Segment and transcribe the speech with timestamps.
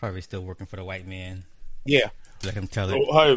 [0.00, 1.44] Probably still working for the white man.
[1.84, 2.08] Yeah.
[2.42, 2.96] Let him tell it.
[2.96, 3.36] Oh, hey.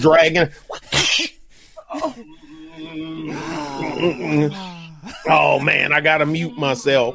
[0.00, 0.50] Dragon.
[5.28, 7.14] Oh man, I gotta mute myself.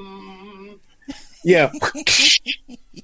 [1.44, 1.72] Yeah.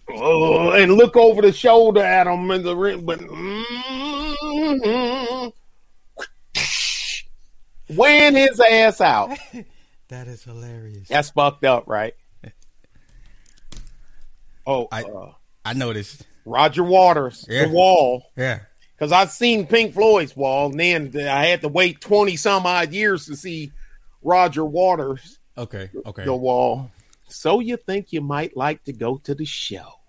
[0.10, 4.30] Oh, and look over the shoulder at him in the ring, but mm-hmm.
[7.96, 9.38] Weighing his ass out.
[10.10, 11.08] That is hilarious.
[11.08, 12.14] That's fucked up, right?
[14.68, 15.32] Oh, I- uh,
[15.64, 16.26] I noticed.
[16.46, 17.66] Roger Waters, Yeah.
[17.66, 18.24] the wall.
[18.36, 18.60] Yeah.
[18.96, 20.80] Because I've seen Pink Floyd's wall, and
[21.12, 23.72] then I had to wait 20 some odd years to see
[24.22, 25.90] Roger Waters, Okay.
[26.06, 26.24] Okay.
[26.24, 26.92] the wall.
[27.28, 30.00] So you think you might like to go to the show?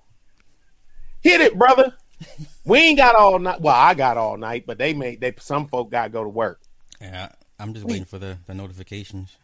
[1.22, 1.94] Hit it, brother.
[2.66, 3.60] we ain't got all night.
[3.62, 6.28] Well, I got all night, but they made they some folk got to go to
[6.28, 6.60] work.
[7.00, 7.30] Yeah.
[7.58, 9.36] I'm just waiting for the, the notifications.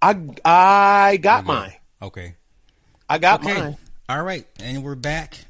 [0.00, 1.74] I I got mine.
[2.00, 2.34] Okay.
[3.08, 3.60] I got Okay.
[3.60, 3.76] mine.
[4.08, 4.46] All right.
[4.60, 5.44] And we're back.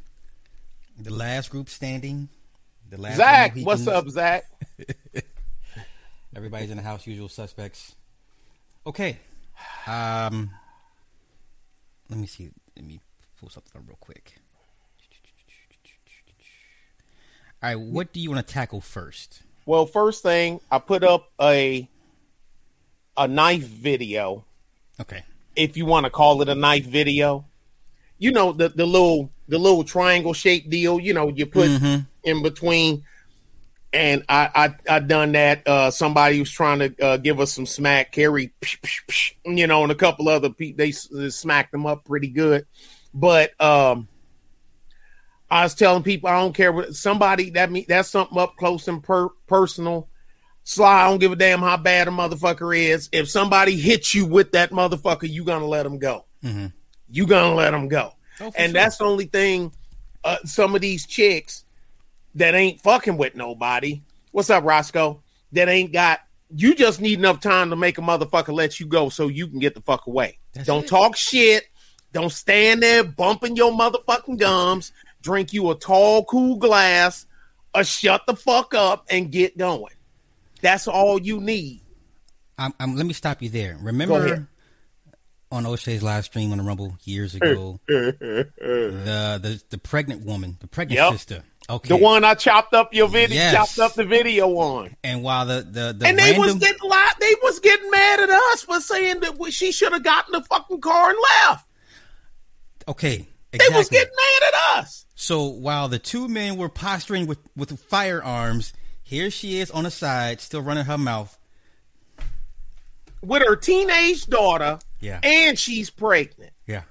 [0.99, 2.29] The last group standing.
[2.91, 4.45] The last Zach, what's up, Zach?
[6.37, 7.95] Everybody's in the house, usual suspects.
[8.87, 9.19] Okay.
[9.87, 10.51] Um
[12.09, 12.51] let me see.
[12.75, 13.01] Let me
[13.39, 14.37] pull something up real quick.
[17.63, 19.43] All right, what do you want to tackle first?
[19.69, 21.87] Well, first thing, I put up a
[23.19, 24.47] a knife video,
[24.99, 25.23] Okay.
[25.57, 27.45] if you want to call it a knife video.
[28.19, 30.99] You know the the little the little triangle shaped deal.
[30.99, 32.07] You know you put Mhm.
[32.25, 33.05] in between,
[33.93, 34.49] and I
[34.89, 35.69] I I done that.
[35.69, 38.11] Uh, somebody was trying to uh, give us some smack.
[38.11, 38.51] Carrie,
[39.45, 42.65] you know, and a couple other people they s- smacked them up pretty good.
[43.13, 44.09] But um,
[45.51, 48.87] I was telling people I don't care what somebody that me that's something up close
[48.89, 50.09] and per- personal.
[50.65, 53.09] Sly, I don't give a damn how bad a motherfucker is.
[53.11, 56.27] If somebody hits you with that motherfucker, you gonna let him go.
[56.45, 56.73] Mhm.
[57.11, 58.13] You gonna let him go.
[58.41, 58.73] Oh, and sure.
[58.73, 59.73] that's the only thing.
[60.23, 61.65] Uh, some of these chicks
[62.35, 64.03] that ain't fucking with nobody.
[64.33, 65.23] What's up, Roscoe?
[65.53, 66.21] That ain't got.
[66.55, 69.59] You just need enough time to make a motherfucker let you go so you can
[69.59, 70.39] get the fuck away.
[70.53, 70.89] That's Don't it.
[70.89, 71.65] talk shit.
[72.13, 74.93] Don't stand there bumping your motherfucking gums.
[75.23, 77.27] Drink you a tall, cool glass,
[77.75, 79.95] or shut the fuck up and get going.
[80.63, 81.83] That's all you need.
[82.57, 83.79] I'm, I'm, let me stop you there.
[83.81, 84.49] Remember
[85.51, 90.67] on O'Shea's live stream on the Rumble years ago, the, the the pregnant woman, the
[90.69, 91.13] pregnant Yep.
[91.13, 91.43] sister.
[91.71, 91.89] Okay.
[91.89, 93.55] The one I chopped up your video, Yes.
[93.55, 94.97] chopped up the video on.
[95.05, 98.21] And while the the, the and they random, was getting li- they was getting mad
[98.21, 101.19] at us for saying that she should have gotten the fucking car and
[101.49, 101.69] left.
[102.89, 105.07] okay, They was getting mad at us.
[105.15, 108.73] So while the two men were posturing with with firearms,
[109.03, 111.37] here she is on the side, still running her mouth.
[113.23, 115.19] with her teenage daughter, Yeah.
[115.23, 116.53] and she's pregnant.
[116.67, 116.83] Yeah.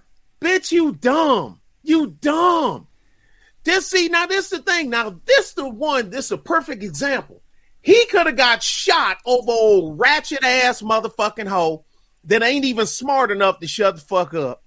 [0.41, 1.61] Bitch, you dumb.
[1.83, 2.87] You dumb.
[3.63, 4.89] This see now this the thing.
[4.89, 7.41] Now this the one, this a perfect example.
[7.81, 11.85] He could have got shot over old ratchet ass motherfucking hoe
[12.25, 14.63] that ain't even smart enough to shut the fuck up.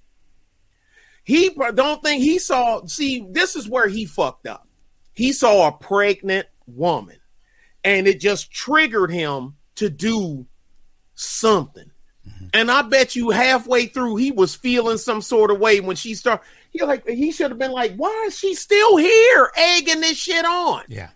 [1.31, 4.67] He don't think he saw see, this is where he fucked up.
[5.13, 7.19] He saw a pregnant woman
[7.85, 10.45] and it just triggered him to do
[11.15, 11.89] something.
[12.29, 12.47] Mm-hmm.
[12.53, 16.17] And I bet you halfway through he was feeling some sort of way when she
[16.17, 16.45] started.
[16.73, 20.45] He like he should have been like, why is she still here egging this shit
[20.45, 20.83] on?
[20.89, 21.11] Yeah.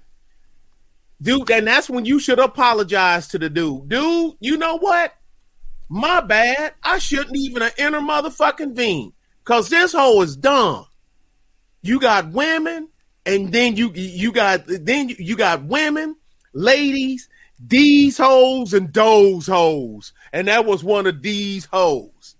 [1.21, 3.89] Dude, and that's when you should apologize to the dude.
[3.89, 5.13] Dude, you know what?
[5.89, 6.75] My bad.
[6.85, 9.13] I shouldn't even have entered motherfucking Veen.
[9.45, 10.87] Cause this hoe is dumb.
[11.83, 12.89] You got women,
[13.27, 16.17] and then you you got then you, got women,
[16.55, 17.29] ladies,
[17.59, 20.13] these hoes and those hoes.
[20.33, 22.37] And that was one of these hoes.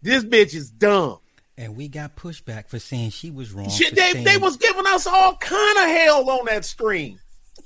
[0.00, 1.18] This bitch is dumb.
[1.56, 3.68] And we got pushback for saying she was wrong.
[3.70, 7.18] For they, saying- they was giving us all kind of hell on that stream.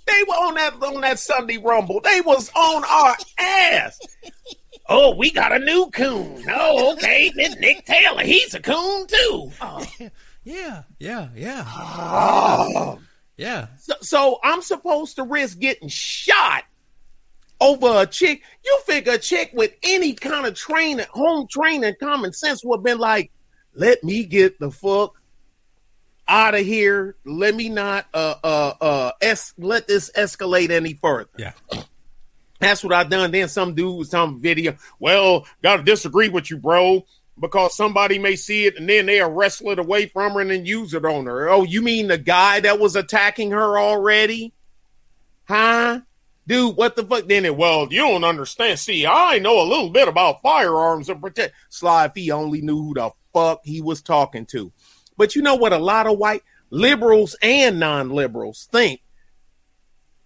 [0.07, 2.01] They were on that on that Sunday Rumble.
[2.01, 3.99] They was on our ass.
[4.89, 6.43] Oh, we got a new coon.
[6.51, 7.31] Oh, okay.
[7.37, 9.53] This Nick Taylor, he's a coon too.
[9.61, 9.85] Oh.
[10.45, 10.85] Yeah.
[10.99, 11.29] Yeah.
[11.37, 11.63] Yeah.
[11.67, 12.99] Oh.
[13.37, 13.67] Yeah.
[13.81, 16.65] So, so I'm supposed to risk getting shot
[17.61, 18.43] over a chick.
[18.65, 22.85] You figure a chick with any kind of training, home training, common sense would have
[22.85, 23.31] been like,
[23.75, 25.21] let me get the fuck
[26.27, 27.17] out of here.
[27.27, 31.29] Let me not uh uh uh es- let this escalate any further.
[31.37, 31.53] Yeah.
[32.59, 33.31] That's what I done.
[33.31, 34.77] Then some dude some video.
[34.99, 37.07] Well, gotta disagree with you, bro,
[37.41, 40.67] because somebody may see it and then they'll wrestle it away from her and then
[40.67, 41.49] use it on her.
[41.49, 44.53] Oh, you mean the guy that was attacking her already?
[45.45, 46.01] Huh?
[46.49, 47.29] dude, what the fuck?
[47.29, 48.81] Then it, well, you don't understand.
[48.81, 51.55] See, I know a little bit about firearms and protect.
[51.69, 54.73] Sly, if he only knew who the fuck he was talking to.
[55.17, 55.73] But you know what?
[55.73, 59.03] A lot of white liberals and non-liberals think.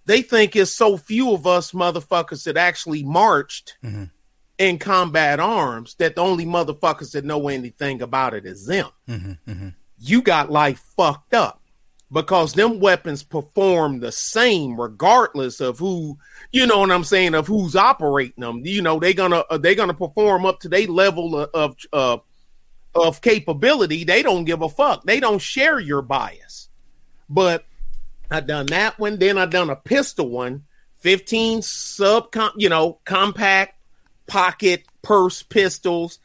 [0.04, 4.10] They think it's so few of us motherfuckers that actually marched Mhm.
[4.58, 8.88] in combat arms that the only motherfuckers that know anything about it is them.
[9.06, 9.68] Hmm hmm
[10.04, 11.60] you got life fucked up
[12.10, 16.18] because them weapons perform the same regardless of who
[16.50, 18.62] you know what i'm saying of who's operating them.
[18.64, 22.18] You know they're gonna uh, they're gonna perform up to their level of of, uh,
[22.98, 24.02] of capability.
[24.04, 25.04] They don't give a fuck.
[25.04, 26.68] They don't share your bias.
[27.30, 27.64] But
[28.32, 30.64] i done that one then i done a pistol one
[31.00, 33.78] 15 sub you know compact
[34.26, 36.18] pocket purse pistols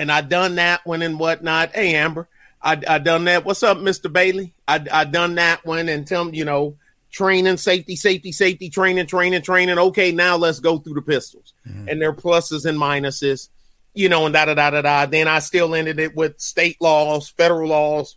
[0.00, 1.74] and I done that one and whatnot.
[1.74, 2.26] Hey Amber,
[2.62, 3.44] I I done that.
[3.44, 4.54] What's up, Mister Bailey?
[4.66, 6.76] I I done that one and tell 'em, you know
[7.10, 9.78] training, safety, safety, safety, training, training, training.
[9.78, 11.88] Okay, now let's go through the pistols mm-hmm.
[11.88, 13.48] and their pluses and minuses,
[13.92, 15.06] you know, and da da da da da.
[15.06, 18.16] Then I still ended it with state laws, federal laws,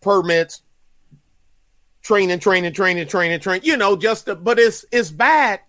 [0.00, 0.62] permits,
[2.04, 3.66] training, training, training, training, training.
[3.66, 5.60] You know, just but it's it's bad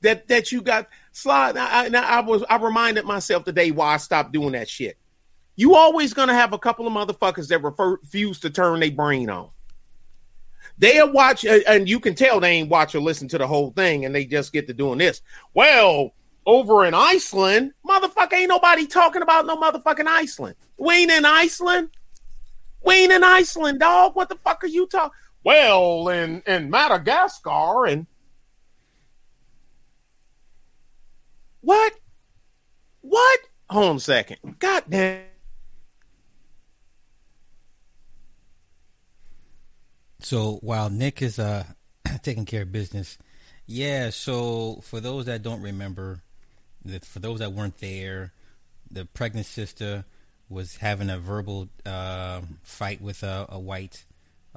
[0.00, 1.56] that that you got slide.
[1.56, 4.96] I, I, I was I reminded myself today why I stopped doing that shit.
[5.54, 9.30] You always gonna have a couple of motherfuckers that refer, refuse to turn their brain
[9.30, 9.50] on.
[10.78, 14.04] They'll watch, and you can tell they ain't watch or listen to the whole thing,
[14.04, 15.22] and they just get to doing this.
[15.52, 16.14] Well,
[16.46, 20.54] over in Iceland, motherfucker, ain't nobody talking about no motherfucking Iceland.
[20.78, 21.90] We ain't in Iceland.
[22.84, 24.14] We ain't in Iceland, dog.
[24.14, 25.10] What the fuck are you talking?
[25.44, 28.06] Well, in in Madagascar and
[31.60, 31.92] what?
[33.00, 33.40] What?
[33.70, 34.56] Hold on a second.
[34.58, 35.22] God damn.
[40.20, 41.64] So while Nick is uh
[42.22, 43.18] taking care of business,
[43.66, 44.10] yeah.
[44.10, 46.22] So for those that don't remember,
[47.02, 48.32] for those that weren't there,
[48.90, 50.04] the pregnant sister
[50.48, 54.04] was having a verbal uh, fight with a, a white.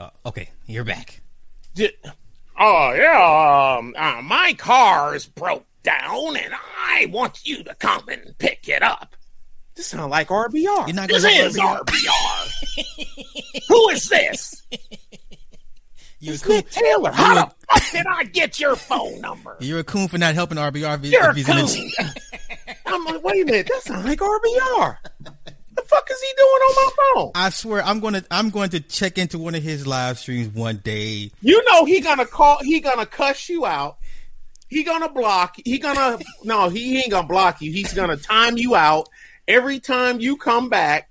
[0.01, 1.21] Uh, okay, you're back.
[1.75, 1.91] Di-
[2.59, 6.53] Oh yeah, um, uh, my car is broke down, and
[6.85, 9.15] I want you to come and pick it up.
[9.75, 10.87] This sounds like RBR.
[10.87, 13.61] You're not this gonna is RBR.
[13.67, 14.63] Who is this?
[16.19, 16.55] You're a It's coon.
[16.57, 17.11] Nick Taylor.
[17.11, 19.57] How You're, the fuck did I get your phone number?
[19.61, 21.03] you're a coon for not helping RBR.
[21.03, 21.65] If, You're a if he's in coon.
[21.65, 21.95] his-
[22.85, 24.97] I'm like, wait a minute, that sounds like RBR.
[25.91, 27.31] Fuck is he doing on my phone?
[27.35, 30.77] I swear, I'm gonna I'm going to check into one of his live streams one
[30.77, 31.31] day.
[31.41, 32.59] You know he gonna call.
[32.63, 33.97] He gonna cuss you out.
[34.69, 35.57] He gonna block.
[35.65, 36.69] He gonna no.
[36.69, 37.73] He ain't gonna block you.
[37.73, 39.09] He's gonna time you out
[39.49, 41.09] every time you come back.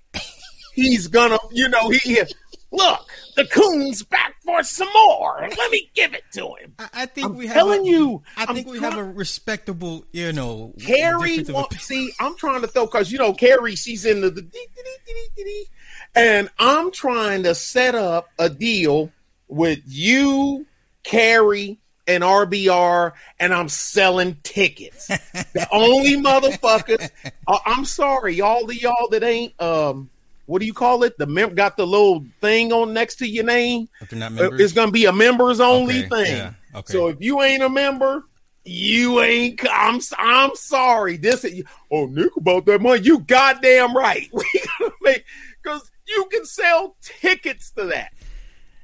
[0.73, 2.23] He's gonna, you know, he
[2.73, 3.07] look.
[3.37, 5.41] The coon's back for some more.
[5.57, 6.75] Let me give it to him.
[6.79, 7.57] I, I think I'm we have.
[7.57, 8.23] telling a, you.
[8.37, 12.37] I I'm think we try- have a respectable, you know, Carrie, difference wa- see, I'm
[12.37, 15.29] trying to throw because you know Carrie, she's in the, the dee, dee, dee, dee,
[15.37, 15.67] dee, dee.
[16.15, 19.11] and I'm trying to set up a deal
[19.49, 20.67] with you,
[21.03, 25.07] Carrie, and RBR, and I'm selling tickets.
[25.55, 27.09] the only motherfuckers.
[27.47, 30.11] uh, I'm sorry, all the y'all that ain't um,
[30.51, 31.17] what do you call it?
[31.17, 33.89] The mem- got the little thing on next to your name.
[34.01, 36.37] If they're not Uh, members, It's gonna be a members only Okay, thing.
[36.37, 36.93] yeah, okay.
[36.93, 38.25] So if you ain't a member,
[38.65, 39.61] you ain't.
[39.71, 40.01] I'm.
[40.19, 41.17] I'm sorry.
[41.17, 41.45] This.
[41.45, 43.01] is- Oh, Nick, about that money.
[43.03, 44.29] You goddamn right.
[44.33, 44.45] We
[44.79, 45.25] gotta make
[45.63, 48.13] because you can sell tickets to that.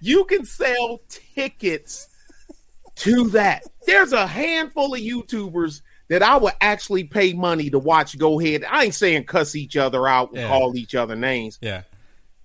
[0.00, 2.08] You can sell tickets
[2.96, 3.64] to that.
[3.86, 8.64] There's a handful of YouTubers that I would actually pay money to watch go ahead.
[8.64, 10.48] I ain't saying cuss each other out and Yeah.
[10.48, 11.58] call each other names.
[11.60, 11.82] yeah,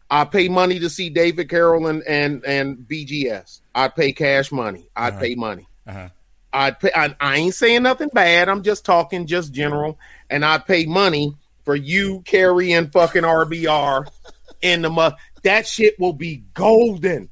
[0.09, 3.61] I pay money to see David Carroll and and, and BGS.
[3.75, 4.87] I'd pay cash money.
[4.95, 5.21] I'd Uh-huh.
[5.21, 5.67] pay money.
[5.87, 6.09] uh-huh.
[6.53, 6.91] I'd pay.
[6.93, 8.49] I, I ain't saying nothing bad.
[8.49, 9.97] I'm just talking, just general.
[10.29, 14.05] And I'd pay money for you, carrying fucking RBR
[14.61, 15.15] in the month.
[15.43, 17.29] That shit will be golden.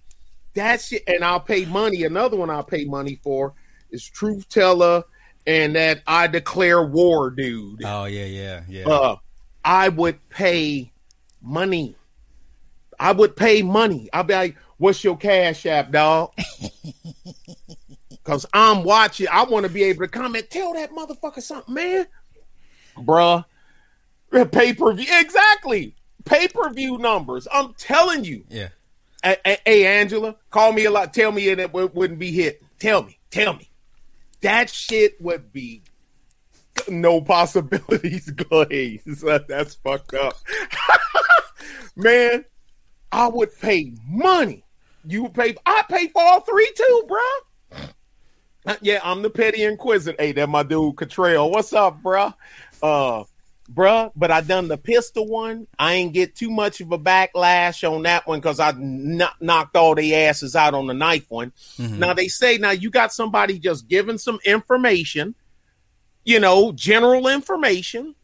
[0.54, 2.04] That shit, and I'll pay money.
[2.06, 3.54] Another one I'll pay money for
[3.92, 5.04] is Truth Teller
[5.50, 7.84] and that I declare war dude.
[7.84, 8.88] Oh yeah, yeah, yeah.
[8.88, 9.16] Uh,
[9.66, 10.92] I would pay
[11.42, 11.96] money.
[13.00, 14.10] I would pay money.
[14.14, 16.34] I'd be like, "What's your cash app, dog?"
[18.10, 19.28] Because I'm watching.
[19.32, 20.52] I want to be able to comment.
[20.52, 22.06] Tell that motherfucker something, man.
[22.96, 23.44] Bruh,
[24.52, 25.96] pay per view exactly.
[26.26, 27.48] Pay per view numbers.
[27.52, 28.44] I'm telling you.
[28.50, 28.68] yeah.
[29.24, 31.14] Hey, Angela, call me a lot.
[31.14, 32.62] Tell me it wouldn't be hit.
[32.78, 33.18] Tell me.
[33.32, 33.69] Tell me.
[34.42, 35.84] That shit would be
[36.88, 39.04] no possibilities glaze.
[39.48, 40.36] That's fucked up.
[41.96, 42.46] Man,
[43.12, 44.64] I would pay money.
[45.06, 45.56] You would pay.
[45.66, 47.82] I pay for all three too, bro.
[48.66, 50.16] Uh, yeah, I'm the petty inquisitor.
[50.20, 51.50] Hey, that my dude Catrell.
[51.50, 52.34] What's up, bruh?
[52.84, 53.24] Uh,
[53.74, 55.68] bruh, but I done the pistol one.
[55.78, 59.76] I ain't get too much of a backlash on that one because I kn- knocked
[59.76, 61.52] all the asses out on the knife one.
[61.78, 61.98] Mhm.
[61.98, 65.36] Now they say now you got somebody just giving some information,
[66.26, 68.16] you know, general information,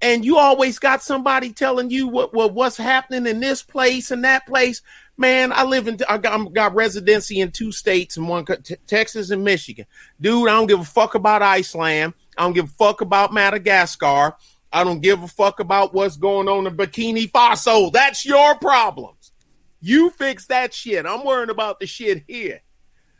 [0.00, 4.24] and you always got somebody telling you what, what what's happening in this place and
[4.24, 4.82] that place.
[5.16, 8.76] Man, I live in I got, I got residency in two states and one t-
[8.86, 9.86] Texas and Michigan.
[10.20, 12.14] Dude, I don't give a fuck about Iceland.
[12.36, 14.36] I don't give a fuck about Madagascar.
[14.72, 17.92] I don't give a fuck about what's going on in Bikini Faso.
[17.92, 19.32] That's your problems.
[19.80, 21.06] You fix that shit.
[21.06, 22.60] I'm worrying about the shit here.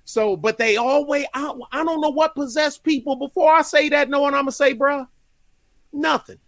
[0.05, 3.17] So, but they always, I, I don't know what possessed people.
[3.17, 5.07] Before I say that, know what I'm gonna say, bruh?
[5.93, 6.39] Nothing.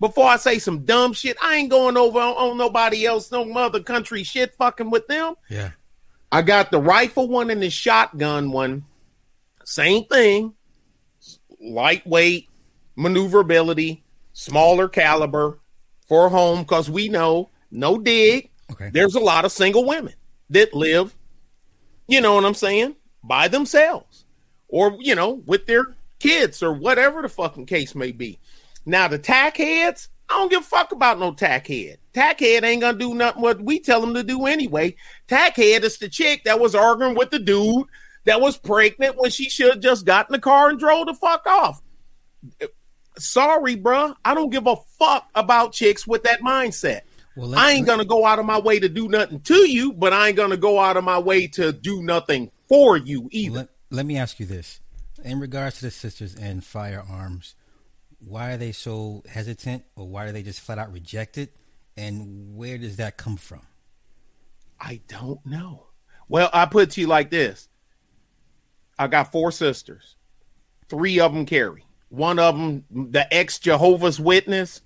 [0.00, 3.44] Before I say some dumb shit, I ain't going over on, on nobody else, no
[3.44, 5.34] mother country shit fucking with them.
[5.48, 5.70] Yeah.
[6.32, 8.84] I got the rifle one and the shotgun one.
[9.64, 10.54] Same thing.
[11.60, 12.48] Lightweight,
[12.96, 14.02] maneuverability,
[14.40, 15.58] smaller caliber
[16.08, 18.50] for home because we know no dig.
[18.72, 18.90] Okay.
[18.90, 20.14] There's a lot of single women
[20.48, 21.14] that live,
[22.08, 24.24] you know what I'm saying, by themselves
[24.68, 28.38] or, you know, with their kids or whatever the fucking case may be.
[28.86, 31.98] Now, the tack heads, I don't give a fuck about no tack head.
[32.14, 34.96] Tack head ain't gonna do nothing what we tell them to do anyway.
[35.28, 37.86] Tack head is the chick that was arguing with the dude
[38.24, 41.14] that was pregnant when she should have just got in the car and drove the
[41.14, 41.82] fuck off.
[43.18, 44.14] Sorry, bruh.
[44.24, 47.02] I don't give a fuck about chicks with that mindset.
[47.36, 50.12] Well, I ain't gonna go out of my way to do nothing to you, but
[50.12, 53.56] I ain't gonna go out of my way to do nothing for you either.
[53.56, 54.80] Let, let me ask you this.
[55.24, 57.54] In regards to the sisters and firearms,
[58.18, 61.54] why are they so hesitant or why are they just flat out reject it?
[61.96, 63.62] And where does that come from?
[64.80, 65.86] I don't know.
[66.28, 67.68] Well, I put it to you like this.
[68.98, 70.16] I got four sisters.
[70.88, 71.84] Three of them carry.
[72.10, 74.82] One of them, the ex Jehovah's Witness,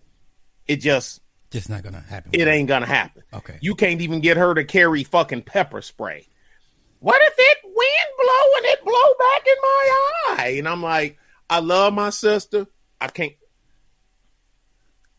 [0.69, 2.31] it just Just not gonna happen.
[2.35, 3.23] it ain't gonna happen.
[3.33, 3.59] Okay.
[3.61, 6.29] You can't even get her to carry fucking pepper spray.
[7.01, 7.77] What if it wind
[8.23, 10.55] blow and it blow back in my eye?
[10.59, 11.19] And I'm like,
[11.51, 12.67] I love my sister.
[13.01, 13.33] I can't.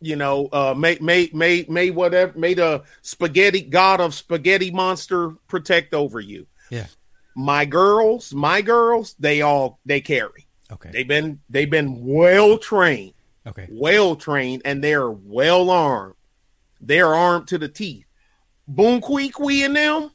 [0.01, 5.31] You know, uh, may may may may whatever may the spaghetti god of spaghetti monster
[5.47, 6.47] protect over you.
[6.69, 6.87] Yeah.
[7.35, 10.44] My girls, my girls, they all they carry.
[10.71, 10.89] Okay.
[10.91, 13.13] They've been they've been well trained
[13.47, 13.67] okay.
[13.69, 16.15] well trained and they're well armed.
[16.81, 18.05] They're armed to the teeth.
[18.67, 20.11] Boom Quee Quee and them.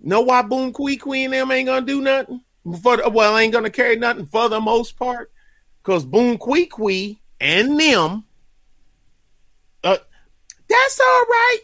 [0.00, 2.42] Know why Boom Quee Quee and them ain't gonna do nothing?
[2.82, 5.30] For the, well, ain't gonna carry nothing for the most part.
[5.82, 8.24] Cause Boom Quee Quee and them.
[9.82, 9.98] Uh,
[10.68, 11.58] that's all right.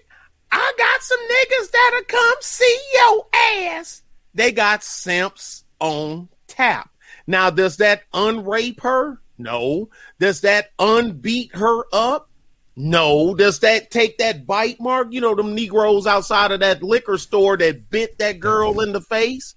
[0.53, 4.03] I got some niggas that'll come see your ass.
[4.35, 6.90] They got simps on tap.
[7.31, 9.21] Now, does that unrape her?
[9.39, 9.89] No.
[10.19, 12.29] Does that unbeat her up?
[12.75, 13.35] No.
[13.35, 15.09] Does that take that bite mark?
[15.13, 18.89] You know, them Negroes outside of that liquor store that bit that girl mm-hmm.
[18.89, 19.55] in the face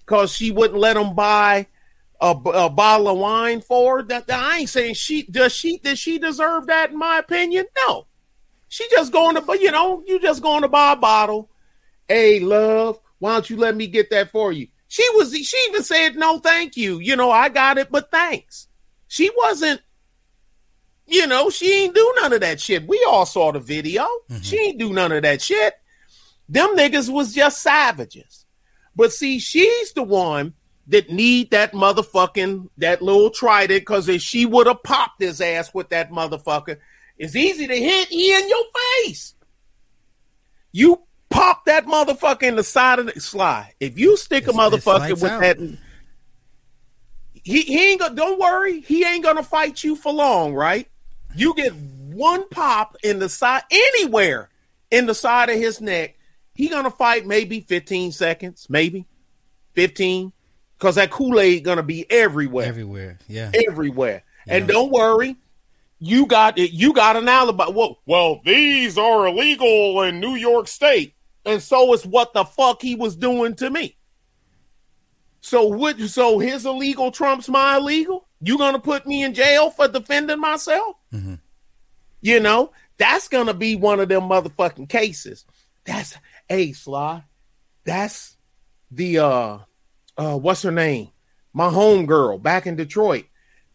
[0.00, 1.66] because she wouldn't let them buy
[2.20, 4.02] a, a bottle of wine for her?
[4.04, 7.66] That, that I ain't saying she does she does she deserve that in my opinion?
[7.84, 8.06] No.
[8.68, 11.50] She just going to, you know, you just going to buy a bottle.
[12.08, 14.68] Hey, love, why don't you let me get that for you?
[14.92, 16.98] She was, she even said, no, thank you.
[16.98, 18.68] You know, I got it, but thanks.
[19.08, 19.80] She wasn't,
[21.06, 22.86] you know, she ain't do none of that shit.
[22.86, 24.02] We all saw the video.
[24.02, 24.42] Mm-hmm.
[24.42, 25.72] She ain't do none of that shit.
[26.46, 28.44] Them niggas was just savages.
[28.94, 30.52] But see, she's the one
[30.88, 35.72] that need that motherfucking, that little trident, because if she would have popped his ass
[35.72, 36.76] with that motherfucker,
[37.16, 38.64] it's easy to hit he in your
[39.06, 39.34] face.
[40.70, 41.00] You
[41.32, 43.72] pop that motherfucker in the side of the slide.
[43.80, 45.40] If you stick a It's- it's motherfucker with out.
[45.40, 45.58] that,
[47.32, 48.14] he, he ain't gonna.
[48.14, 50.88] Don't worry, he ain't gonna fight you for long, right?
[51.34, 54.48] You get one pop in the side anywhere
[54.90, 56.16] in the side of his neck,
[56.54, 59.06] he gonna fight maybe fifteen seconds, maybe
[59.72, 60.32] fifteen,
[60.78, 63.18] because that Kool Aid gonna be everywhere Everywhere.
[63.26, 63.50] Yeah.
[63.68, 64.22] everywhere.
[64.46, 65.36] And don't worry,
[65.98, 66.72] you got it.
[66.72, 67.66] You got an alibi.
[67.68, 72.82] Well, well, these are illegal in New York State, and so is what the fuck
[72.82, 73.96] he was doing to me.
[75.40, 75.98] So what?
[76.00, 78.28] So his illegal trumps my illegal.
[78.40, 80.96] You gonna put me in jail for defending myself?
[81.12, 81.40] Mhm.
[82.20, 85.44] You know that's gonna be one of them motherfucking cases.
[85.84, 86.16] That's
[86.48, 87.24] hey Sly.
[87.84, 88.36] That's
[88.90, 89.58] the uh
[90.16, 91.08] uh what's her name?
[91.52, 93.24] My home girl back in Detroit.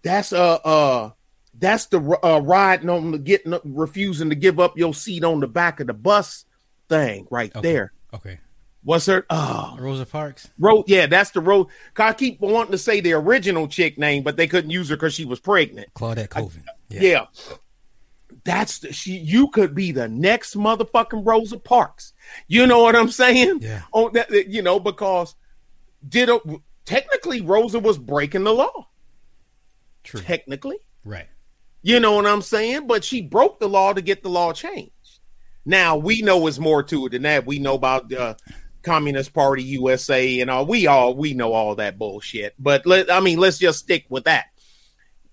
[0.03, 1.11] That's uh uh
[1.59, 5.47] that's the uh riding on the getting refusing to give up your seat on the
[5.47, 6.45] back of the bus
[6.89, 7.67] thing right Okay.
[7.73, 7.93] there.
[8.13, 8.39] Okay.
[8.83, 9.25] What's her?
[9.29, 9.77] Oh, ah.
[9.79, 10.49] Rosa Parks.
[10.57, 11.67] Ro- yeah, that's the Rose.
[11.97, 15.13] I keep wanting to say the original chick name, but they couldn't use her because
[15.13, 15.89] she was pregnant.
[15.93, 16.63] Claudette Colvin.
[16.89, 17.01] Yeah.
[17.01, 17.25] yeah.
[18.45, 19.17] That's the, she.
[19.17, 22.13] You could be the next motherfucking Rosa Parks.
[22.47, 23.59] You know what I'm saying?
[23.61, 23.81] Yeah.
[23.91, 25.35] On that, you know, because
[26.07, 26.39] did a,
[26.85, 28.87] technically Rosa was breaking the law.
[30.03, 30.21] True.
[30.21, 31.27] Technically, Right.
[31.81, 32.87] you know what I'm saying?
[32.87, 34.91] But she broke the law to get the law changed.
[35.67, 37.45] Now we know it's more to it than that.
[37.45, 38.37] We know about the
[38.83, 40.65] Communist Party USA and all.
[40.65, 42.55] We all we know all that bullshit.
[42.57, 44.45] But let I mean, let's just stick with that.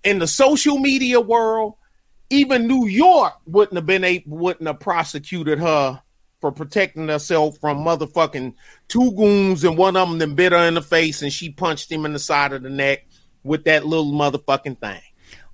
[0.02, 1.74] In the social media world,
[2.30, 6.02] even New York wouldn't have been able, wouldn't have prosecuted her
[6.40, 8.54] for protecting herself from motherfucking
[8.88, 11.90] two goons and one of them then bit her in the face and she punched
[11.90, 13.06] him in the side of the neck
[13.44, 15.00] with that little motherfucking thing.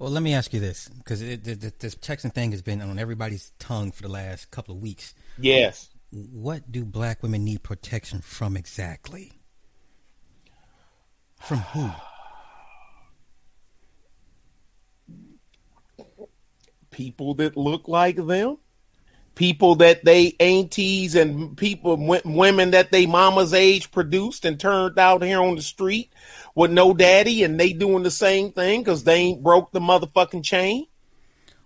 [0.00, 3.92] Well, let me ask you this, because this Texan thing has been on everybody's tongue
[3.92, 5.14] for the last couple of weeks.
[5.36, 5.90] Yes.
[6.10, 9.32] What do black women need protection from exactly?
[11.38, 11.90] From who?
[16.90, 18.56] People that look like them,
[19.34, 25.22] people that they aunties and people women that they mama's age produced and turned out
[25.22, 26.10] here on the street
[26.54, 30.44] with no daddy, and they doing the same thing because they ain't broke the motherfucking
[30.44, 30.86] chain.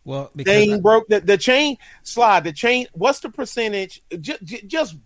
[0.04, 2.44] Well, They ain't I- broke the, the chain slide.
[2.44, 2.86] The chain.
[2.92, 4.02] What's the percentage?
[4.20, 4.96] Just, just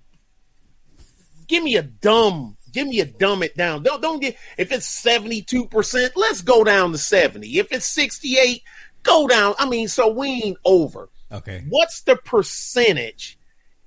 [1.46, 2.56] give me a dumb.
[2.72, 3.82] Give me a dumb it down.
[3.82, 4.36] Don't don't get.
[4.58, 7.58] If it's seventy two percent, let's go down to seventy.
[7.58, 8.62] If it's sixty eight,
[9.02, 9.54] go down.
[9.58, 11.08] I mean, so we ain't over.
[11.32, 11.64] okay.
[11.68, 13.38] What's the percentage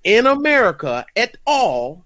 [0.03, 2.05] in America at all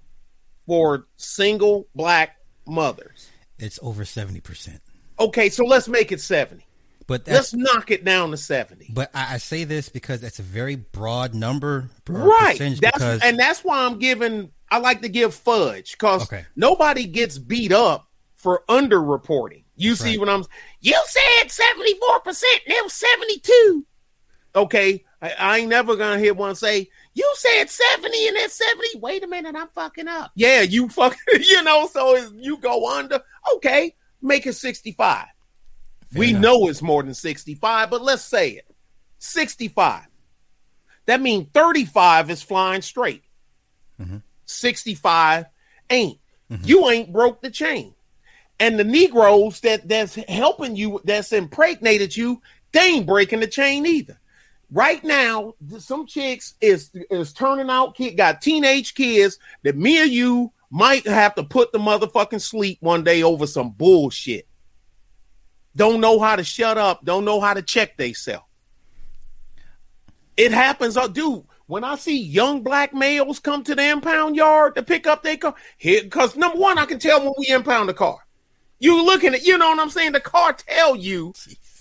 [0.68, 2.38] for single black
[2.68, 3.30] mothers?
[3.60, 4.82] It's over seventy percent.
[5.20, 6.66] Okay, so let's make it seventy.
[7.08, 8.90] But Let's knock it down to seventy.
[8.92, 13.38] but I, I say this because that's a very broad number, right that's because and
[13.38, 16.46] that's why i'm giving i like to give fudge because Okay.
[16.56, 20.20] nobody gets beat up for underreporting you see Right.
[20.20, 20.46] what i'm
[20.82, 22.26] you said 74%
[22.66, 23.86] and it was 72
[24.56, 29.00] okay I, I ain't never gonna hear one say you said 70 and it's 70
[29.00, 33.22] wait a minute i'm fucking up yeah you fucking you know so you go under
[33.54, 35.26] okay make it 65
[36.08, 36.42] Fair we enough.
[36.42, 38.66] know it's more than 65 but let's say it
[39.20, 40.08] 65
[41.06, 43.24] that means 35 is flying straight.
[44.02, 44.18] Mm-hmm.
[44.46, 45.46] 65
[45.90, 46.20] ain't.
[46.64, 47.96] You ain't broke the chain.
[48.60, 53.86] And the Negroes that that's helping you, that's impregnated you, they ain't breaking the chain
[53.86, 54.20] either.
[54.72, 60.06] Right now, some chicks is is turning out kid got teenage kids that me or
[60.06, 64.46] you might have to put the motherfucking sleep one day over some bullshit.
[65.74, 68.44] Don't know how to shut up, don't know how to check theyself.
[70.36, 71.46] It happens, uh, dude.
[71.68, 75.38] When I see young black males come to the impound yard to pick up their
[75.38, 78.18] car, here because number one, I can tell when we impound the car.
[78.80, 80.12] You looking at, you know what I'm saying?
[80.12, 81.34] The car tell you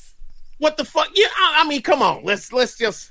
[0.58, 1.08] what the fuck.
[1.16, 3.10] Yeah, I, I mean, come on, let's let's just.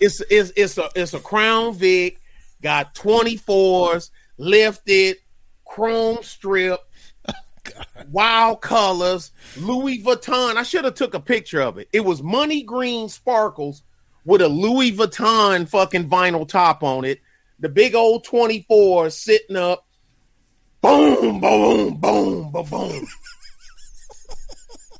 [0.00, 2.20] It's it's it's a it's a Crown Vic,
[2.60, 5.16] got 24s, lifted,
[5.64, 6.80] chrome strip,
[8.10, 10.56] wild colors, Louis Vuitton.
[10.56, 11.88] I should have took a picture of it.
[11.92, 13.82] It was money green sparkles
[14.24, 17.20] with a Louis Vuitton fucking vinyl top on it.
[17.60, 19.86] The big old 24 sitting up.
[20.80, 23.06] Boom, boom, boom, boom, boom.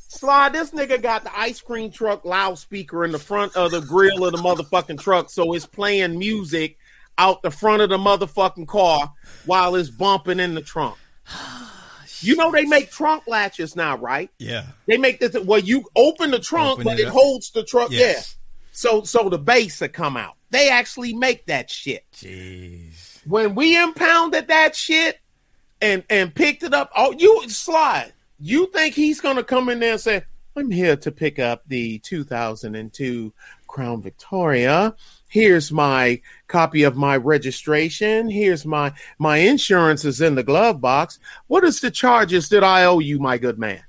[0.09, 4.24] Slide, this nigga got the ice cream truck loudspeaker in the front of the grill
[4.24, 6.77] of the motherfucking truck, so it's playing music
[7.18, 9.12] out the front of the motherfucking car
[9.44, 10.96] while it's bumping in the trunk.
[12.20, 14.28] You know they make trunk latches now, right?
[14.40, 17.62] yeah, They make this well, you open the trunk, Open but it it, holds the
[17.62, 17.92] trunk.
[17.92, 18.37] Yes.
[18.37, 18.68] Yeah.
[18.72, 20.35] So so the base will come out.
[20.50, 22.04] They actually make that shit.
[22.12, 25.20] jeez, When we impounded that shit
[25.81, 28.12] and and picked it up, oh you slide.
[28.40, 30.22] You think he's gonna come in there and say,
[30.57, 33.33] I'm here to pick up the 2002
[33.68, 34.94] Crown Victoria.
[35.29, 38.31] Here's my copy of my registration.
[38.31, 41.19] Here's my my insurance is in the glove box.
[41.47, 43.83] What is the charges that I owe you, my good man?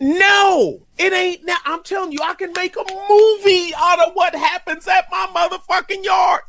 [0.00, 1.44] No, it ain't.
[1.44, 5.28] Now I'm telling you, I can make a movie out of what happens at my
[5.32, 6.40] motherfucking yard,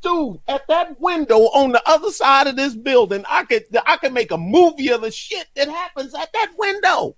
[0.00, 0.40] dude.
[0.48, 4.30] At that window on the other side of this building, I could I could make
[4.30, 7.16] a movie of the shit that happens at that window.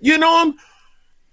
[0.00, 0.54] You know, I'm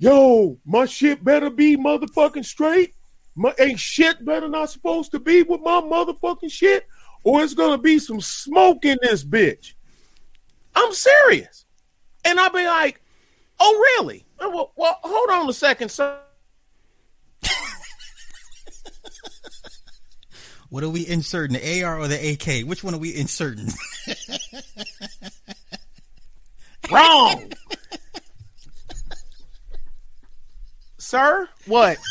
[0.01, 2.95] yo, my shit better be motherfucking straight.
[3.35, 6.87] My ain't shit better not supposed to be with my motherfucking shit,
[7.23, 9.75] or it's gonna be some smoke in this bitch.
[10.75, 11.65] I'm serious.
[12.25, 12.99] And I'll be like,
[13.59, 14.25] oh really?
[14.39, 16.17] Uh, Well, well hold on a second, sir.
[20.69, 22.65] What are we inserting, the AR or the AK?
[22.65, 23.67] Which one are we inserting?
[26.89, 27.51] Wrong.
[31.11, 31.97] Sir, what?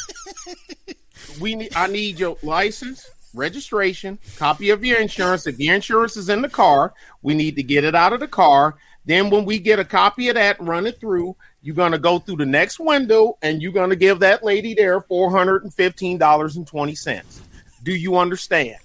[1.41, 5.47] We need I need your license, registration, copy of your insurance.
[5.47, 8.29] If your insurance is in the car, we need to get it out of the
[8.29, 8.77] car.
[9.07, 11.37] Then when we get a copy of that, run it through.
[11.63, 15.31] You're gonna go through the next window and you're gonna give that lady there four
[15.31, 17.41] hundred and fifteen dollars and twenty cents.
[17.83, 18.77] Do you understand?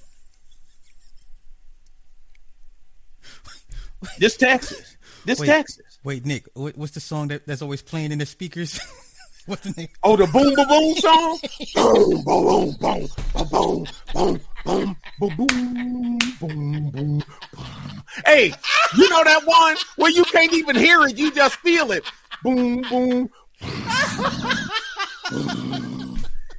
[4.17, 4.95] This Texas.
[5.25, 5.47] This Wait.
[5.47, 5.99] Texas.
[6.05, 8.79] Wait, Nick, what's the song that, that's always playing in the speakers?
[9.45, 9.89] what's the name?
[10.03, 11.39] Oh, the boom boom boom song.
[11.75, 13.07] boom boom boom
[13.51, 17.23] boom boom boom boom boom boom boom boom.
[18.25, 18.53] Hey,
[18.97, 22.03] you know that one where you can't even hear it, you just feel it.
[22.43, 23.29] Boom boom.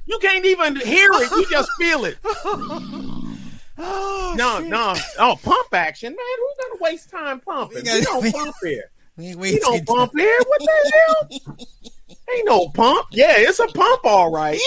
[0.09, 2.17] You can't even hear it, you just feel it.
[3.77, 4.95] Oh, No, no.
[5.19, 6.17] Oh, pump action, man.
[6.37, 7.75] Who's gonna waste time pumping?
[7.75, 8.89] We We, gotta- don't pump here.
[9.17, 10.39] We We don't pump here.
[10.47, 11.29] What the hell?
[12.09, 13.07] Ain't no pump.
[13.11, 14.59] Yeah, it's a pump, all right.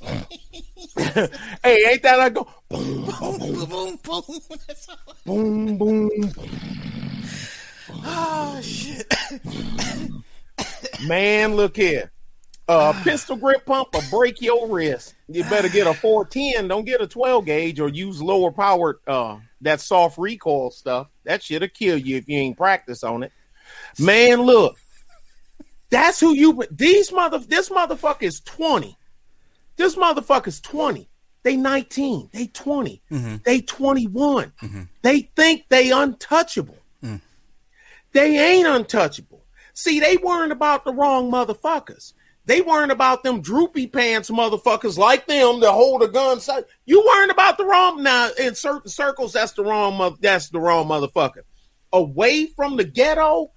[1.62, 4.22] hey, ain't that I go boom, boom, boom, boom, boom.
[5.26, 6.32] Boom, boom.
[7.90, 9.12] Oh shit!
[11.08, 12.10] Man, look here.
[12.68, 15.14] A pistol grip pump will break your wrist.
[15.28, 16.68] You better get a 410.
[16.68, 21.08] Don't get a 12 gauge or use lower powered uh that soft recoil stuff.
[21.24, 23.32] That shit'll kill you if you ain't practice on it.
[23.98, 24.78] Man, look.
[25.94, 28.98] That's who you these mother this motherfucker is 20.
[29.76, 31.08] This motherfucker's 20.
[31.44, 32.30] They 19.
[32.32, 33.00] They 20.
[33.12, 33.36] Mm-hmm.
[33.44, 34.52] They 21.
[34.60, 34.82] Mm-hmm.
[35.02, 36.78] They think they untouchable.
[37.00, 37.20] Mm.
[38.10, 39.44] They ain't untouchable.
[39.72, 42.12] See, they weren't about the wrong motherfuckers.
[42.44, 46.40] They weren't about them droopy pants motherfuckers like them that hold a gun.
[46.40, 48.02] So you weren't about the wrong.
[48.02, 50.16] Now, in certain circles, that's the wrong.
[50.20, 51.42] That's the wrong motherfucker.
[51.92, 53.52] Away from the ghetto,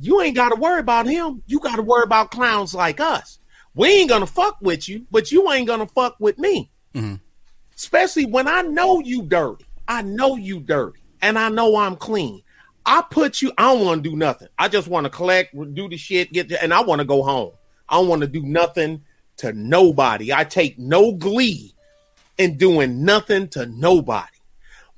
[0.00, 1.42] you ain't got to worry about him.
[1.46, 3.38] You got to worry about clowns like us.
[3.74, 6.70] We ain't gonna fuck with you, but you ain't gonna fuck with me.
[6.94, 7.14] Mm-hmm.
[7.74, 9.64] Especially when I know you dirty.
[9.88, 12.42] I know you dirty, and I know I'm clean.
[12.84, 13.52] I put you.
[13.56, 14.48] I don't want to do nothing.
[14.58, 17.22] I just want to collect, do the shit, get the, and I want to go
[17.22, 17.52] home.
[17.88, 19.02] I don't want to do nothing
[19.38, 20.32] to nobody.
[20.32, 21.74] I take no glee
[22.38, 24.28] in doing nothing to nobody.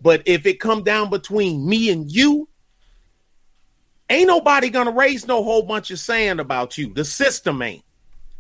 [0.01, 2.49] But if it come down between me and you,
[4.11, 6.93] ain't nobody gonna raise no whole bunch of sand about you.
[6.93, 7.85] The system ain't.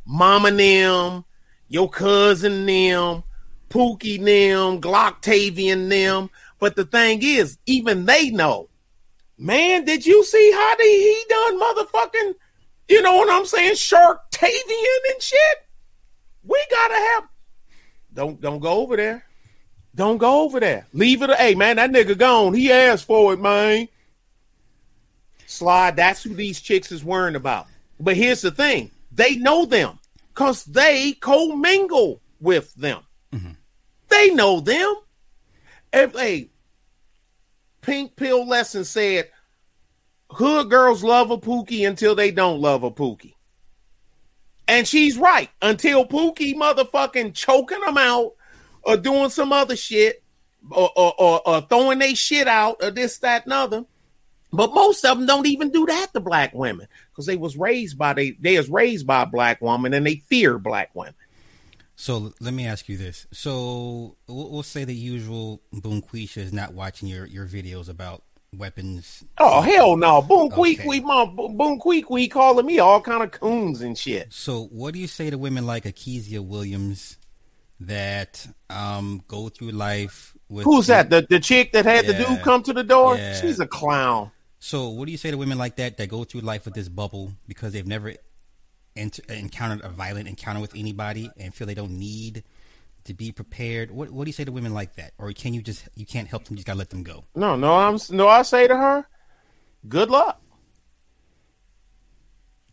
[0.06, 1.24] Mama them,
[1.68, 3.22] your cousin them,
[3.70, 6.30] Pookie them, Glocktavian them.
[6.58, 8.68] But the thing is, even they know.
[9.36, 12.34] Man, did you see how they, he done motherfucking,
[12.88, 15.66] you know what I'm saying, Sharktavian and shit?
[16.44, 17.28] We gotta have
[18.14, 19.24] don't don't go over there.
[19.94, 20.86] Don't go over there.
[20.92, 21.30] Leave it.
[21.30, 22.54] Hey man, that nigga gone.
[22.54, 23.88] He asked for it, man.
[25.46, 27.66] Slide, that's who these chicks is worrying about.
[28.00, 33.02] But here's the thing they know them because they commingle with them.
[33.32, 33.52] Mm-hmm.
[34.08, 34.94] They know them.
[35.92, 36.50] If hey,
[37.82, 39.30] Pink Pill Lesson said,
[40.30, 43.34] Hood girls love a Pookie until they don't love a Pookie.
[44.66, 45.50] And she's right.
[45.62, 48.32] Until Pookie motherfucking choking them out
[48.82, 50.22] or doing some other shit
[50.70, 53.84] or, or, or, or throwing they shit out or this, that, and other.
[54.56, 57.98] But most of them don't even do that to black women because they was raised
[57.98, 61.14] by they they was raised by a black woman and they fear black women.
[61.96, 63.26] So let me ask you this.
[63.32, 68.24] So we'll, we'll say the usual Boom Quisha is not watching your, your videos about
[68.58, 69.24] weapons.
[69.38, 70.22] Oh hell no!
[70.22, 70.88] Boom Queek Okay.
[70.88, 74.32] we mom Boom Queek we calling me all kind of coons and shit.
[74.32, 77.16] So what do you say to women like Akezia Williams
[77.80, 81.10] that um, go through life with Who's that?
[81.10, 83.16] The the chick that had the dude come to the door?
[83.16, 83.40] Yeah.
[83.40, 84.30] She's a clown.
[84.64, 86.88] So, what do you say to women like that that go through life with this
[86.88, 88.14] bubble because they've never
[88.96, 92.44] encountered a violent encounter with anybody and feel they don't need
[93.04, 93.90] to be prepared?
[93.90, 96.28] What What do you say to women like that, or can you just you can't
[96.28, 96.54] help them?
[96.54, 97.24] You just gotta let them go.
[97.34, 98.26] No, no, I'm no.
[98.26, 99.06] I say to her,
[99.86, 100.40] good luck.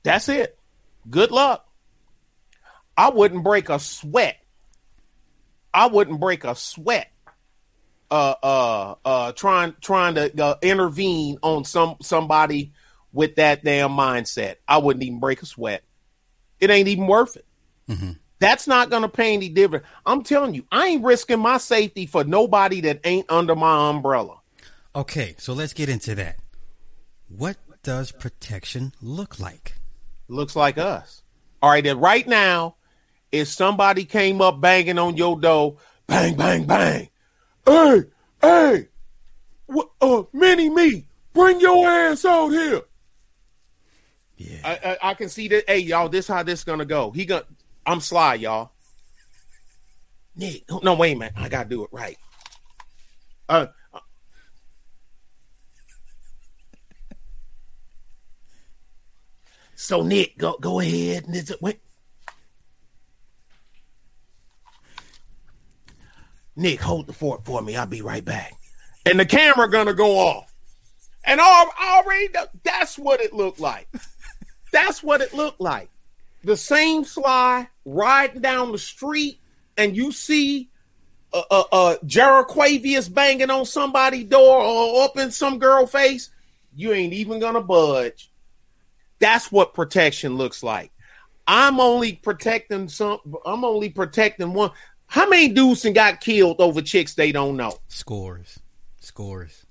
[0.04, 0.58] That's it.
[1.10, 1.68] Good luck.
[2.96, 4.38] I wouldn't break a sweat.
[5.74, 7.12] I wouldn't break a sweat.
[8.12, 12.74] Uh, uh, uh, trying trying to uh, intervene on some somebody
[13.14, 14.56] with that damn mindset.
[14.68, 15.82] I wouldn't even break a sweat.
[16.60, 17.46] It ain't even worth it.
[18.40, 19.86] That's not gonna pay any dividend.
[20.06, 24.40] I'm telling you, I ain't risking my safety for nobody that ain't under my umbrella.
[24.94, 26.38] Okay, so let's get into that.
[27.30, 29.76] What does protection look like?
[30.32, 31.24] looks like us.
[31.62, 32.76] All right, then right now,
[33.32, 37.10] if somebody came up banging on your door, bang, bang, bang.
[37.66, 38.04] Hey,
[38.42, 38.88] hey,
[39.68, 42.82] what, uh, mini me, bring your ass out here.
[44.38, 44.58] Yeah.
[44.64, 45.66] I, I, I can see that.
[45.68, 47.12] Hey, y'all, this how this gonna go.
[47.12, 47.46] He gonna,
[47.86, 48.72] I'm sly, y'all.
[50.36, 51.32] Nick, no, wait man.
[51.36, 52.18] I gotta do it right.
[53.48, 54.00] Uh, uh,
[59.76, 61.80] so Nick, go go ahead and it's wait.
[66.62, 67.76] Nick, hold the fort for me.
[67.76, 68.54] I'll be right back.
[69.06, 70.54] And the camera gonna go off.
[71.24, 72.30] And all already
[72.64, 73.88] that's what it looked like.
[74.72, 75.90] That's what it looked like.
[76.44, 79.40] The same Sly riding down the street,
[79.78, 80.70] and you see
[81.34, 81.96] uh, uh, uh
[83.10, 86.30] banging on somebody's door or up in some girl face.
[86.76, 88.32] You ain't even gonna budge.
[89.20, 90.92] That's what protection looks like.
[91.48, 93.20] I'm only protecting some.
[93.46, 94.72] I'm only protecting one.
[95.12, 97.78] How many dudes and got killed over chicks they don't know?
[97.90, 98.62] Scores.
[99.02, 99.66] Scores.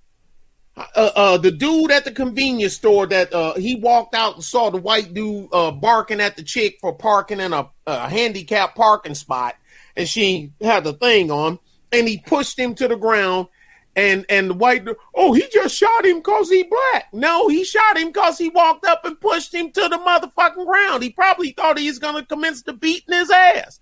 [0.77, 4.69] uh, uh, the dude at the convenience store that uh, he walked out and saw
[4.69, 9.15] the white dude uh, barking at the chick for parking in a, a handicap parking
[9.15, 9.57] spot,
[9.97, 11.59] and she had the thing on,
[11.91, 13.49] and he pushed him to the ground.
[13.97, 17.09] And and the white dude, oh, he just shot him because he black.
[17.15, 21.03] No, he shot him because he walked up and pushed him to the motherfucking ground.
[21.03, 23.81] He probably thought he was gonna commence to beating his ass.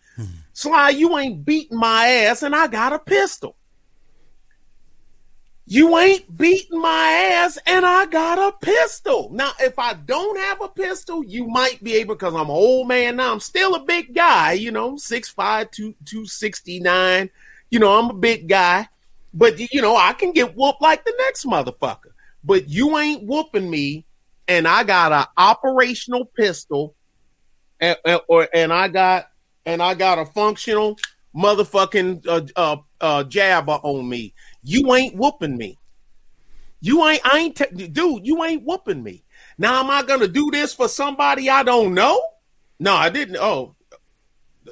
[0.58, 3.54] Sly, you ain't beating my ass, and I got a pistol.
[5.66, 9.30] You ain't beating my ass, and I got a pistol.
[9.32, 13.14] Now, if I don't have a pistol, you might be able because I'm old man
[13.14, 13.30] now.
[13.30, 17.30] I'm still a big guy, you know, 6'5, 2, 269.
[17.70, 18.88] You know, I'm a big guy,
[19.32, 22.10] but you know, I can get whooped like the next motherfucker.
[22.42, 24.04] But you ain't whooping me,
[24.48, 26.96] and I got an operational pistol,
[27.78, 29.28] and, or, and I got
[29.68, 30.98] and I got a functional
[31.36, 34.32] motherfucking uh, uh, uh, jabber on me.
[34.62, 35.78] You ain't whooping me.
[36.80, 39.24] You ain't, I ain't, dude, you ain't whooping me.
[39.58, 42.18] Now, am I going to do this for somebody I don't know?
[42.80, 43.36] No, I didn't.
[43.36, 43.74] Oh,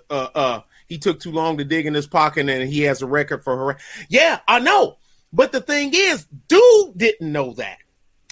[0.08, 3.06] uh, uh, he took too long to dig in his pocket and he has a
[3.06, 3.78] record for her.
[4.08, 4.96] Yeah, I know.
[5.30, 7.78] But the thing is, dude didn't know that.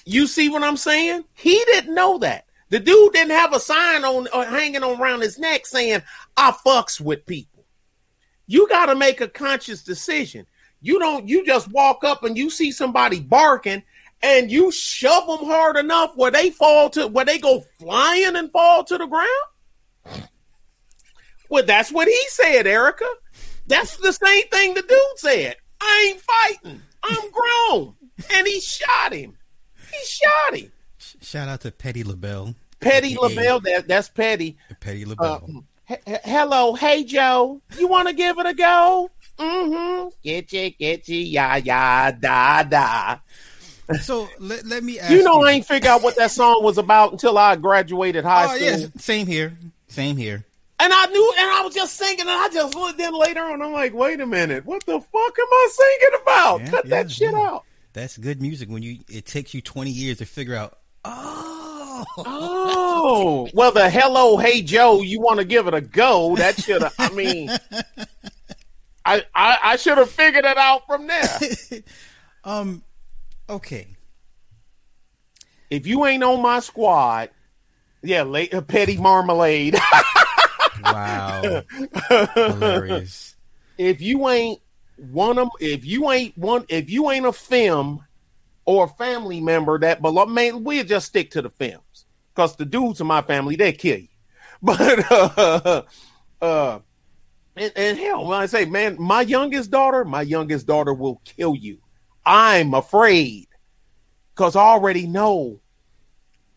[0.06, 1.24] You see what I'm saying?
[1.34, 2.46] He didn't know that.
[2.74, 6.02] The dude didn't have a sign on uh, hanging on around his neck saying,
[6.36, 7.64] I fucks with people.
[8.48, 10.44] You got to make a conscious decision.
[10.80, 13.84] You don't, you just walk up and you see somebody barking
[14.24, 18.50] and you shove them hard enough where they fall to, where they go flying and
[18.50, 20.28] fall to the ground.
[21.48, 23.06] Well, that's what he said, Erica.
[23.68, 25.54] That's the same thing the dude said.
[25.80, 26.82] I ain't fighting.
[27.04, 27.94] I'm grown.
[28.34, 29.38] and he shot him.
[29.92, 30.72] He shot him.
[31.20, 32.54] Shout out to Petty LaBelle.
[32.84, 34.56] Petty LaBelle, that, that's Petty.
[34.80, 35.64] Petty Uh, LaBelle.
[35.88, 39.10] he- he- hello, hey Joe, you want to give it a go?
[39.38, 40.08] Mm-hmm.
[40.22, 43.16] Get you, get you, ya, ya, da, da.
[44.00, 46.78] so let, let me ask You know, I ain't figure out what that song was
[46.78, 48.60] about until I graduated high Oh, school.
[48.66, 48.88] yes.
[48.98, 49.56] Same here.
[49.88, 50.44] Same here.
[50.80, 53.60] And I knew, and I was just singing, and I just looked in later on.
[53.62, 56.60] I'm like, wait a minute, what the fuck am I singing about?
[56.60, 57.38] Yeah, Cut yeah, that shit yeah.
[57.38, 57.64] out.
[57.92, 60.78] That's good music when you it takes you 20 years to figure out.
[61.04, 61.63] Oh.
[62.18, 66.36] Oh, well, the hello, hey Joe, you want to give it a go?
[66.36, 66.94] That should have.
[66.98, 67.50] I mean,
[69.04, 71.28] I I, I should have figured it out from there.
[72.46, 72.82] Um
[73.48, 73.86] okay.
[75.70, 77.30] If you ain't on my squad,
[78.02, 79.76] yeah, late, uh, petty marmalade.
[80.82, 81.62] Wow.
[82.34, 83.36] Hilarious.
[83.78, 84.60] if you ain't
[84.96, 88.04] one of, if you ain't one, if you ain't a film
[88.66, 91.83] or a family member that belong, man, we'll just stick to the films
[92.34, 94.08] because the dudes in my family they kill you.
[94.62, 95.82] But uh,
[96.40, 96.78] uh,
[97.56, 101.54] and, and hell, when I say, man, my youngest daughter, my youngest daughter will kill
[101.54, 101.78] you.
[102.24, 103.48] I'm afraid
[104.34, 105.60] because I already know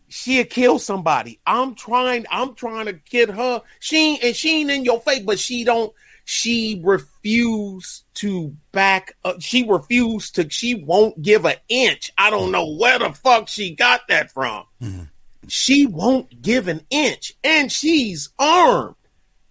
[0.08, 1.40] she'll kill somebody.
[1.46, 3.62] I'm trying, I'm trying to get her.
[3.80, 5.94] She and she ain't in your face, but she don't.
[6.30, 9.42] She refused to back up.
[9.42, 10.50] She refused to.
[10.50, 12.12] She won't give an inch.
[12.18, 14.66] I don't know where the fuck she got that from.
[15.48, 18.96] She won't give an inch, and she's armed.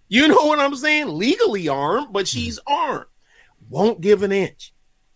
[0.07, 1.09] You know what I'm saying?
[1.09, 2.73] Legally armed, but she's mm-hmm.
[2.73, 3.05] armed.
[3.69, 4.73] Won't give an inch.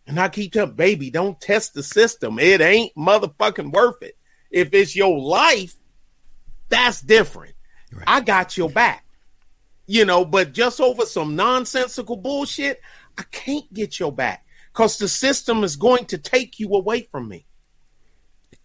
[0.07, 2.39] And I keep telling baby, don't test the system.
[2.39, 4.17] It ain't motherfucking worth it.
[4.49, 5.75] If it's your life,
[6.67, 7.55] that's different.
[7.93, 8.03] Right.
[8.07, 9.05] I got your back.
[9.85, 12.81] You know, but just over some nonsensical bullshit,
[13.17, 17.27] I can't get your back because the system is going to take you away from
[17.27, 17.45] me.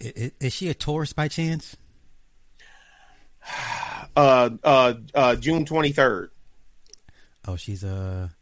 [0.03, 1.77] I- I- Is she a Taurus by chance?
[4.17, 6.31] Uh, uh, uh, June 23rd.
[7.47, 8.35] Oh, she's a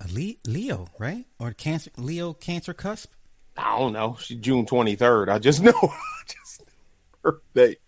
[0.00, 0.06] a
[0.44, 1.24] Leo, right?
[1.38, 3.12] Or cancer Leo cancer cusp?
[3.56, 4.16] I don't know.
[4.20, 5.28] She's June 23rd.
[5.28, 5.72] I just know.
[5.80, 6.66] I just know
[7.24, 7.78] her date.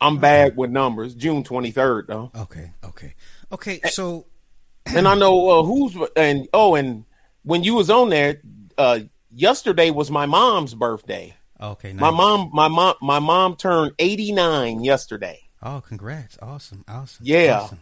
[0.00, 1.14] I'm bad with numbers.
[1.14, 2.32] June 23rd, though.
[2.36, 3.14] Okay, okay,
[3.52, 3.80] okay.
[3.90, 4.26] So,
[4.86, 7.04] and I know uh, who's and oh, and
[7.44, 8.40] when you was on there,
[8.78, 9.00] uh,
[9.32, 11.36] yesterday was my mom's birthday.
[11.62, 12.00] Okay, nice.
[12.00, 15.40] my mom, my mom, my mom turned 89 yesterday.
[15.62, 16.36] Oh, congrats!
[16.42, 17.24] Awesome, awesome.
[17.24, 17.60] Yeah.
[17.60, 17.80] awesome,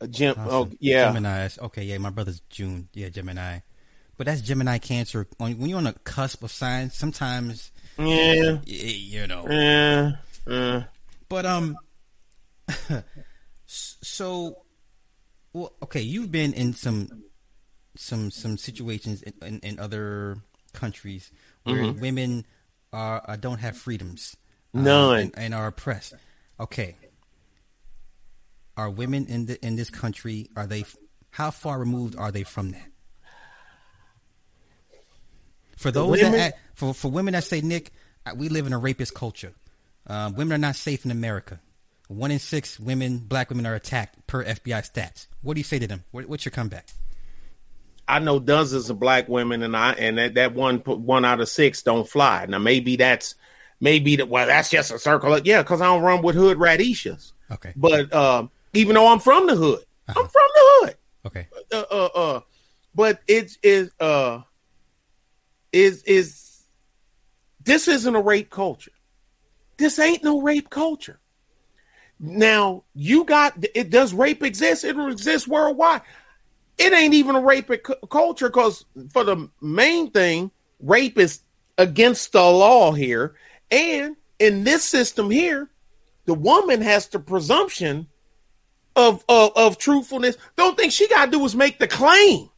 [0.00, 0.48] Uh, Jim, awesome.
[0.52, 1.48] oh yeah, Gemini.
[1.60, 2.88] Okay, yeah, my brother's June.
[2.92, 3.60] Yeah, Gemini.
[4.16, 5.28] But that's Gemini Cancer.
[5.38, 9.46] When when you're on the cusp of signs, sometimes yeah, you know.
[9.48, 10.12] yeah,
[10.46, 10.82] yeah.
[11.28, 11.76] But um,
[13.66, 14.62] so,
[15.52, 17.24] well, okay, you've been in some
[17.94, 20.38] some some situations in, in, in other
[20.72, 21.30] countries
[21.64, 22.00] where Mm-hmm.
[22.00, 22.46] women
[22.92, 24.36] are uh, don't have freedoms,
[24.74, 25.18] uh, None.
[25.20, 26.14] and, and are oppressed.
[26.58, 26.96] Okay,
[28.76, 30.84] are women in the in this country are they?
[31.30, 32.88] How far removed are they from that?
[35.76, 37.92] For those women- that for for women that say Nick,
[38.26, 39.52] uh, we live in a rapist culture.
[40.06, 41.60] Uh, women are not safe in America.
[42.08, 45.28] One in six women, black women, are attacked per FBI stats.
[45.42, 46.02] What do you say to them?
[46.10, 46.88] What, what's your comeback?
[48.10, 51.48] I know dozens of black women, and I and that, that one one out of
[51.48, 52.46] six don't fly.
[52.48, 53.34] Now maybe that's
[53.80, 55.34] maybe that well that's just a circle.
[55.34, 57.32] Of, yeah, because I don't run with hood radishas.
[57.50, 60.20] Okay, But uh, even though I'm from the hood, Uh-huh.
[60.20, 60.96] I'm from the hood.
[61.26, 62.40] okay, Uh, uh, uh,
[62.94, 64.40] but it is uh
[65.72, 66.62] is is
[67.62, 68.92] this isn't a rape culture.
[69.76, 71.20] This ain't no rape culture.
[72.18, 73.90] Now you got it.
[73.90, 74.84] Does rape exist?
[74.84, 76.02] It exists worldwide.
[76.80, 81.40] It ain't even a rape cu- culture because for the main thing, rape is
[81.76, 83.34] against the law here,
[83.70, 85.70] and in this system here,
[86.24, 88.06] the woman has the presumption
[88.96, 90.36] of of, of truthfulness.
[90.56, 92.48] Don't think she got to do is make the claim.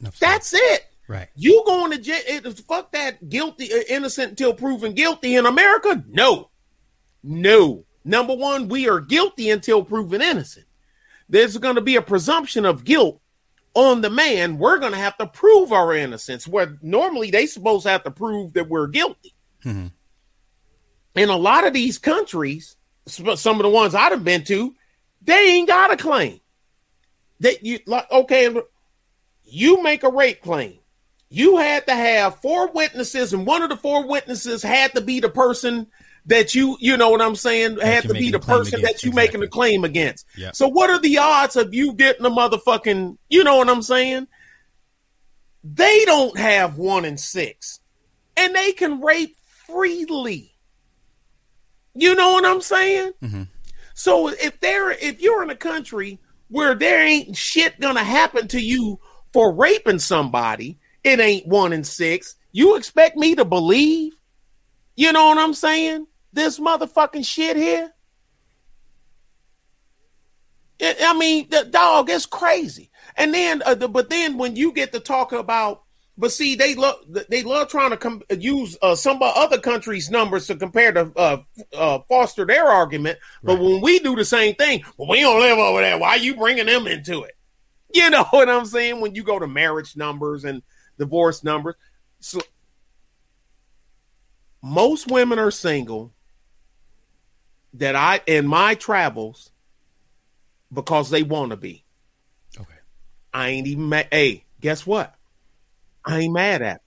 [0.00, 0.10] no.
[0.20, 0.86] That's it.
[1.06, 1.28] right.
[1.36, 2.18] You going to jail?
[2.26, 6.04] It, fuck that guilty, uh, innocent until proven guilty in America?
[6.08, 6.50] No,
[7.22, 7.84] no.
[8.04, 10.66] Number one, we are guilty until proven innocent.
[11.30, 13.20] There's going to be a presumption of guilt
[13.74, 14.58] on the man.
[14.58, 16.46] We're going to have to prove our innocence.
[16.46, 19.34] Where normally they supposed to have to prove that we're guilty.
[19.64, 19.92] Mhm.
[21.14, 24.74] In a lot of these countries, some of the ones I've been to,
[25.22, 26.40] they ain't got a claim.
[27.40, 28.54] That you like okay,
[29.44, 30.78] you make a rape claim.
[31.30, 35.20] You had to have four witnesses, and one of the four witnesses had to be
[35.20, 35.86] the person
[36.26, 39.12] that you, you know what I'm saying, had to be the person against, that you
[39.12, 40.26] making a claim against.
[40.36, 40.56] Yep.
[40.56, 44.26] So what are the odds of you getting a motherfucking, you know what I'm saying?
[45.62, 47.80] They don't have one in six,
[48.36, 50.54] and they can rape freely.
[51.94, 53.12] You know what I'm saying?
[53.22, 53.48] Mhm.
[53.94, 58.60] So if they're if you're in a country where there ain't shit gonna happen to
[58.60, 58.98] you
[59.32, 62.36] for raping somebody, it ain't one in six.
[62.52, 64.14] You expect me to believe?
[64.96, 66.06] You know what I'm saying?
[66.32, 67.92] This motherfucking shit here.
[70.78, 72.90] It- I mean, the dog is crazy.
[73.16, 75.82] And then, uh, the, but then when you get to talk about,
[76.16, 76.96] but see, they love
[77.30, 81.38] they love trying to com- use uh, some other countries' numbers to compare to uh,
[81.72, 83.18] uh, foster their argument.
[83.42, 83.62] But Right.
[83.62, 85.96] when we do the same thing, well, we don't live over there.
[85.98, 87.34] Why are you bringing them into it?
[87.92, 89.00] You know what I'm saying?
[89.00, 90.62] When you go to marriage numbers and
[90.96, 91.74] divorce numbers,
[92.20, 92.40] so
[94.62, 96.12] most women are single
[97.74, 99.50] that I in my travels
[100.72, 101.84] because they want to be.
[102.58, 102.68] Okay.
[103.32, 104.08] I ain't even mad.
[104.10, 105.14] Hey, guess what?
[106.04, 106.76] I ain't mad at.
[106.76, 106.82] It.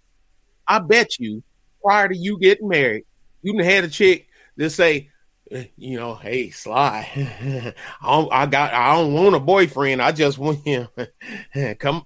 [0.68, 1.44] I bet you
[1.84, 3.06] prior to you getting married,
[3.42, 5.10] you done had a chick that say,
[5.52, 7.10] eh, you know, hey, Sly,
[8.02, 10.02] I, don't, I got, I don't want a boyfriend.
[10.02, 10.88] I just want him.
[11.80, 12.06] Come,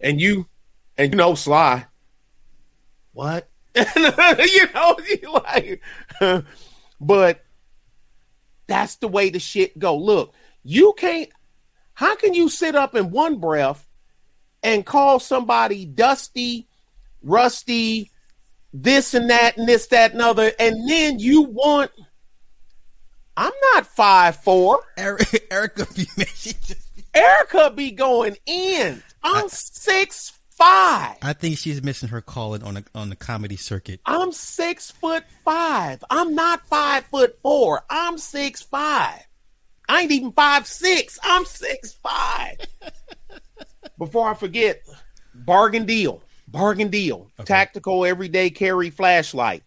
[0.00, 0.46] and you,
[0.98, 1.86] and you know, Sly,
[3.12, 3.48] what?
[3.76, 4.96] you know,
[5.32, 5.80] like,
[7.00, 7.41] but
[8.72, 9.96] that's the way the shit go.
[9.96, 11.28] Look, you can't.
[11.92, 13.86] How can you sit up in one breath
[14.62, 16.68] and call somebody dusty,
[17.22, 18.10] rusty,
[18.72, 21.90] this and that and this, that, and other, and then you want?
[23.36, 24.80] I'm not five four.
[24.96, 26.06] Eric, Erica, be
[27.12, 29.02] Erica be going in.
[29.22, 30.32] I'm six
[30.62, 31.16] five.
[31.22, 34.00] I think she's missing her calling on the on the comedy circuit.
[34.06, 36.02] I'm six foot five.
[36.10, 37.82] I'm not five foot four.
[37.90, 39.26] I'm six five.
[39.88, 41.18] I ain't even five six.
[41.22, 42.58] I'm six five.
[43.98, 44.82] Before I forget,
[45.34, 46.22] bargain deal.
[46.48, 47.28] Bargain deal.
[47.44, 49.62] Tactical everyday carry flashlight.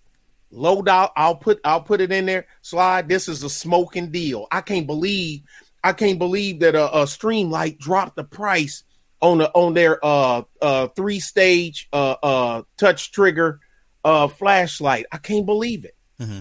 [0.52, 1.10] Low dollar.
[1.16, 2.48] I'll put I'll put it in there.
[2.62, 3.10] Slide.
[3.10, 4.48] This is a smoking deal.
[4.52, 5.42] I can't believe
[5.84, 8.84] I can't believe that a, a Streamlight dropped the price
[9.22, 13.60] on the on their uh uh three stage uh uh touch trigger
[14.04, 15.06] uh flashlight.
[15.12, 15.96] I can't believe it.
[16.20, 16.40] Mm-hmm.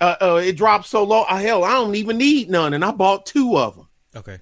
[0.00, 1.24] Uh, uh, it dropped so low.
[1.24, 4.38] Uh, hell, I don't even need none, and I bought two of them Okay.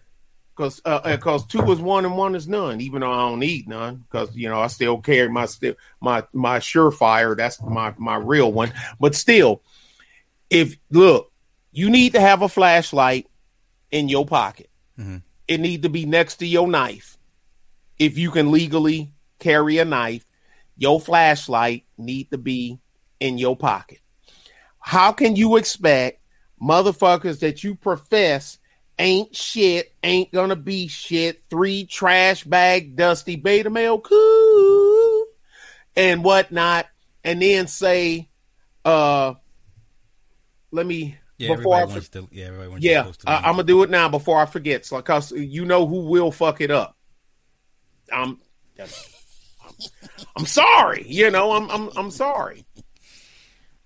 [0.57, 2.81] because uh, because two is one and one is none.
[2.81, 6.22] Even though I don't need none, because you know I still carry my still my
[6.33, 7.37] my Surefire.
[7.37, 8.72] That's my my real one.
[9.01, 9.62] But still,
[10.49, 11.33] if look,
[11.72, 13.26] you need to have a flashlight
[13.91, 14.70] in your pocket.
[14.97, 15.22] Mhm.
[15.49, 17.18] It need to be next to your knife.
[17.99, 20.24] If you can legally carry a knife,
[20.76, 22.78] your flashlight need to be
[23.20, 23.99] in your pocket.
[24.78, 26.20] How can you expect
[26.62, 28.59] motherfuckers that you profess
[28.99, 35.24] ain't shit, ain't gonna be shit, three trash bag dusty beta male cool
[35.96, 36.86] and whatnot,
[37.24, 38.28] and then say,
[38.84, 39.34] uh
[40.70, 42.28] let me Yeah, before I everybody for- wants to.
[42.80, 44.84] Yeah, yeah, I, I'm gonna do it now before I forget.
[44.86, 46.96] So, cause you know who will fuck it up.
[48.13, 48.39] I'm,
[50.37, 51.05] I'm sorry.
[51.07, 52.65] You know, I'm, I'm, I'm sorry.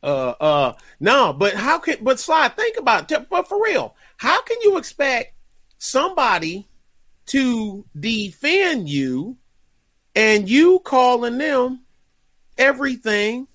[0.03, 3.29] Uh, uh, no, but how can, but slide, think about it.
[3.31, 5.35] But for real, how can you expect
[5.79, 6.69] somebody
[7.27, 9.37] to defend you
[10.15, 11.83] and you calling them
[12.59, 13.47] everything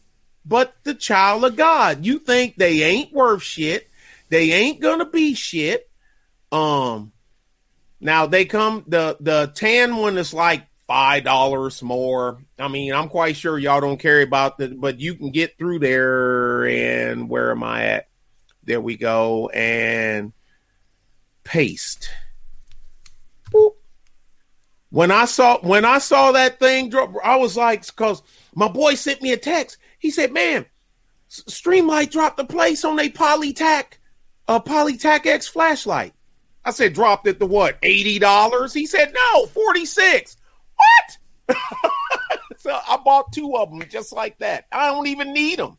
[0.45, 2.05] but the child of God?
[2.05, 3.89] You think they ain't worth shit.
[4.30, 5.89] They ain't gonna be shit.
[6.51, 7.11] Um,
[7.99, 12.43] now they come the the tan one is like five dollars more.
[12.57, 15.79] I mean, I'm quite sure y'all don't care about the, but you can get through
[15.79, 16.65] there.
[16.65, 18.07] And where am I at?
[18.63, 19.49] There we go.
[19.49, 20.33] And
[21.43, 22.09] paste.
[23.51, 23.73] Boop.
[24.89, 28.23] When I saw when I saw that thing drop, I was like, because
[28.55, 29.77] my boy sent me a text.
[29.99, 30.65] He said, "Man,
[31.29, 33.97] Streamlight dropped the place on a Polytac,
[34.47, 36.13] a Polytac X flashlight."
[36.68, 37.78] I said, "Dropped it to what?
[37.82, 40.38] Eighty dollars?" He said, "No, forty six.
[40.76, 41.57] What?"
[42.57, 44.65] so I bought two of them just like that.
[44.72, 45.78] I don't even need them,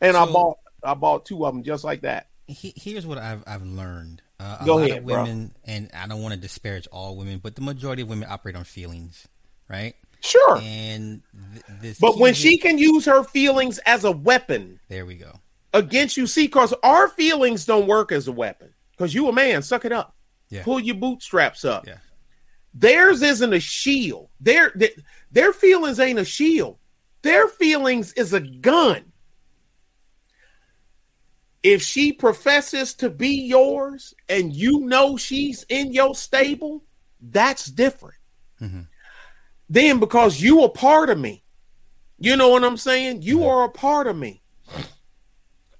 [0.00, 2.28] and I bought I bought two of them just like that.
[2.46, 4.22] he, here's what I've I've learned.
[4.40, 5.22] Uh, a Go lot ahead, of bro.
[5.22, 8.56] women, and I don't want to disparage all women, but the majority of women operate
[8.56, 9.28] on feelings,
[9.68, 9.94] right?
[10.20, 15.04] Sure, And th- this, but when she can use her feelings as a weapon there
[15.06, 15.32] we go.
[15.74, 18.72] against you, see, because our feelings don't work as a weapon.
[19.02, 20.14] Because you a man, suck it up,
[20.48, 20.62] Yeah.
[20.62, 21.88] pull your bootstraps up.
[21.88, 21.96] Yeah.
[22.72, 24.28] Theirs isn't a shield.
[24.38, 24.72] Their
[25.32, 26.78] their, feelings ain't a shield.
[27.22, 29.10] Their feelings is a gun.
[31.64, 36.84] If she professes to be yours and you know she's in your stable,
[37.20, 38.20] that's different.
[38.60, 38.86] Mhm.
[39.68, 41.42] Then because you a part of me,
[42.20, 43.22] you know what I'm saying?
[43.22, 44.44] You are a part of me.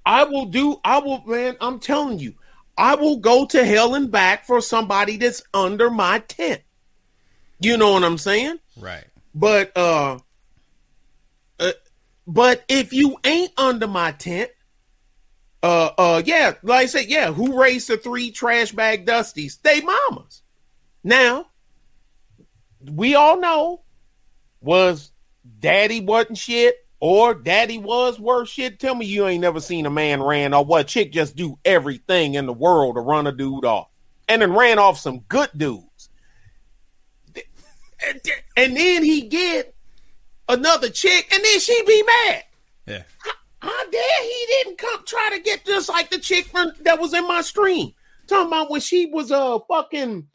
[0.04, 2.34] I will do, I will, man, I'm telling you,
[2.76, 6.62] I will go to hell and back for somebody that's under my tent.
[7.60, 8.58] You know what I'm saying?
[8.76, 9.04] Right.
[9.34, 10.18] But uh,
[11.60, 11.72] uh
[12.26, 14.50] but if you ain't under my tent,
[15.62, 19.60] uh uh yeah, like I said, yeah, who raised the three trash bag dusties?
[19.62, 20.42] They mamas.
[21.04, 21.46] Now,
[22.80, 23.82] we all know
[24.60, 25.10] was
[25.60, 28.78] daddy wasn't shit or daddy was worth shit.
[28.78, 32.34] Tell me you ain't never seen a man ran or what chick just do everything
[32.34, 33.88] in the world to run a dude off.
[34.28, 36.10] And then ran off some good dudes.
[38.56, 39.74] And, then he get
[40.48, 42.44] another chick and then she be mad.
[42.86, 43.02] Yeah.
[43.58, 47.14] How dare he didn't come try to get just like the chick from, that was
[47.14, 47.94] in my stream.
[48.28, 50.28] Talking about when she was uh fucking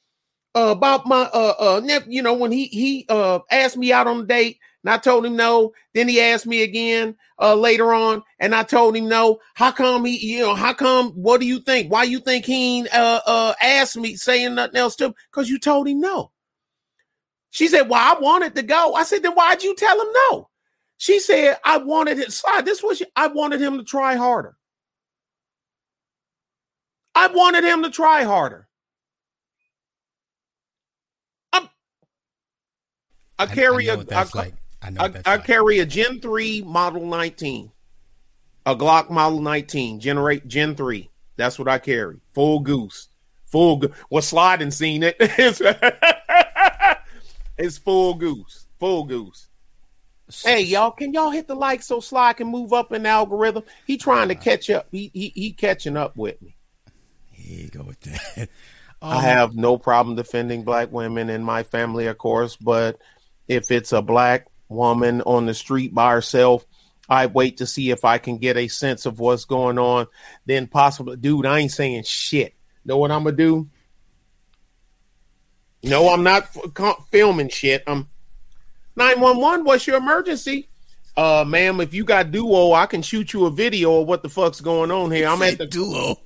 [0.53, 4.07] uh, about my uh uh nep- you know when he he uh asked me out
[4.07, 5.73] on a date and I told him no.
[5.93, 9.39] Then he asked me again uh later on and I told him no.
[9.53, 11.91] How come he you know how come what do you think?
[11.91, 15.15] Why you think he uh uh asked me saying nothing else to him?
[15.29, 16.31] Because you told him no.
[17.49, 18.93] She said, Well, I wanted to go.
[18.93, 20.49] I said, Then why'd you tell him no?
[20.97, 22.31] She said, I wanted it.
[22.31, 22.65] Slide.
[22.65, 24.55] This was I wanted him to try harder.
[27.13, 28.69] I wanted him to try harder.
[31.51, 31.67] I'm,
[33.37, 34.53] I carry I, I a what like.
[34.81, 37.71] I know I, I carry a Gen 3 Model 19.
[38.65, 41.09] A Glock Model 19, generate Gen 3.
[41.37, 42.17] That's what I carry.
[42.33, 43.09] Full goose.
[43.45, 45.15] Full go- well, sliding seen it.
[47.57, 48.65] it's, full goose.
[48.79, 49.47] Full goose.
[50.43, 53.63] Hey y'all, can y'all hit the like so Sly can move up in the algorithm?
[53.85, 54.87] He trying to catch up.
[54.91, 56.57] He he, he catching up with me.
[57.31, 58.49] Here you go with that.
[59.01, 62.99] I um, have no problem defending black women in my family, of course, but
[63.47, 66.65] if it's a black woman on the street by herself,
[67.09, 70.07] I wait to see if I can get a sense of what's going on.
[70.45, 72.53] Then possibly, dude, I ain't saying shit.
[72.85, 73.69] Know what I'm gonna do?
[75.83, 77.83] No, I'm not f- filming shit.
[77.87, 78.09] I'm
[78.95, 79.63] 911.
[79.63, 80.69] What's your emergency?
[81.15, 84.29] Uh, ma'am, if you got duo, I can shoot you a video of what the
[84.29, 85.27] fuck's going on here.
[85.27, 86.17] I'm at the duo.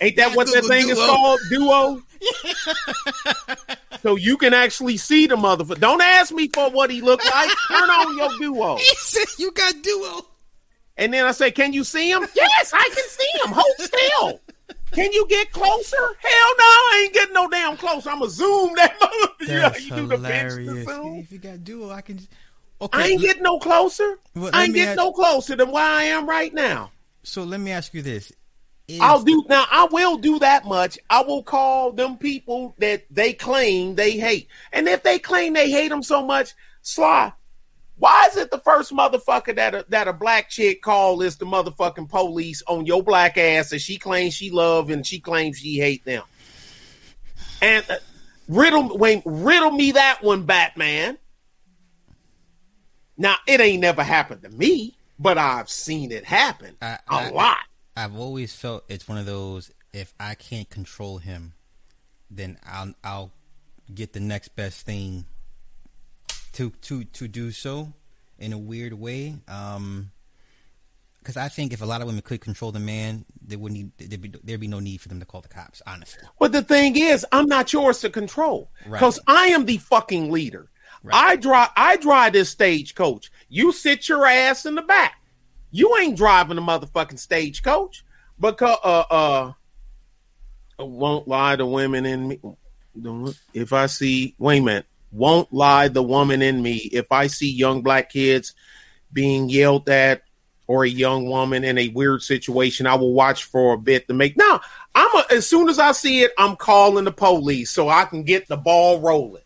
[0.00, 0.92] Ain't that what that thing duo.
[0.92, 1.40] is called?
[1.50, 2.02] Duo.
[4.02, 5.80] so you can actually see the motherfucker.
[5.80, 7.50] Don't ask me for what he looked like.
[7.68, 8.76] Turn on your duo.
[8.78, 10.26] He said you got duo.
[10.96, 13.52] And then I say, "Can you see him?" yes, I can see him.
[13.52, 14.40] Hold still.
[14.92, 15.96] Can you get closer?
[15.96, 18.06] Hell no, I ain't getting no damn close.
[18.06, 19.46] I'ma zoom that motherfucker.
[19.46, 20.88] That's you, you hilarious.
[20.88, 22.18] If you got duo, I can.
[22.80, 22.98] Okay.
[22.98, 24.18] I ain't getting no closer.
[24.34, 24.96] Well, I ain't getting ask...
[24.96, 26.90] no closer than where I am right now.
[27.22, 28.32] So let me ask you this:
[28.88, 29.66] is I'll do now.
[29.70, 30.98] I will do that much.
[31.10, 35.70] I will call them people that they claim they hate, and if they claim they
[35.70, 37.32] hate them so much, Sly,
[37.98, 41.44] why is it the first motherfucker that a, that a black chick call is the
[41.44, 45.78] motherfucking police on your black ass that she claims she love and she claims she
[45.78, 46.22] hate them?
[47.60, 47.96] And uh,
[48.48, 51.18] riddle, wait, riddle me that one, Batman.
[53.16, 57.30] Now it ain't never happened to me, but I've seen it happen I, a I,
[57.30, 57.58] lot.
[57.98, 59.72] I've always felt it's one of those.
[59.92, 61.54] If I can't control him,
[62.30, 63.32] then I'll I'll
[63.92, 65.24] get the next best thing
[66.52, 67.92] to to to do so
[68.38, 69.34] in a weird way.
[69.48, 70.12] Um,
[71.18, 73.90] because I think if a lot of women could control the man, there would need
[73.98, 75.82] there'd be there'd be no need for them to call the cops.
[75.84, 79.36] Honestly, but the thing is, I'm not yours to control because right.
[79.36, 80.70] I am the fucking leader.
[81.02, 81.32] Right.
[81.32, 83.32] I drive I drive this stagecoach.
[83.48, 85.17] You sit your ass in the back.
[85.70, 88.04] You ain't driving the motherfucking stagecoach
[88.40, 89.52] because uh uh
[90.78, 92.40] won't lie the women in me.
[93.52, 96.76] If I see wait a minute, won't lie the woman in me.
[96.92, 98.54] If I see young black kids
[99.12, 100.22] being yelled at
[100.66, 104.14] or a young woman in a weird situation, I will watch for a bit to
[104.14, 104.36] make.
[104.36, 104.60] Now,
[104.94, 108.22] I'm a, as soon as I see it, I'm calling the police so I can
[108.22, 109.42] get the ball rolling.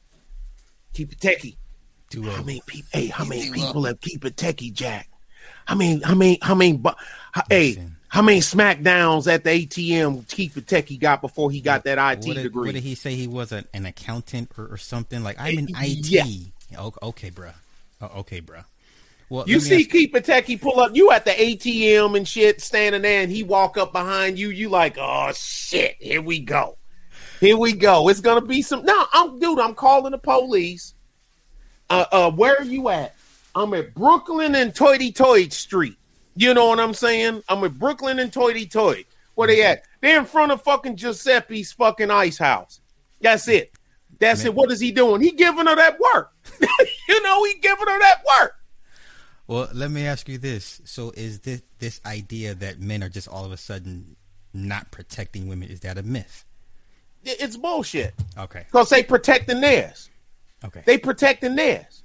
[0.94, 1.56] Keep it techie.
[2.12, 2.88] How many people?
[2.92, 5.08] Hey, how many people have keep it techie, Jack?
[5.66, 6.80] I mean, how many, how many,
[7.32, 11.98] how, hey, how many smackdowns at the ATM Keith Techie got before he got that
[11.98, 12.68] IT what did, degree?
[12.68, 13.14] What did he say?
[13.14, 15.22] He was an, an accountant or, or, something?
[15.22, 16.10] Like, I'm in IT.
[16.10, 16.90] Yeah.
[17.02, 17.50] Okay, bro.
[18.02, 18.60] Oh, okay, bro.
[19.32, 23.22] Well, you see Keith Techie pull up, you at the ATM and shit, standing there,
[23.22, 24.50] and he walk up behind you.
[24.50, 26.76] You like, oh shit, here we go,
[27.40, 28.10] here we go.
[28.10, 28.84] It's gonna be some.
[28.84, 29.58] No, I'm dude.
[29.58, 30.92] I'm calling the police.
[31.88, 33.14] Uh, uh, where are you at?
[33.54, 35.96] I'm at Brooklyn and Toity Toy Street.
[36.36, 37.42] You know what I'm saying?
[37.48, 39.04] I'm at Brooklyn and Toity Toy.
[39.34, 39.84] Where they at?
[40.00, 42.80] They're in front of fucking Giuseppe's fucking ice house.
[43.20, 43.72] That's it.
[44.18, 44.48] That's Man.
[44.48, 44.54] it.
[44.54, 45.20] What is he doing?
[45.20, 46.32] He giving her that work.
[47.08, 48.54] you know, he giving her that work.
[49.46, 50.80] Well, let me ask you this.
[50.84, 54.16] So is this this idea that men are just all of a sudden
[54.54, 56.44] not protecting women, is that a myth?
[57.24, 58.14] It's bullshit.
[58.36, 58.64] Okay.
[58.66, 60.10] Because they protecting theirs.
[60.64, 60.82] Okay.
[60.84, 62.01] They protecting theirs.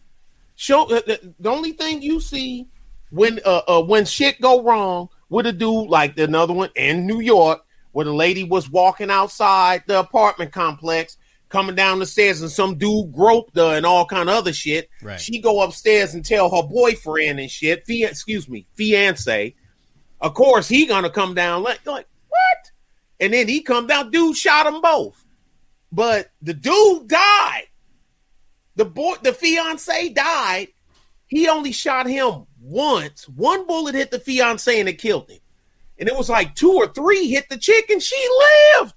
[0.57, 2.67] Show uh, the, the only thing you see
[3.11, 7.21] when uh, uh when shit go wrong with a dude like another one in New
[7.21, 11.17] York where the lady was walking outside the apartment complex
[11.49, 14.89] coming down the stairs and some dude groped her and all kind of other shit.
[15.01, 15.19] Right.
[15.19, 19.55] She go upstairs and tell her boyfriend and shit, fia- excuse me, fiance.
[20.19, 22.71] Of course, he gonna come down like like what?
[23.19, 24.09] And then he come down.
[24.09, 25.23] Dude shot them both,
[25.91, 27.67] but the dude died.
[28.77, 30.67] The boy, the fiance died.
[31.25, 33.27] He only shot him once.
[33.27, 35.39] One bullet hit the fiance and it killed him.
[35.99, 38.15] And it was like two or three hit the chick and she
[38.79, 38.93] lived.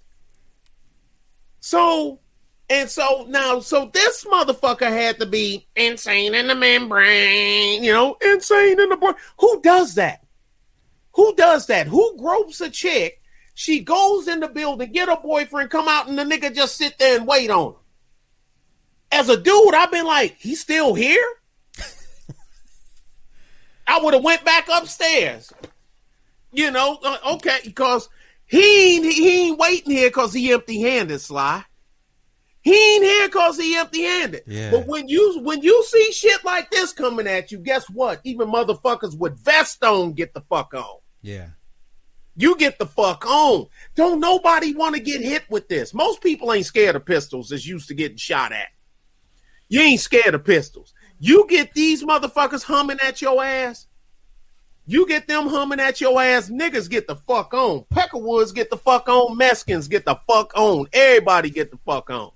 [1.60, 2.20] So,
[2.68, 8.16] and so now, so this motherfucker had to be insane in the membrane, you know,
[8.22, 9.14] insane in the brain.
[9.38, 10.24] Who does that?
[11.14, 11.86] Who does that?
[11.86, 13.22] Who gropes a chick?
[13.54, 16.98] She goes in the building, get her boyfriend, come out, and the nigga just sit
[16.98, 17.79] there and wait on her
[19.12, 21.24] as a dude, I've been like, he's still here.
[23.86, 25.52] I would have went back upstairs.
[26.52, 28.08] You know, uh, okay, because
[28.46, 31.64] he ain't, he ain't waiting here because he empty handed, Sly.
[32.62, 34.42] He ain't here because he empty handed.
[34.46, 34.70] Yeah.
[34.70, 38.20] But when you when you see shit like this coming at you, guess what?
[38.24, 40.98] Even motherfuckers with vest on get the fuck on.
[41.22, 41.48] Yeah.
[42.36, 43.66] You get the fuck on.
[43.94, 45.94] Don't nobody want to get hit with this.
[45.94, 48.68] Most people ain't scared of pistols as used to getting shot at.
[49.70, 50.92] You ain't scared of pistols.
[51.20, 53.86] You get these motherfuckers humming at your ass.
[54.84, 56.50] You get them humming at your ass.
[56.50, 57.84] Niggas get the fuck on.
[57.94, 59.36] Peckerwoods get the fuck on.
[59.36, 60.86] Mexicans get the fuck on.
[60.92, 62.32] Everybody get the fuck on.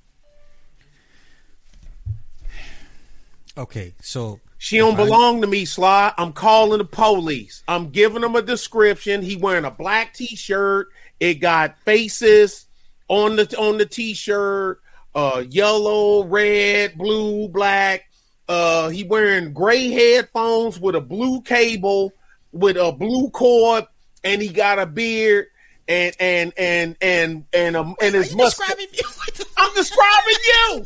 [3.59, 6.12] Okay, so she don't belong to me, Sly.
[6.16, 7.64] I'm calling the police.
[7.66, 9.22] I'm giving him a description.
[9.22, 10.89] He wearing a black t-shirt.
[11.18, 12.66] It got faces
[13.09, 14.80] on the on the t-shirt
[15.15, 18.05] uh, yellow, red, blue, black.
[18.49, 22.12] Uh, he wearing gray headphones with a blue cable,
[22.53, 23.87] with a blue cord,
[24.23, 25.47] and he got a beard
[25.87, 28.69] and and and and and um and his mustache.
[29.57, 30.85] I'm describing you.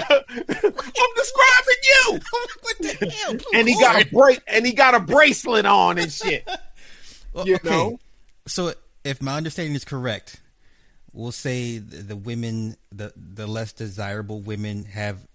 [0.00, 2.20] I'm describing you.
[2.60, 3.36] what the hell?
[3.54, 6.48] and he got a break and he got a bracelet on and shit.
[7.32, 7.70] Well, you okay.
[7.70, 7.98] know.
[8.46, 8.72] So
[9.04, 10.40] if my understanding is correct,
[11.12, 15.26] we'll say the, the women, the the less desirable women, have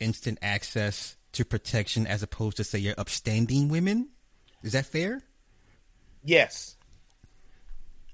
[0.00, 4.08] instant access to protection as opposed to say your upstanding women.
[4.62, 5.22] Is that fair?
[6.24, 6.76] Yes.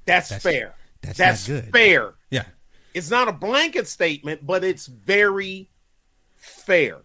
[0.04, 0.74] That's, that's fair.
[1.00, 2.14] That's, that's fair.
[2.30, 2.44] Yeah.
[2.94, 5.70] It's not a blanket statement, but it's very
[6.36, 6.98] fair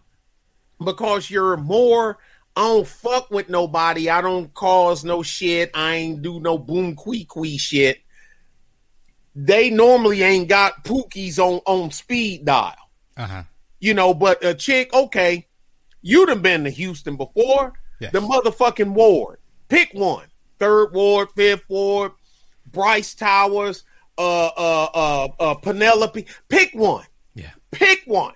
[0.84, 2.18] because you're more.
[2.56, 4.10] I don't fuck with nobody.
[4.10, 5.70] I don't cause no shit.
[5.74, 8.00] I ain't do no boom quee quee shit.
[9.34, 12.74] They normally ain't got pookies on on speed dial.
[13.16, 13.42] Uh-huh.
[13.80, 15.46] You know, but a chick, okay,
[16.02, 17.74] you'd have been to Houston before.
[18.00, 18.12] Yes.
[18.12, 19.38] The motherfucking ward.
[19.68, 20.26] Pick one.
[20.58, 22.12] Third ward, fifth ward,
[22.66, 23.84] Bryce Towers,
[24.16, 26.26] uh, uh, uh, uh, Penelope.
[26.48, 27.06] Pick one.
[27.34, 27.52] Yeah.
[27.70, 28.34] Pick one.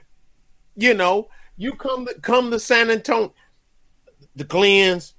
[0.76, 3.34] You know, you come to come to San Antonio,
[4.36, 5.14] the Glens,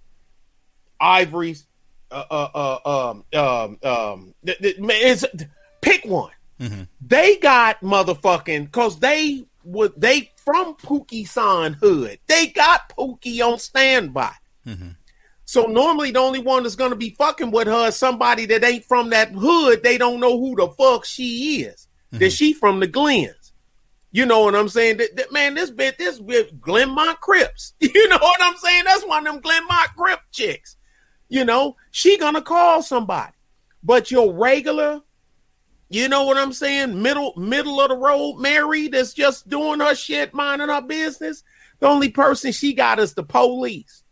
[0.99, 1.67] Ivories,
[2.09, 5.25] uh, uh, uh um, um, um, it's
[6.03, 6.31] pick one.
[6.59, 6.83] Mm-hmm.
[7.01, 12.19] They got motherfucking because they would they from Pookie San Hood.
[12.27, 14.31] They got Pookie on standby.
[14.67, 14.89] Mm-hmm.
[15.45, 18.85] So normally the only one that's gonna be fucking with her is somebody that ain't
[18.85, 19.83] from that hood.
[19.83, 21.87] They don't know who the fuck she is.
[22.11, 22.19] Mm-hmm.
[22.19, 23.53] That she from the Glens.
[24.11, 24.97] You know what I'm saying?
[24.97, 27.73] That, that, man, this bit, this bit, Glenmont Crips.
[27.81, 28.83] You know what I'm saying?
[28.85, 30.77] That's one of them Glenmont Crip chicks.
[31.29, 33.33] You know, she gonna call somebody.
[33.81, 35.01] But your regular,
[35.93, 37.01] you know what I'm saying?
[37.01, 41.43] Middle, middle of the road Mary that's just doing her shit, minding her business.
[41.79, 44.03] The only person she got is the police.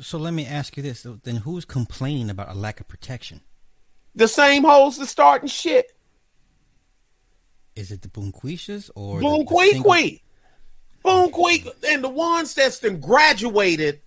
[0.00, 3.40] So let me ask you this: Then who's complaining about a lack of protection?
[4.14, 5.92] The same hoes that starting shit.
[7.74, 9.20] Is it the Boonquishas or
[11.02, 14.02] Boom Quee, and the ones that's been graduated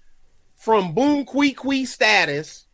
[0.53, 0.93] from
[1.53, 2.64] Quee status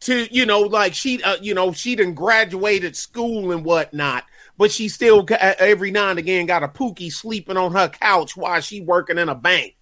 [0.00, 4.24] to you know like she uh, you know she done graduated school and whatnot
[4.56, 8.60] but she still every now and again got a pookie sleeping on her couch while
[8.60, 9.74] she working in a bank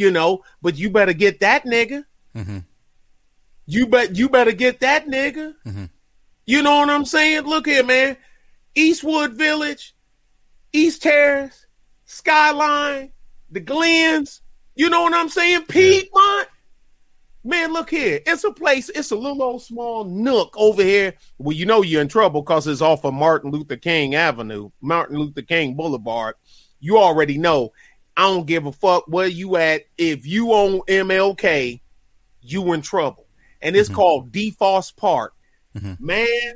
[0.00, 2.04] you know, but you better get that nigga.
[2.34, 2.60] Mm-hmm.
[3.66, 5.54] You bet you better get that nigga.
[5.66, 5.84] Mm-hmm.
[6.46, 7.42] You know what I'm saying?
[7.42, 8.16] Look here, man.
[8.74, 9.94] Eastwood Village,
[10.72, 11.66] East Terrace,
[12.06, 13.12] Skyline,
[13.50, 14.40] the Glens.
[14.74, 15.66] You know what I'm saying?
[15.66, 16.48] Piedmont.
[17.42, 18.20] Man, look here.
[18.26, 21.14] It's a place, it's a little old small nook over here.
[21.38, 25.18] Well, you know you're in trouble because it's off of Martin Luther King Avenue, Martin
[25.18, 26.34] Luther King Boulevard.
[26.80, 27.72] You already know
[28.16, 29.84] I don't give a fuck where you at.
[29.96, 31.80] If you own MLK,
[32.42, 33.26] you in trouble.
[33.62, 33.96] And it's mm-hmm.
[33.96, 35.34] called Dafoste Park.
[35.74, 36.04] Mm-hmm.
[36.04, 36.54] Man,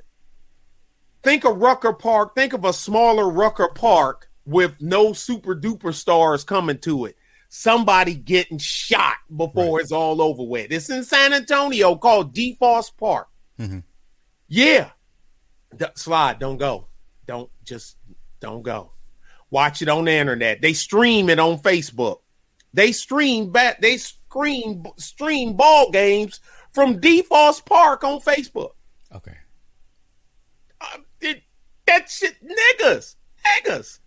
[1.22, 2.34] think of Rucker Park.
[2.34, 7.16] Think of a smaller Rucker Park with no super duper stars coming to it.
[7.56, 9.82] Somebody getting shot before right.
[9.84, 10.72] it's all over with.
[10.72, 13.28] It's in San Antonio called Dafoste Park.
[13.60, 13.78] Mm-hmm.
[14.48, 14.90] Yeah.
[15.76, 16.88] D- slide, don't go.
[17.26, 17.96] Don't just
[18.40, 18.90] don't go.
[19.50, 20.62] Watch it on the internet.
[20.62, 22.22] They stream it on Facebook.
[22.72, 23.80] They stream back.
[23.80, 26.40] They screen stream ball games
[26.72, 28.72] from Dafoste Park on Facebook.
[29.14, 29.36] Okay.
[30.80, 31.44] Uh, it,
[31.86, 33.14] that shit, niggas,
[33.46, 34.00] niggas,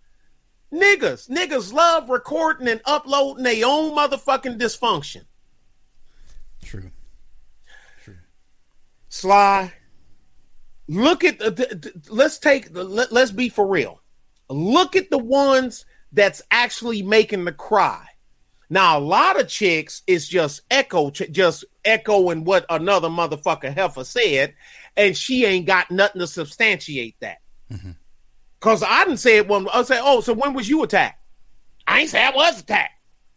[0.72, 5.24] niggas, niggas love recording and uploading their own motherfucking dysfunction.
[6.62, 6.90] True.
[8.02, 8.16] True.
[9.08, 9.72] Sly.
[10.88, 14.00] Look at the, the, the let's take the let, let's be for real.
[14.48, 18.06] Look at the ones that's actually making the cry.
[18.70, 24.54] Now, a lot of chicks is just echo, just echoing what another motherfucker heifer said,
[24.96, 27.38] and she ain't got nothing to substantiate that.
[27.72, 27.92] Mm-hmm.
[28.60, 31.22] Cause I didn't say it when I say, "Oh, so when was you attacked?"
[31.86, 32.92] I ain't say I was attacked.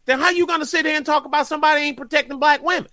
[0.05, 2.89] Then how you gonna sit there and talk about somebody ain't protecting black women?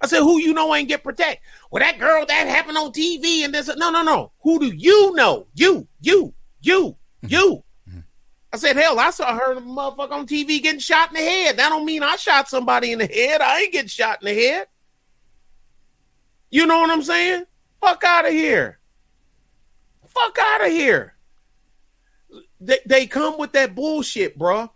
[0.00, 3.44] I said, "Who you know ain't get protected?" Well, that girl that happened on TV
[3.44, 3.68] and this.
[3.76, 4.32] No, no, no.
[4.42, 5.48] Who do you know?
[5.54, 6.96] You, you, you.
[7.22, 7.64] You.
[8.52, 11.56] I said, hell, I saw her motherfucker on TV getting shot in the head.
[11.56, 13.40] That don't mean I shot somebody in the head.
[13.40, 14.66] I ain't getting shot in the head.
[16.50, 17.44] You know what I'm saying?
[17.80, 18.78] Fuck out of here.
[20.06, 21.14] Fuck out of here.
[22.64, 24.70] They, they come with that bullshit, bro.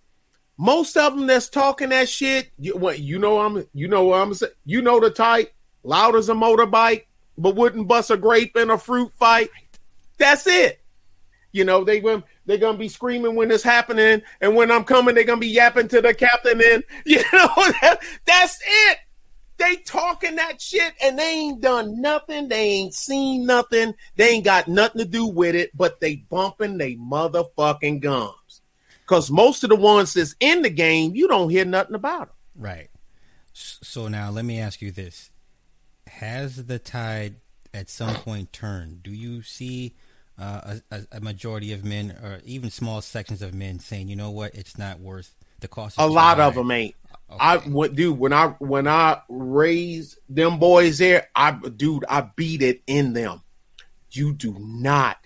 [0.58, 4.20] Most of them that's talking that shit, you, what you know I'm you know what
[4.20, 4.52] I'm saying?
[4.64, 7.04] You know the type, loud as a motorbike,
[7.38, 9.50] but wouldn't bust a grape in a fruit fight.
[10.18, 10.80] That's it.
[11.52, 15.14] You know, they going they're gonna be screaming when it's happening, and when I'm coming,
[15.14, 16.60] they're gonna be yapping to the captain.
[16.62, 17.48] And you know,
[17.82, 18.98] that, that's it.
[19.58, 22.48] They talking that shit, and they ain't done nothing.
[22.48, 23.94] They ain't seen nothing.
[24.16, 25.70] They ain't got nothing to do with it.
[25.74, 28.62] But they bumping they motherfucking gums.
[29.06, 32.36] Cause most of the ones that's in the game, you don't hear nothing about them.
[32.56, 32.90] Right.
[33.52, 35.30] So now let me ask you this:
[36.08, 37.36] Has the tide
[37.72, 39.02] at some point turned?
[39.02, 39.94] Do you see?
[40.38, 44.30] uh, a, a, majority of men, or even small sections of men, saying, "You know
[44.30, 44.54] what?
[44.54, 46.44] It's not worth the cost." A lot high.
[46.44, 46.94] of them ain't.
[47.28, 47.38] Okay.
[47.40, 52.62] I what dude when I when I raised them boys there, I dude I beat
[52.62, 53.42] it in them.
[54.10, 55.18] You do not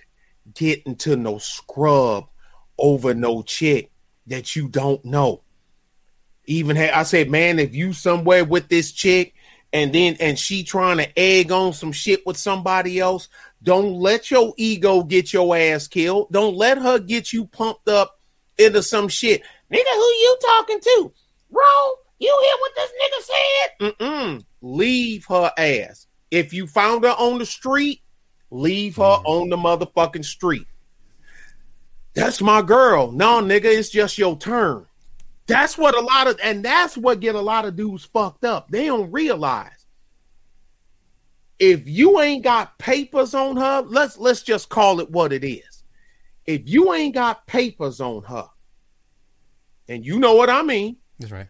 [0.54, 2.28] get into no scrub
[2.78, 3.90] over no chick
[4.26, 5.42] that you don't know.
[6.46, 9.34] Even I said, man, if you somewhere with this chick
[9.72, 13.28] and then and she trying to egg on some shit with somebody else,
[13.62, 16.28] don't let your ego get your ass killed.
[16.32, 18.18] Don't let her get you pumped up
[18.58, 19.42] into some shit.
[19.70, 21.12] Nigga, who you talking to?
[21.50, 21.64] Bro,
[22.18, 23.94] you hear what this nigga said?
[23.98, 24.44] Mm-mm.
[24.62, 26.06] Leave her ass.
[26.30, 28.02] If you found her on the street,
[28.50, 29.24] leave her mm.
[29.24, 30.66] on the motherfucking street.
[32.14, 33.12] That's my girl.
[33.12, 34.86] No, nigga, it's just your turn.
[35.46, 38.70] That's what a lot of, and that's what get a lot of dudes fucked up.
[38.70, 39.80] They don't realize
[41.58, 45.84] if you ain't got papers on her, let's let's just call it what it is.
[46.46, 48.48] If you ain't got papers on her,
[49.88, 51.48] and you know what I mean, that's right.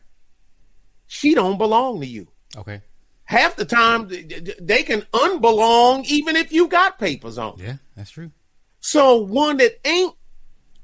[1.06, 2.28] She don't belong to you.
[2.56, 2.82] Okay.
[3.24, 4.08] Half the time
[4.60, 7.56] they can unbelong even if you got papers on.
[7.58, 8.32] Yeah, that's true.
[8.80, 10.14] So one that ain't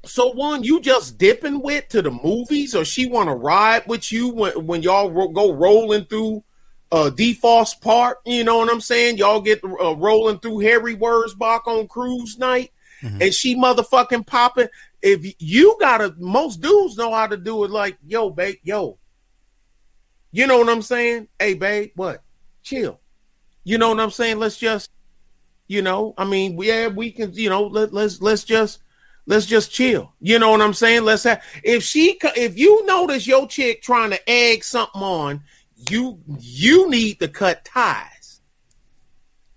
[0.05, 4.11] so one you just dipping with to the movies, or she want to ride with
[4.11, 6.43] you when when y'all ro- go rolling through
[6.91, 9.17] uh Dafoste Park, you know what I'm saying?
[9.17, 12.71] Y'all get uh, rolling through Harry Wurzbach on cruise night,
[13.01, 13.21] mm-hmm.
[13.21, 14.69] and she motherfucking popping.
[15.01, 17.71] If you gotta, most dudes know how to do it.
[17.71, 18.97] Like, yo, babe, yo,
[20.31, 21.27] you know what I'm saying?
[21.39, 22.23] Hey, babe, what?
[22.63, 22.99] Chill.
[23.63, 24.39] You know what I'm saying?
[24.39, 24.91] Let's just,
[25.67, 28.79] you know, I mean, yeah, we can, you know, let, let's let's just
[29.25, 30.13] let's just chill.
[30.19, 31.03] You know what I'm saying?
[31.03, 35.43] Let's have if she if you notice your chick trying to egg something on
[35.89, 38.41] you you need to cut ties.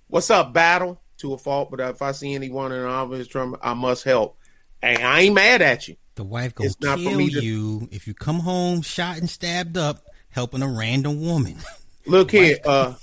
[0.08, 1.00] What's up, battle?
[1.18, 4.38] To a fault, but if I see anyone in an obvious office, I must help.
[4.82, 5.96] And I ain't mad at you.
[6.14, 7.22] The wife gonna kill to...
[7.22, 11.56] you if you come home shot and stabbed up helping a random woman.
[12.06, 12.94] Look here, uh,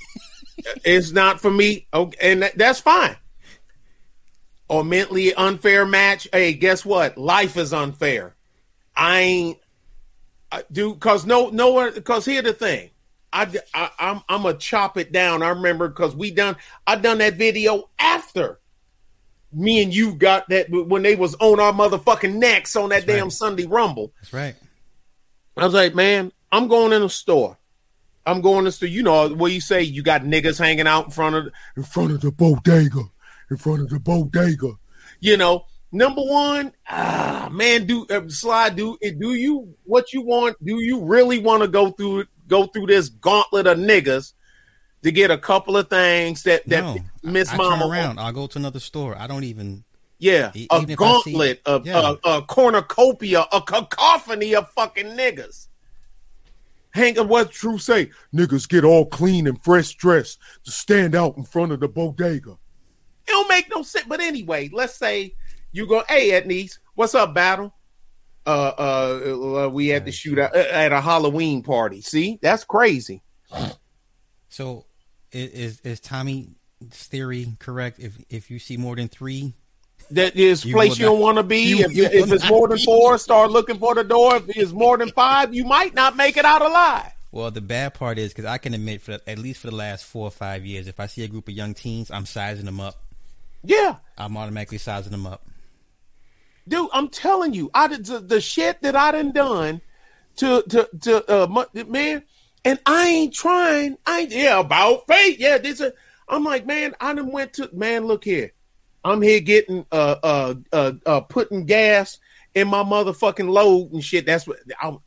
[0.83, 1.87] it's not for me.
[1.93, 3.15] Okay, and that's fine.
[4.69, 6.27] Or mentally unfair match.
[6.33, 7.17] Hey, guess what?
[7.17, 8.35] Life is unfair.
[8.95, 9.57] I ain't,
[10.51, 10.99] uh, dude.
[10.99, 12.01] Cause no, no one.
[12.01, 12.89] Cause here the thing.
[13.31, 15.43] I, I I'm I'm gonna chop it down.
[15.43, 16.55] I remember because we done
[16.85, 18.59] I done that video after
[19.51, 23.17] me and you got that when they was on our motherfucking necks on that That's
[23.17, 23.31] damn right.
[23.31, 24.13] Sunday Rumble.
[24.21, 24.55] That's right.
[25.55, 27.57] I was like, man, I'm going in the store.
[28.25, 28.89] I'm going to store.
[28.89, 29.81] You know what you say?
[29.81, 33.03] You got niggas hanging out in front of in front of the bodega,
[33.49, 34.73] in front of the bodega.
[35.19, 40.63] You know, number one, ah, man, do uh, slide, do do you what you want?
[40.63, 44.33] Do you really want to go through go through this gauntlet of niggas
[45.03, 48.19] to get a couple of things that that no, Miss Mama turn around.
[48.19, 49.17] I'll go to another store.
[49.17, 49.83] I don't even.
[50.19, 52.15] Yeah, a gauntlet see, of yeah.
[52.23, 55.67] a, a, cornucopia, a cacophony of fucking niggas.
[56.89, 58.09] Hang on, what True say?
[58.33, 62.53] Niggas get all clean and fresh dressed to stand out in front of the bodega.
[62.53, 62.57] It
[63.27, 64.07] don't make no sense.
[64.07, 65.35] But anyway, let's say
[65.71, 67.75] you go, hey, Ednice, what's up, battle?
[68.47, 72.01] uh, uh, uh, we had to shoot at, at a Halloween party.
[72.01, 73.21] See, that's crazy.
[74.57, 74.85] So,
[75.31, 76.47] is is Tommy's
[76.89, 77.99] theory correct?
[77.99, 79.53] If if you see more than three,
[80.09, 81.75] that is place you don't want to be.
[81.75, 84.37] You, if, you if it's more than four, start looking for the door.
[84.37, 87.11] If it's more than five, you might not make it out alive.
[87.31, 90.05] Well, the bad part is because I can admit, for at least for the last
[90.05, 92.79] four or five years, if I see a group of young teens, I'm sizing them
[92.79, 92.95] up.
[93.63, 95.47] Yeah, I'm automatically sizing them up
[96.67, 96.89] dude.
[96.93, 99.81] I'm telling you, I did the, the shit that I done done
[100.37, 102.23] to to to uh man,
[102.67, 103.97] and I ain't trying.
[104.05, 105.39] I ain't yeah about faith.
[105.39, 105.79] Yeah, this.
[105.79, 105.93] A,
[106.27, 108.05] I'm like, man, I done went to man.
[108.05, 108.51] Look here,
[109.05, 112.19] I'm here getting uh uh uh, uh putting gas
[112.55, 114.25] in my motherfucking load and shit.
[114.25, 114.99] That's what I'm.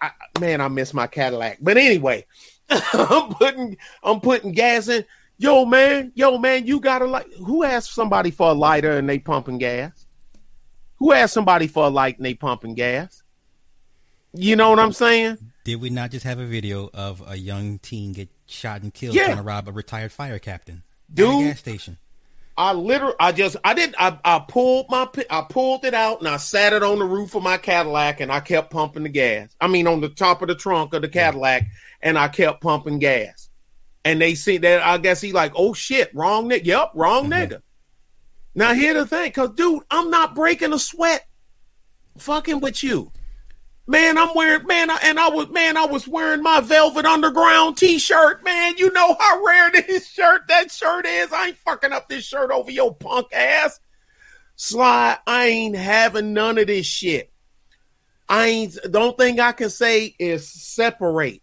[0.00, 1.58] I, man, I miss my Cadillac.
[1.60, 2.26] But anyway,
[2.68, 5.04] I'm putting I'm putting gas in.
[5.38, 9.20] Yo, man, yo, man, you gotta like who asked somebody for a lighter and they
[9.20, 10.06] pumping gas?
[10.96, 13.22] Who asked somebody for a light and they pumping gas?
[14.34, 15.38] You know what I'm saying?
[15.68, 19.14] Did we not just have a video of a young teen get shot and killed
[19.14, 19.26] yeah.
[19.26, 21.98] trying to rob a retired fire captain Dude, gas station?
[22.56, 26.28] I literally, I just, I didn't, I, I pulled my, I pulled it out and
[26.28, 29.54] I sat it on the roof of my Cadillac and I kept pumping the gas.
[29.60, 31.66] I mean, on the top of the trunk of the Cadillac
[32.00, 33.50] and I kept pumping gas.
[34.06, 36.64] And they see that, I guess he like, oh shit, wrong nigga.
[36.64, 37.52] Yep, wrong mm-hmm.
[37.52, 37.60] nigga.
[38.54, 41.26] Now, here's the thing, because, dude, I'm not breaking a sweat
[42.16, 43.12] fucking with you.
[43.90, 48.44] Man, I'm wearing man, and I was man, I was wearing my Velvet Underground T-shirt.
[48.44, 51.32] Man, you know how rare this shirt that shirt is.
[51.32, 53.80] I ain't fucking up this shirt over your punk ass.
[54.56, 57.32] Sly, I ain't having none of this shit.
[58.28, 58.76] I ain't.
[58.84, 61.40] The only thing I can say is separate.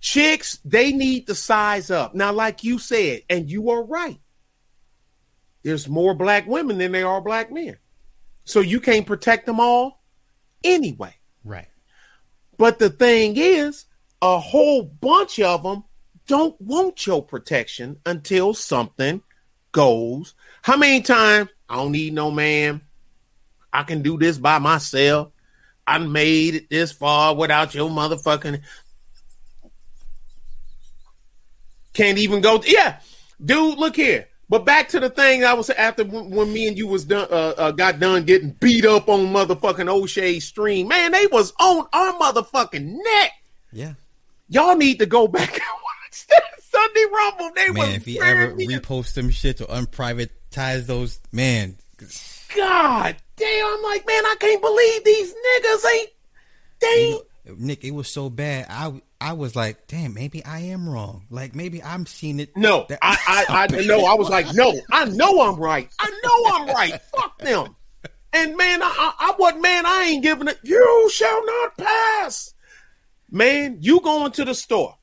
[0.00, 2.14] Chicks, they need to size up.
[2.14, 4.18] Now, like you said, and you are right.
[5.62, 7.76] There's more black women than there are black men.
[8.44, 10.02] So you can't protect them all
[10.64, 11.16] anyway.
[11.44, 11.68] Right.
[12.56, 13.86] But the thing is,
[14.22, 15.84] a whole bunch of them
[16.26, 19.22] don't want your protection until something
[19.72, 20.34] goes.
[20.62, 21.50] How many times?
[21.68, 22.82] I don't need no man.
[23.72, 25.30] I can do this by myself.
[25.86, 28.60] I made it this far without your motherfucking.
[31.94, 32.62] Can't even go.
[32.64, 33.00] Yeah,
[33.44, 34.28] dude, look here.
[34.50, 37.54] But back to the thing I was after when me and you was done, uh,
[37.56, 40.88] uh, got done getting beat up on motherfucking O'Shea stream.
[40.88, 43.32] Man, they was on our motherfucking neck.
[43.72, 43.92] Yeah,
[44.48, 47.50] y'all need to go back and watch that Sunday Rumble.
[47.54, 51.76] They man, if he ever repost them shit or unprivatize those, man.
[52.56, 53.66] God damn!
[53.66, 56.10] I'm like, man, I can't believe these niggas ain't.
[56.80, 57.20] They.
[57.56, 58.66] Nick, it was so bad.
[58.68, 61.26] I I was like, damn, maybe I am wrong.
[61.28, 62.56] Like maybe I'm seeing it.
[62.56, 64.04] No, I I, I know.
[64.06, 65.90] I was like, no, I know I'm right.
[65.98, 67.00] I know I'm right.
[67.14, 67.76] Fuck them.
[68.32, 70.58] And man, I, I what man, I ain't giving it.
[70.62, 72.54] You shall not pass.
[73.30, 74.96] Man, you going to the store.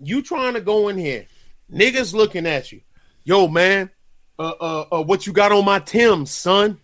[0.00, 1.26] You trying to go in here.
[1.72, 2.80] Niggas looking at you.
[3.24, 3.90] Yo, man,
[4.38, 6.78] uh, uh, uh what you got on my Tim's, son?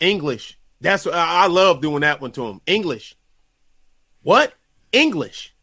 [0.00, 0.58] English.
[0.80, 2.60] That's I love doing that one to him.
[2.66, 3.14] English.
[4.22, 4.54] What?
[4.92, 5.54] English.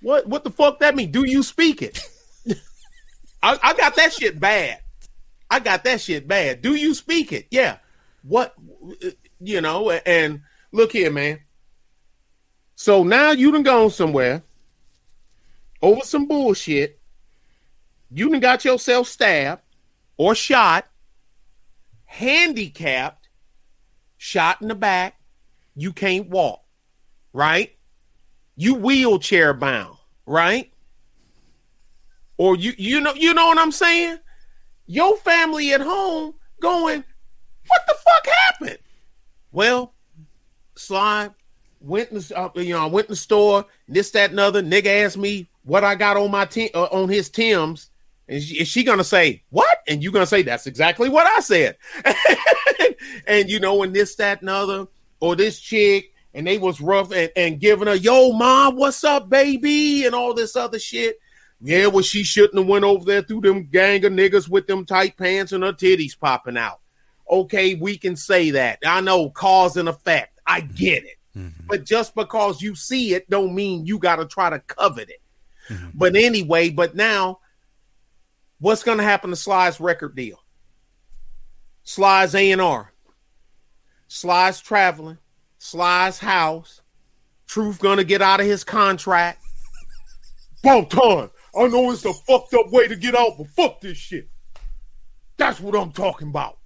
[0.00, 1.10] What what the fuck that mean?
[1.10, 2.00] Do you speak it?
[3.42, 4.80] I, I got that shit bad.
[5.50, 6.62] I got that shit bad.
[6.62, 7.46] Do you speak it?
[7.50, 7.78] Yeah.
[8.22, 8.54] What
[9.40, 10.42] you know, and
[10.72, 11.40] look here, man.
[12.76, 14.42] So now you done gone somewhere
[15.82, 16.98] over some bullshit.
[18.10, 19.62] You done got yourself stabbed
[20.16, 20.86] or shot,
[22.06, 23.28] handicapped,
[24.16, 25.16] shot in the back.
[25.76, 26.62] You can't walk,
[27.32, 27.74] right?
[28.60, 29.96] You wheelchair bound,
[30.26, 30.70] right?
[32.36, 34.18] Or you you know you know what I'm saying?
[34.86, 37.02] Your family at home going,
[37.66, 38.78] what the fuck happened?
[39.50, 39.94] Well,
[40.74, 41.30] slide
[41.80, 44.62] went in the, uh, you know I went in the store, this that and other.
[44.62, 47.88] Nigga asked me what I got on my team uh, on his Tim's.
[48.28, 49.78] And she, is she gonna say what?
[49.88, 51.78] And you gonna say that's exactly what I said.
[53.26, 54.86] and you know, and this, that, and other,
[55.18, 59.28] or this chick and they was rough and, and giving her, yo, mom, what's up,
[59.28, 60.06] baby?
[60.06, 61.18] And all this other shit.
[61.60, 64.86] Yeah, well, she shouldn't have went over there through them gang of niggas with them
[64.86, 66.80] tight pants and her titties popping out.
[67.30, 68.78] Okay, we can say that.
[68.84, 70.40] I know cause and effect.
[70.46, 71.16] I get it.
[71.36, 71.66] Mm-hmm.
[71.68, 75.22] But just because you see it don't mean you got to try to covet it.
[75.68, 75.90] Mm-hmm.
[75.94, 77.40] But anyway, but now
[78.58, 80.42] what's going to happen to Sly's record deal?
[81.84, 82.92] Sly's A&R.
[84.08, 85.18] Sly's traveling.
[85.60, 86.80] Sly's house.
[87.46, 89.42] Truth gonna get out of his contract.
[90.64, 91.30] About time.
[91.54, 94.28] I know it's a fucked up way to get out, but fuck this shit.
[95.36, 96.58] That's what I'm talking about.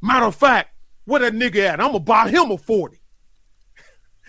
[0.00, 0.74] Matter of fact,
[1.04, 1.80] where that nigga at?
[1.80, 2.98] I'm gonna buy him a 40.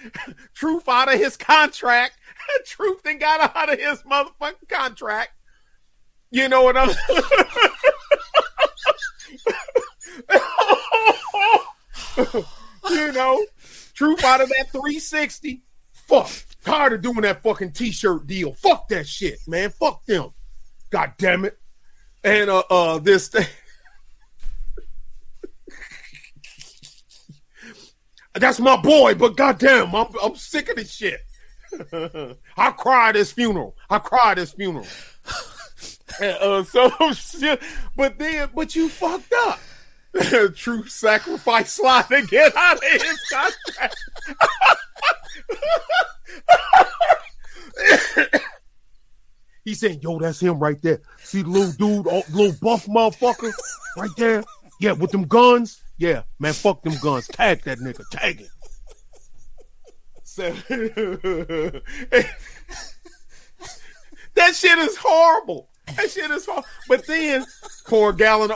[0.53, 2.13] Truth out of his contract.
[2.65, 5.31] Truth then got out of his motherfucking contract.
[6.29, 6.89] You know what I'm
[12.89, 13.45] you know,
[14.23, 15.61] Out of that 360.
[15.93, 16.29] Fuck.
[16.63, 18.53] Tired of doing that fucking t-shirt deal.
[18.53, 19.69] Fuck that shit, man.
[19.69, 20.31] Fuck them.
[20.89, 21.57] God damn it.
[22.23, 23.45] And uh uh this thing.
[28.33, 31.19] That's my boy, but goddamn, I'm I'm sick of this shit.
[32.57, 33.75] I cried his funeral.
[33.89, 34.85] I cried his funeral.
[36.21, 36.91] and, uh, so
[37.95, 39.59] but then, but you fucked up.
[40.55, 43.95] True sacrifice slide to get out of his contract.
[49.65, 51.01] he said, "Yo, that's him right there.
[51.17, 53.51] See the little dude, oh, little buff motherfucker,
[53.97, 54.43] right there.
[54.79, 55.81] Yeah, with them guns.
[55.97, 57.27] Yeah, man, fuck them guns.
[57.27, 58.07] Tag that nigga.
[58.11, 58.49] Tag it."
[64.33, 65.69] that shit is horrible.
[65.95, 66.67] That shit is horrible.
[66.87, 67.45] But then
[67.87, 68.51] pour a gallon.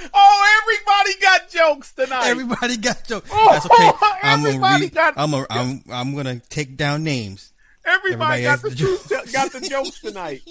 [0.14, 2.26] Oh, everybody got jokes tonight.
[2.26, 3.28] Everybody got jokes.
[3.32, 3.90] Oh, That's okay.
[4.22, 7.52] I'm gonna read, got- I'm gonna, I'm, I'm gonna take down names.
[7.86, 10.42] Everybody, everybody got the the truth, got the jokes tonight.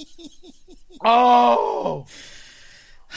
[1.03, 2.05] Oh,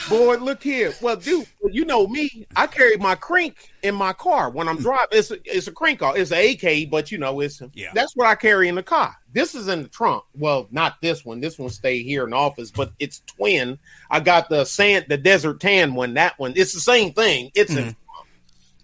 [0.08, 0.94] boy, look here.
[1.00, 2.46] Well, dude, you know me.
[2.54, 4.82] I carry my crank in my car when I'm hmm.
[4.82, 5.08] driving.
[5.18, 6.16] It's a, it's a crink car.
[6.16, 7.90] It's an AK, but you know, it's Yeah.
[7.94, 9.16] that's what I carry in the car.
[9.32, 10.24] This is in the trunk.
[10.34, 11.40] Well, not this one.
[11.40, 13.78] This one stay here in the office, but it's twin.
[14.10, 16.14] I got the sand, the desert tan one.
[16.14, 16.54] That one.
[16.56, 17.50] It's the same thing.
[17.54, 17.88] It's in, hmm.
[17.88, 18.28] the trunk.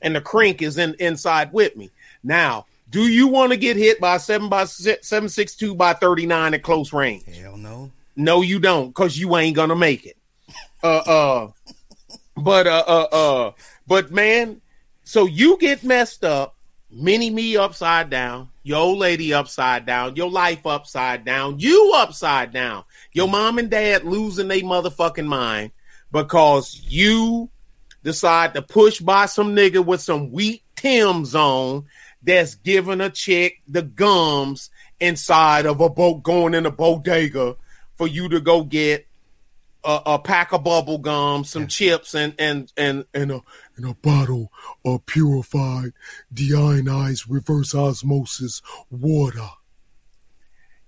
[0.02, 1.90] and the crank is in inside with me.
[2.22, 5.94] Now, do you want to get hit by seven by six, seven six two by
[5.94, 7.24] thirty nine at close range?
[7.24, 7.90] Hell no.
[8.14, 10.16] No, you don't, because you ain't gonna make it.
[10.82, 11.48] Uh uh
[12.36, 13.52] but uh uh uh
[13.86, 14.60] but man,
[15.04, 16.56] so you get messed up,
[16.90, 22.52] mini me upside down, your old lady upside down, your life upside down, you upside
[22.52, 25.72] down, your mom and dad losing their motherfucking mind
[26.10, 27.50] because you
[28.02, 31.84] decide to push by some nigga with some wheat Tim's on
[32.22, 34.70] that's giving a chick the gums
[35.00, 37.56] inside of a boat going in a bodega
[37.96, 39.06] for you to go get
[39.84, 43.40] a, a pack of bubble gum, some chips, and and and and a
[43.76, 44.52] and a bottle
[44.84, 45.92] of purified,
[46.32, 49.48] deionized, reverse osmosis water.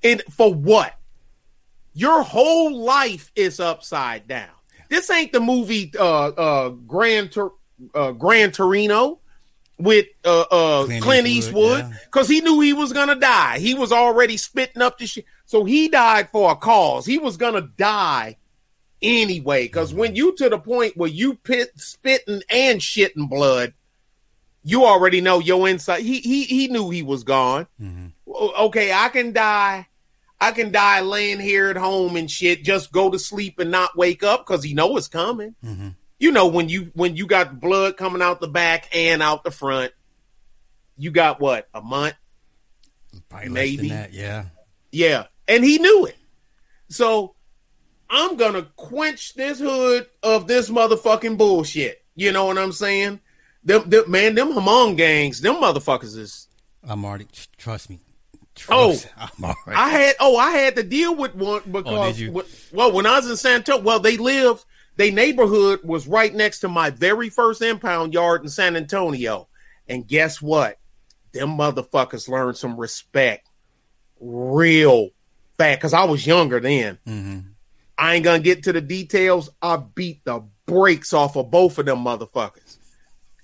[0.02, 0.94] And for what?
[1.94, 4.50] Your whole life is upside down.
[4.88, 7.52] This ain't the movie uh uh Grand Tur-
[7.94, 9.20] uh, Grand Torino
[9.78, 11.98] with uh uh Clint Clint, Eastwood, Eastwood yeah.
[12.04, 13.58] because he knew he was gonna die.
[13.58, 15.24] He was already spitting up the shit.
[15.46, 17.06] So he died for a cause.
[17.06, 18.36] He was gonna die
[19.04, 19.64] anyway.
[19.64, 23.74] Because when you to the point where you pit spitting and shitting blood,
[24.62, 26.02] you already know your inside.
[26.02, 27.66] He he he knew he was gone.
[27.80, 28.06] Mm-hmm.
[28.26, 29.86] O- Okay, I can die.
[30.40, 32.64] I can die laying here at home and shit.
[32.64, 35.54] Just go to sleep and not wake up because he know it's coming.
[35.64, 35.88] Mm-hmm.
[36.18, 39.50] You know when you when you got blood coming out the back and out the
[39.50, 39.92] front.
[40.96, 42.14] You got what a month
[43.28, 43.88] Probably Maybe.
[43.90, 44.12] that.
[44.12, 44.44] Yeah.
[44.92, 46.16] yeah, and he knew it.
[46.88, 47.34] So
[48.14, 52.02] I'm gonna quench this hood of this motherfucking bullshit.
[52.14, 53.20] You know what I'm saying?
[53.64, 56.48] Them, them man, them Hmong gangs, them motherfuckers is.
[56.86, 57.26] I'm already.
[57.56, 58.00] Trust me.
[58.68, 58.96] Oh.
[59.16, 59.56] I'm already.
[59.74, 62.44] I had oh, I had to deal with one because you?
[62.72, 64.64] well, when I was in San Antonio, well, they lived.
[64.96, 69.48] Their neighborhood was right next to my very first impound yard in San Antonio,
[69.88, 70.78] and guess what?
[71.32, 73.48] Them motherfuckers learned some respect
[74.20, 75.08] real
[75.58, 76.98] fast because I was younger then.
[77.04, 77.38] hmm
[77.96, 79.50] I ain't gonna get to the details.
[79.62, 82.78] I beat the brakes off of both of them motherfuckers.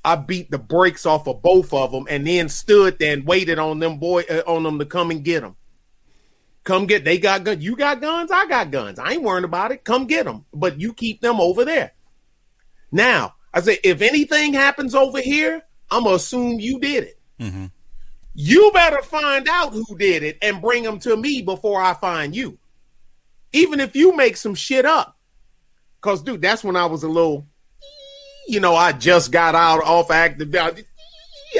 [0.04, 3.58] I beat the brakes off of both of them, and then stood there and waited
[3.58, 5.56] on them boy uh, on them to come and get them.
[6.64, 7.04] Come get.
[7.04, 7.64] They got guns.
[7.64, 8.30] You got guns.
[8.30, 8.98] I got guns.
[8.98, 9.84] I ain't worrying about it.
[9.84, 10.44] Come get them.
[10.52, 11.92] But you keep them over there.
[12.92, 17.18] Now I say, if anything happens over here, I'm gonna assume you did it.
[17.38, 17.66] hmm
[18.34, 22.34] You better find out who did it and bring them to me before I find
[22.34, 22.58] you.
[23.52, 25.16] Even if you make some shit up.
[26.00, 27.46] Cause dude, that's when I was a little
[28.50, 30.54] you know, I just got out off active.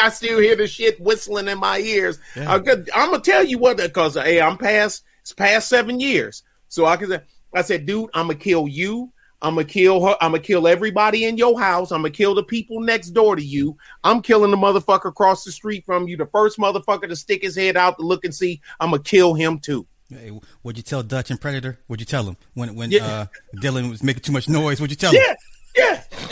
[0.01, 2.19] I still hear the shit whistling in my ears.
[2.35, 2.53] Yeah.
[2.55, 5.05] Uh, I'm gonna tell you what, because hey, I'm past.
[5.21, 7.21] It's past seven years, so I can say.
[7.55, 9.13] I said, dude, I'm gonna kill you.
[9.43, 10.17] I'm gonna kill her.
[10.21, 11.93] I'm gonna kill everybody in your house.
[11.93, 13.77] I'm gonna kill the people next door to you.
[14.05, 16.17] I'm killing the motherfucker across the street from you.
[16.17, 18.61] The first motherfucker to stick his head out to look and see.
[18.81, 19.87] I'm gonna kill him too.
[20.11, 20.31] Hey,
[20.63, 21.79] what'd you tell Dutch and Predator?
[21.87, 23.07] What'd you tell him when when Yeah.
[23.07, 23.27] uh,
[23.61, 24.81] Dillon was making too much noise?
[24.81, 25.23] What'd you tell him?
[25.23, 25.35] Yeah,
[25.77, 26.25] yeah.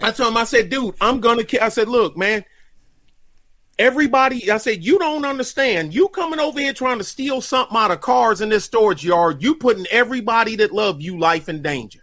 [0.00, 1.62] I told him, I said, dude, I'm gonna kill.
[1.62, 2.44] I said, look, man,
[3.78, 5.94] everybody, I said, you don't understand.
[5.94, 9.42] You coming over here trying to steal something out of cars in this storage yard,
[9.42, 12.00] you putting everybody that love you life in danger.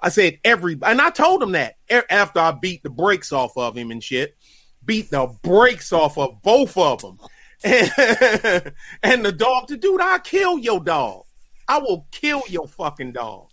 [0.00, 1.76] I said, every, and I told him that
[2.10, 4.36] after I beat the brakes off of him and shit,
[4.84, 7.18] beat the brakes off of both of them.
[9.02, 11.24] and the dog, the dude, I'll kill your dog.
[11.66, 13.48] I will kill your fucking dog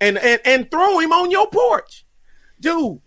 [0.00, 2.04] and and and throw him on your porch,
[2.60, 3.00] dude.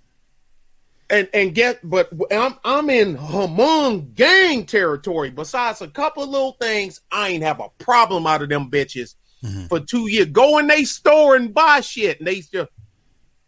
[1.12, 5.32] And and get, but I'm I'm in Hmong gang territory.
[5.32, 9.16] Besides a couple of little things, I ain't have a problem out of them bitches
[9.44, 9.66] mm-hmm.
[9.66, 10.28] for two years.
[10.28, 12.70] Go in they store and buy shit, and they just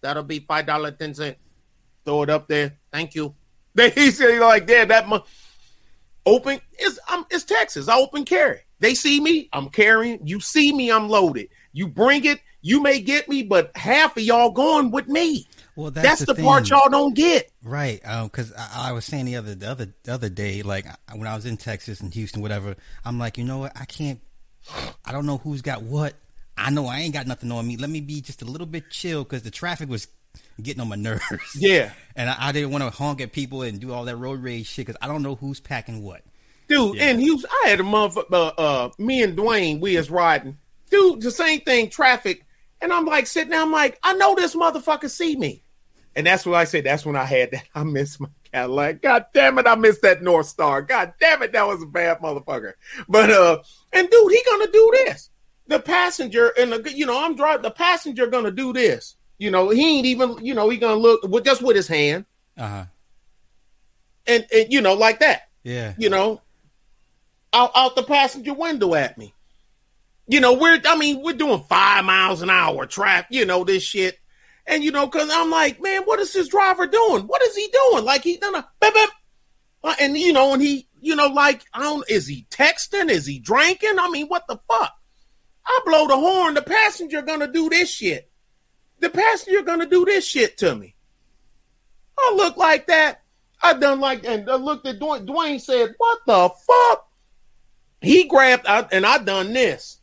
[0.02, 1.38] that'll be five dollar ten cent.
[2.04, 2.78] Throw it up there.
[2.92, 3.36] Thank you.
[3.74, 4.90] They say like that.
[4.90, 5.20] That mu-
[6.26, 7.88] open is um it's Texas.
[7.88, 8.60] I open carry.
[8.80, 10.26] They see me, I'm carrying.
[10.26, 11.50] You see me, I'm loaded.
[11.72, 15.48] You bring it, you may get me, but half of y'all going with me.
[15.76, 17.50] Well, That's, that's, the, the, part y'all don't get.
[17.64, 21.28] Right, because I, I was saying the other the other the other day, like when
[21.28, 22.76] I was in Texas and Houston, whatever.
[23.06, 23.72] I'm like, you know what?
[23.80, 24.20] I can't.
[25.06, 26.14] I don't know who's got what,
[26.58, 27.78] I know I ain't got nothing on me.
[27.78, 30.08] Let me be just a little bit chill because the traffic was
[30.62, 31.24] getting on my nerves.
[31.56, 31.92] Yeah.
[32.14, 34.68] And I, I didn't want to honk at people and do all that road rage
[34.68, 36.24] shit because I don't know who's packing what.
[36.68, 37.06] Dude, Yeah.
[37.06, 40.58] and he was, I had a motherfucker, uh, uh, me and Dwayne, we was riding.
[40.90, 42.44] Dude, the same thing, traffic.
[42.82, 45.64] And I'm like sitting there, I'm like, I know this motherfucker see me.
[46.14, 46.84] And that's what I said.
[46.84, 47.64] That's when I had that.
[47.76, 49.02] I miss my Cadillac.
[49.02, 50.86] God damn it, I missed that Northstar.
[50.86, 52.74] God damn it, that was a bad motherfucker.
[53.08, 53.60] But uh,
[53.94, 55.30] and dude, he gonna do this.
[55.68, 57.62] The passenger and the you know I'm driving.
[57.62, 59.16] The passenger gonna do this.
[59.42, 62.26] You know he ain't even you know he gonna look with just with his hand
[62.60, 62.86] Uh huh.
[64.28, 65.50] and, and you know like that.
[65.64, 65.96] Yeah.
[65.98, 66.42] You know,
[67.52, 69.34] out out the passenger window at me.
[70.28, 73.30] You know we're I mean we're doing five miles an hour trap.
[73.32, 74.20] You know this shit.
[74.68, 77.24] And you know, cause I'm like, man, what is this driver doing?
[77.24, 78.06] What is he doing?
[78.06, 78.94] Like he done a beep.
[79.84, 83.10] Uh, and you know, and he, you know, like I don't is he texting?
[83.10, 83.98] Is he drinking?
[84.00, 84.94] I mean, what the fuck?
[85.66, 88.31] I blow the horn, the passenger gonna do this shit.
[89.02, 90.96] The pastor, you're gonna do this shit to me.
[92.18, 93.24] I look like that.
[93.62, 95.26] I done like and I looked at Dwayne.
[95.26, 97.08] Dwayne said, "What the fuck?"
[98.02, 100.00] He grabbed I, and I done this.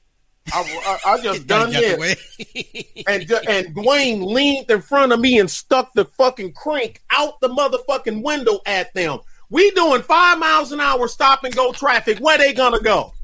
[0.53, 2.17] I, I, I just done this
[3.07, 7.49] and and Dwayne leaned in front of me and stuck the fucking crank out the
[7.49, 9.21] motherfucking window at them.
[9.49, 12.19] We doing five miles an hour stop and go traffic.
[12.19, 13.15] Where they gonna go?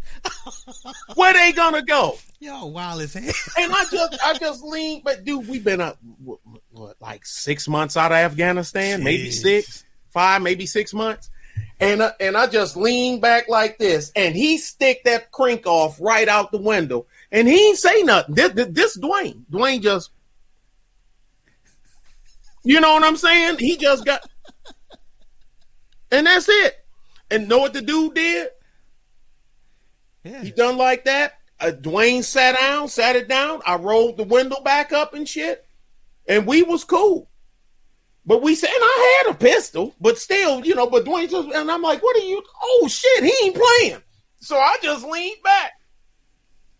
[1.14, 2.18] Where they gonna go?
[2.40, 3.32] Yo, wild as hell.
[3.58, 6.40] And I just I just leaned, but dude, we've been up what,
[6.72, 9.84] what, like six months out of Afghanistan, maybe Six.
[10.10, 11.30] five, maybe six months.
[11.80, 16.00] And uh, and I just lean back like this, and he stick that crank off
[16.00, 18.34] right out the window, and he ain't say nothing.
[18.34, 20.10] This, this, this Dwayne, Dwayne just,
[22.62, 23.58] you know what I'm saying?
[23.58, 24.28] He just got,
[26.10, 26.74] and that's it.
[27.30, 28.48] And know what the dude did?
[30.24, 30.42] Yeah.
[30.42, 31.38] He done like that.
[31.60, 33.60] Uh, Dwayne sat down, sat it down.
[33.66, 35.64] I rolled the window back up and shit,
[36.26, 37.28] and we was cool.
[38.26, 40.88] But we said, and I had a pistol, but still, you know.
[40.88, 42.42] But Dwayne just, and I'm like, what are you?
[42.62, 44.02] Oh shit, he ain't playing.
[44.40, 45.72] So I just leaned back,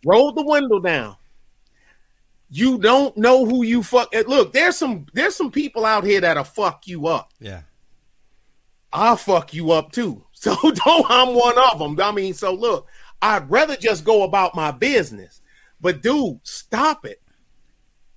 [0.04, 1.16] rolled the window down.
[2.50, 4.14] You don't know who you fuck.
[4.14, 7.32] Look, there's some there's some people out here that'll fuck you up.
[7.40, 7.62] Yeah.
[8.92, 10.24] I'll fuck you up too.
[10.44, 11.98] So don't I'm one of them.
[11.98, 12.86] I mean, so look,
[13.24, 15.40] I'd rather just go about my business.
[15.80, 17.22] But dude, stop it.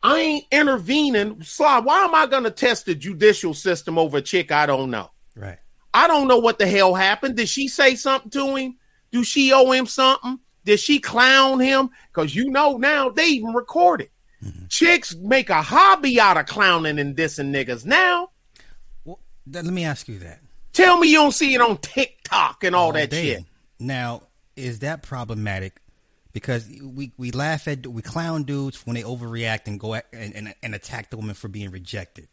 [0.03, 1.41] I ain't intervening.
[1.43, 5.09] Sly, why am I gonna test the judicial system over a chick I don't know?
[5.33, 5.59] Right.
[5.93, 7.37] I don't know what the hell happened.
[7.37, 8.75] Did she say something to him?
[9.11, 10.39] Do she owe him something?
[10.65, 11.89] Did she clown him?
[12.09, 14.11] Because you know now they even record it.
[14.43, 14.65] Mm-hmm.
[14.67, 18.31] Chicks make a hobby out of clowning and dissing niggas now.
[19.05, 20.41] Well, let me ask you that.
[20.73, 23.35] Tell me you don't see it on TikTok and all, that day.
[23.35, 23.45] shit.
[23.79, 24.23] Now,
[24.57, 25.81] is that problematic?
[26.33, 30.35] Because we, we laugh at we clown dudes when they overreact and go at, and,
[30.35, 32.27] and and attack the woman for being rejected.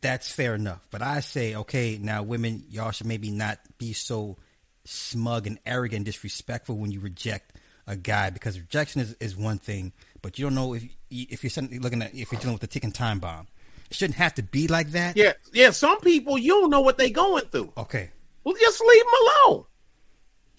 [0.00, 0.86] That's fair enough.
[0.90, 4.38] But I say, okay, now women, y'all should maybe not be so
[4.84, 9.58] smug and arrogant and disrespectful when you reject a guy because rejection is, is one
[9.58, 9.92] thing,
[10.22, 12.92] but you don't know if if you're looking at if you're dealing with a ticking
[12.92, 13.48] time bomb.
[13.90, 15.16] It shouldn't have to be like that.
[15.16, 15.70] Yeah, yeah.
[15.70, 17.72] Some people you don't know what they're going through.
[17.76, 18.10] Okay.
[18.44, 19.12] Well, just leave them
[19.46, 19.64] alone.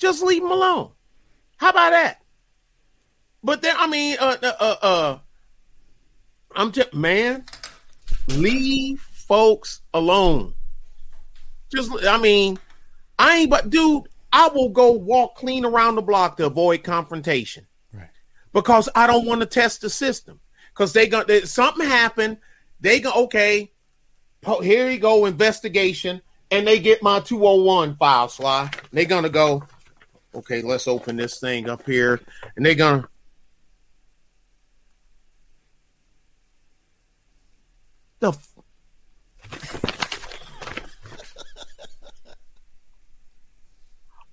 [0.01, 0.89] Just leave them alone.
[1.57, 2.21] How about that?
[3.43, 5.19] But then, I mean, uh, uh, uh, uh
[6.55, 7.45] I'm just man,
[8.27, 10.55] leave folks alone.
[11.73, 12.57] Just, I mean,
[13.17, 14.07] I ain't but dude.
[14.33, 18.07] I will go walk clean around the block to avoid confrontation Right.
[18.53, 20.39] because I don't want to test the system.
[20.73, 22.37] Because they got they, something happened.
[22.79, 23.71] They go okay.
[24.61, 28.29] Here you go investigation, and they get my two hundred one file.
[28.29, 28.71] Sly.
[28.91, 29.63] They gonna go.
[30.33, 32.21] Okay, let's open this thing up here,
[32.55, 33.07] and they're gonna.
[38.19, 38.29] The.
[38.29, 38.53] f-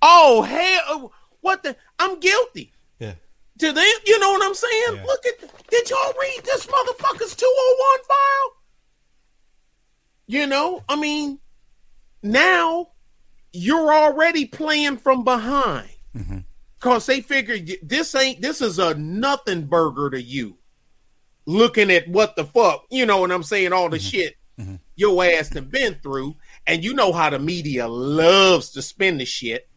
[0.01, 1.11] oh hell!
[1.41, 1.75] What the?
[1.97, 3.15] I'm guilty Yeah.
[3.59, 3.85] to them.
[4.05, 4.95] You know what I'm saying?
[4.95, 5.03] Yeah.
[5.05, 5.67] Look at.
[5.69, 8.55] Did y'all read this motherfucker's 201 file?
[10.27, 11.39] You know, I mean,
[12.21, 12.89] now
[13.51, 16.43] you're already playing from behind Mhm.
[16.79, 20.57] because they figure this ain't this is a nothing burger to you.
[21.45, 23.73] Looking at what the fuck, you know what I'm saying?
[23.73, 24.79] All the shit Mhm.
[24.95, 26.35] your ass done been through,
[26.67, 29.67] and you know how the media loves to spin the shit.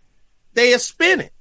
[0.54, 1.32] They spin it.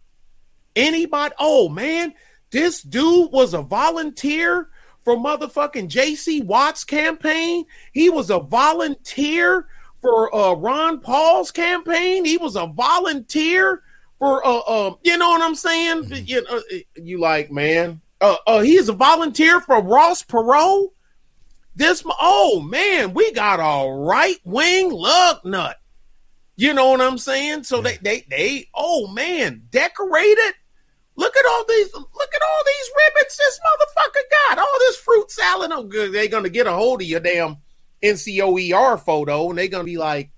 [0.76, 1.36] Anybody?
[1.40, 2.14] Oh man,
[2.52, 4.70] this dude was a volunteer
[5.04, 7.66] for motherfucking JC Watts campaign.
[7.92, 9.68] He was a volunteer
[10.02, 12.26] for uh, Ron Paul's campaign.
[12.26, 13.82] He was a volunteer
[14.20, 16.06] for uh, uh you know what I'm saying?
[16.26, 16.62] You know,
[16.96, 20.90] you like man, uh, uh, he's a volunteer for Ross Perot.
[21.76, 25.78] This, oh man, we got a right wing lug nut.
[26.56, 27.64] You know what I'm saying?
[27.64, 30.54] So they, they, they, oh man, decorated.
[31.16, 32.04] Look at all these, look
[32.36, 34.60] at all these ribbons this motherfucker got.
[34.60, 35.72] All this fruit salad.
[35.74, 36.14] Oh, good.
[36.14, 37.58] They're gonna get a hold of your damn
[38.04, 40.32] NCOER photo, and they're gonna be like,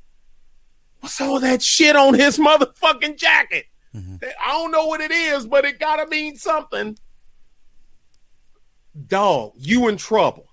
[1.00, 3.66] "What's all that shit on his motherfucking jacket?"
[3.96, 4.16] Mm-hmm.
[4.44, 6.98] I don't know what it is, but it gotta mean something.
[9.08, 10.48] Dog, you in trouble.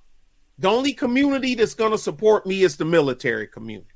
[0.59, 3.89] The only community that's gonna support me is the military community.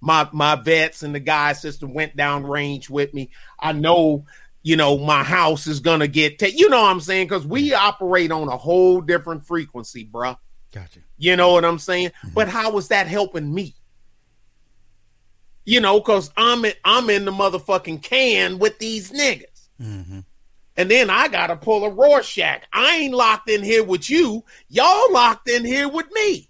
[0.00, 3.30] My my vets and the guys that went down range with me.
[3.58, 4.24] I know,
[4.62, 6.40] you know, my house is gonna get.
[6.40, 7.28] Ta- you know what I'm saying?
[7.28, 10.36] Because we operate on a whole different frequency, bruh.
[10.72, 11.00] Gotcha.
[11.18, 12.08] You know what I'm saying?
[12.08, 12.34] Mm-hmm.
[12.34, 13.74] But how was that helping me?
[15.64, 19.68] You know, because I'm in, I'm in the motherfucking can with these niggas.
[19.80, 20.20] Mm-hmm.
[20.76, 22.62] And then I gotta pull a Rorschach.
[22.72, 24.42] I ain't locked in here with you.
[24.68, 26.48] Y'all locked in here with me.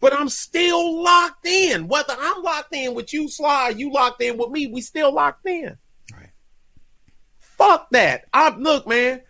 [0.00, 1.88] But I'm still locked in.
[1.88, 5.46] Whether I'm locked in with you, Sly, you locked in with me, we still locked
[5.46, 5.76] in.
[6.12, 6.30] Right.
[7.38, 8.24] Fuck that.
[8.32, 9.22] I look, man.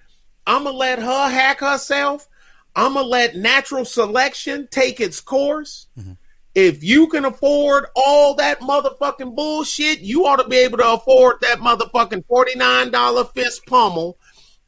[0.46, 2.28] I'ma let her hack herself.
[2.74, 5.88] I'm gonna let natural selection take its course.
[5.98, 6.12] Mm-hmm.
[6.54, 11.36] If you can afford all that motherfucking bullshit, you ought to be able to afford
[11.40, 14.18] that motherfucking $49 fist pummel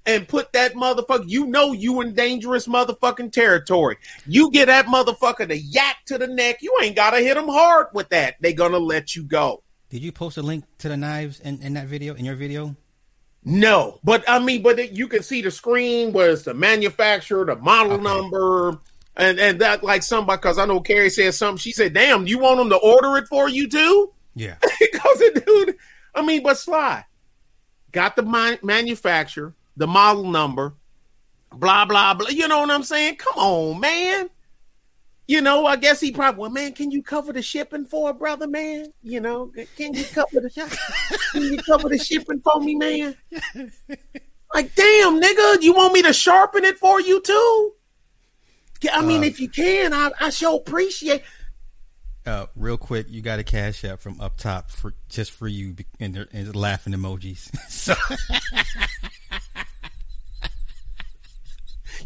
[0.07, 3.97] and put that motherfucker, you know you in dangerous motherfucking territory.
[4.27, 7.89] You get that motherfucker the yak to the neck, you ain't gotta hit them hard
[7.93, 8.37] with that.
[8.41, 9.63] They gonna let you go.
[9.91, 12.77] Did you post a link to the knives in, in that video, in your video?
[13.45, 17.57] No, but I mean, but it, you can see the screen was the manufacturer, the
[17.57, 18.03] model okay.
[18.03, 18.79] number,
[19.17, 21.59] and and that like somebody because I know Carrie said something.
[21.59, 25.77] She said, "Damn, you want them to order it for you too?" Yeah, because dude,
[26.15, 27.05] I mean, but Sly
[27.93, 30.73] got the man- manufacturer, the model number,
[31.53, 32.29] blah blah blah.
[32.31, 33.17] You know what I'm saying?
[33.17, 34.31] Come on, man
[35.27, 38.15] you know, I guess he probably, well, man, can you cover the shipping for a
[38.15, 38.93] brother, man?
[39.03, 40.51] You know, can you cover the
[41.33, 43.17] can you cover the shipping for me, man?
[44.55, 47.73] Like, damn, nigga, you want me to sharpen it for you too?
[48.93, 51.23] I mean, uh, if you can, I, I sure appreciate.
[52.27, 55.75] Uh, real quick, you got a cash app from up top for just for you
[56.01, 57.55] and the, and the laughing emojis.
[57.69, 57.95] so.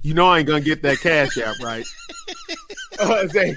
[0.02, 1.84] you know I ain't gonna get that cash app right.
[3.00, 3.56] uh, say,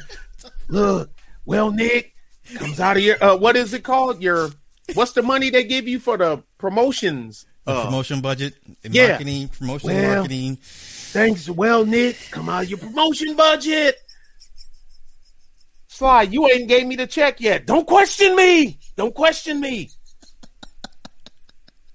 [0.67, 1.09] look,
[1.45, 2.13] well, Nick
[2.55, 4.21] comes out of your uh, what is it called?
[4.21, 4.49] Your
[4.93, 7.45] what's the money they give you for the promotions?
[7.65, 9.09] The uh, promotion budget, yeah.
[9.09, 10.57] marketing, promotion well, marketing.
[10.61, 13.97] Thanks, well, Nick, come out of your promotion budget.
[15.87, 17.67] Sly, you ain't gave me the check yet.
[17.67, 18.79] Don't question me.
[18.95, 19.91] Don't question me.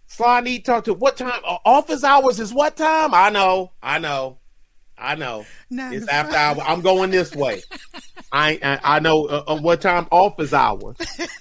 [0.06, 1.40] Sly, I need to talk to what time?
[1.44, 3.12] Uh, office hours is what time?
[3.12, 3.73] I know.
[3.82, 4.39] I know.
[4.98, 5.44] I know.
[5.70, 6.60] it's after hour.
[6.62, 7.62] I'm going this way.
[8.32, 10.94] I I, I know uh, uh, what time office hour.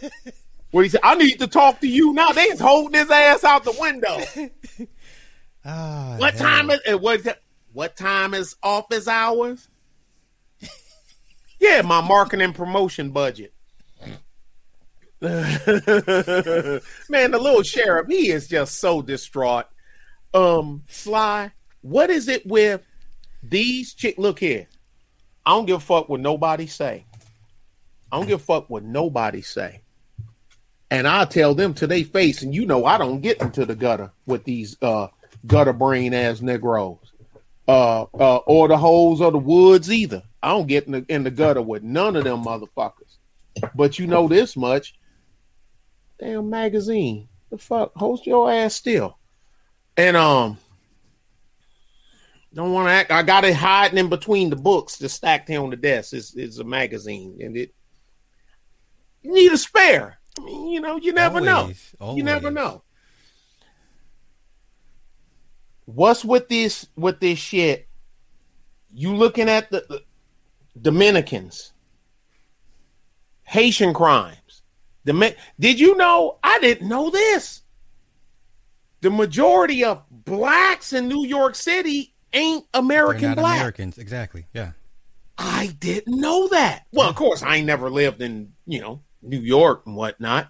[0.72, 3.64] Where he said, "I need to talk to you now." They holding his ass out
[3.64, 4.20] the window.
[5.66, 6.48] Oh, what hell.
[6.48, 6.96] time is?
[7.00, 7.40] What
[7.72, 9.70] what time is office hours?
[11.60, 13.54] yeah, my marketing promotion budget.
[15.22, 15.32] Man,
[17.32, 19.66] the little sheriff, he is just so distraught.
[20.34, 21.52] Um, Sly,
[21.82, 22.82] what is it with
[23.50, 24.68] these chick, look here.
[25.46, 27.06] I don't give a fuck what nobody say.
[28.12, 29.82] I don't give a fuck what nobody say.
[30.92, 33.76] And I tell them to their face, and you know I don't get into the
[33.76, 35.08] gutter with these uh,
[35.46, 36.98] gutter brain ass Negroes.
[37.68, 40.22] Uh, uh, or the holes or the woods either.
[40.44, 43.18] I don't get in the, in the gutter with none of them motherfuckers.
[43.74, 44.96] But you know this much.
[46.20, 47.28] Damn magazine.
[47.50, 47.94] The fuck?
[47.96, 49.18] Host your ass still.
[49.98, 50.60] And um
[52.56, 53.12] don't want to act.
[53.12, 56.14] I got it hiding in between the books, just stacked here on the desk.
[56.14, 57.76] It's, it's a magazine, and it
[59.22, 60.20] you need a spare.
[60.40, 62.06] I mean, you know, you never always, know.
[62.06, 62.18] Always.
[62.18, 62.84] You never know.
[65.86, 67.88] What's with this with this shit?
[68.94, 70.04] You looking at the, the
[70.80, 71.74] Dominicans,
[73.44, 74.64] Haitian crimes.
[75.04, 76.40] The did you know?
[76.44, 77.62] I didn't know this.
[79.02, 83.58] The majority of blacks in New York City ain't American black.
[83.58, 84.46] Americans, exactly.
[84.54, 84.72] Yeah.
[85.38, 86.86] I didn't know that.
[86.92, 90.50] Well, of course, I ain't never lived in, you know, New York and whatnot.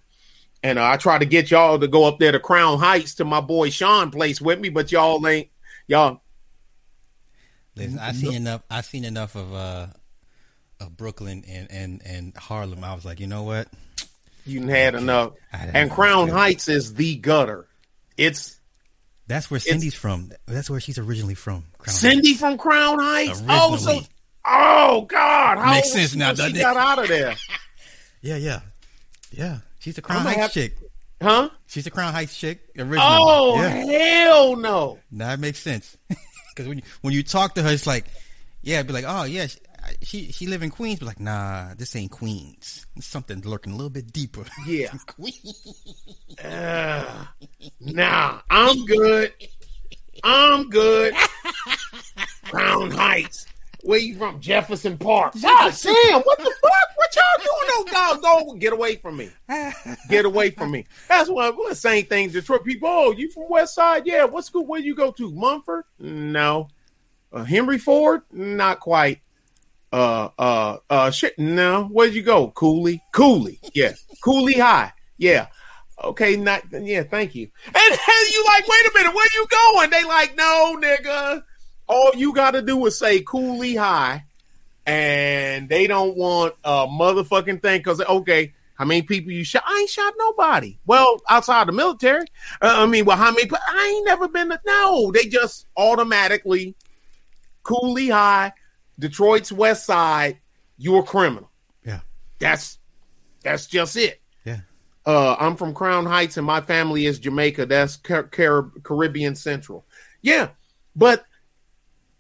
[0.62, 3.26] And uh, I try to get y'all to go up there to Crown Heights to
[3.26, 5.50] my boy Sean place with me, but y'all ain't
[5.88, 6.22] y'all.
[7.76, 8.64] Listen, I seen enough.
[8.70, 9.88] I seen enough of uh
[10.80, 12.84] of Brooklyn and and and Harlem.
[12.84, 13.68] I was like, you know what?
[14.46, 15.34] You had enough.
[15.52, 17.68] And Crown Heights is the gutter.
[18.18, 18.60] It's
[19.28, 20.32] That's where Cindy's from.
[20.46, 21.66] That's where she's originally from.
[21.78, 22.40] Crown Cindy Heights.
[22.40, 23.42] from Crown Heights.
[23.50, 24.02] Oh, so
[24.46, 26.34] oh god, how makes sense now.
[26.34, 27.36] She got out of there.
[28.22, 28.60] yeah, yeah,
[29.32, 29.60] yeah.
[29.80, 30.78] She's a Crown Heights have, chick.
[31.22, 31.50] Huh?
[31.68, 32.62] She's a Crown Heights chick.
[32.78, 33.00] Originally.
[33.02, 33.70] Oh yeah.
[33.70, 35.00] hell no!
[35.12, 35.98] Now that makes sense.
[36.56, 38.06] Because when you, when you talk to her, it's like,
[38.62, 39.48] yeah, be like, oh yeah,
[40.02, 42.86] she she, live in Queens, but like, nah, this ain't Queens.
[42.96, 44.46] It's something lurking a little bit deeper.
[44.68, 45.96] Yeah, Queens.
[46.44, 47.26] Uh,
[47.80, 49.34] nah, I'm good.
[50.24, 51.14] I'm good.
[52.46, 53.46] Crown Heights.
[53.84, 54.40] Where you from?
[54.40, 55.34] Jefferson Park.
[55.40, 56.90] God damn, what the fuck?
[56.96, 57.94] What y'all doing?
[57.94, 59.30] No, go get away from me.
[60.10, 60.86] Get away from me.
[61.08, 62.30] That's what the same thing.
[62.30, 62.90] Detroit people.
[62.90, 64.08] Oh, you from West Side?
[64.08, 64.26] Yeah.
[64.26, 64.66] What school?
[64.66, 65.32] Where you go to?
[65.32, 65.84] Mumford?
[66.00, 66.70] No.
[67.32, 68.24] Uh, Henry Ford?
[68.32, 69.22] Not quite.
[69.96, 71.40] Uh, uh, uh, shit.
[71.40, 71.86] No.
[71.86, 72.50] Where'd you go?
[72.50, 73.02] Cooley?
[73.14, 73.62] Cooley.
[73.74, 73.94] Yeah.
[74.22, 74.92] Cooley High.
[75.18, 75.48] Yeah.
[76.04, 77.50] Okay, not yeah, thank you.
[77.68, 79.90] And, and you like, wait a minute, where you going?
[79.90, 81.44] They like, no, nigga.
[81.88, 84.26] All you gotta do is say Cooley High,
[84.86, 89.64] and they don't want a motherfucking thing because okay, how many people you shot?
[89.66, 90.78] I ain't shot nobody.
[90.86, 92.26] Well, outside the military.
[92.62, 93.50] Uh, I mean, well, how many?
[93.50, 94.50] I ain't never been.
[94.50, 96.76] To, no, they just automatically
[97.64, 98.52] Cooley High,
[99.00, 100.40] Detroit's West Side.
[100.78, 101.50] You're a criminal.
[101.86, 102.02] Yeah,
[102.40, 102.80] that's
[103.42, 104.22] that's just it.
[104.44, 104.60] Yeah.
[105.06, 107.68] Uh, I'm from Crown Heights, and my family is Jamaica.
[107.68, 109.86] That's Car- Car- Caribbean Central.
[110.22, 110.50] Yeah,
[110.96, 111.26] but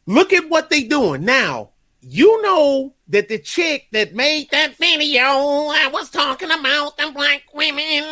[0.05, 1.71] look at what they doing now
[2.07, 7.43] you know that the chick that made that video I was talking about the black
[7.51, 8.03] women,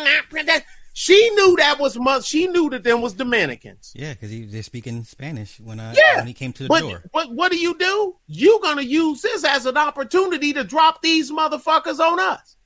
[0.96, 2.24] she knew that was much.
[2.24, 3.92] She knew that them was Dominicans.
[3.96, 7.02] Yeah, because they're speaking Spanish when I yeah, when he came to the but, door.
[7.12, 8.14] But what do you do?
[8.28, 12.56] You gonna use this as an opportunity to drop these motherfuckers on us?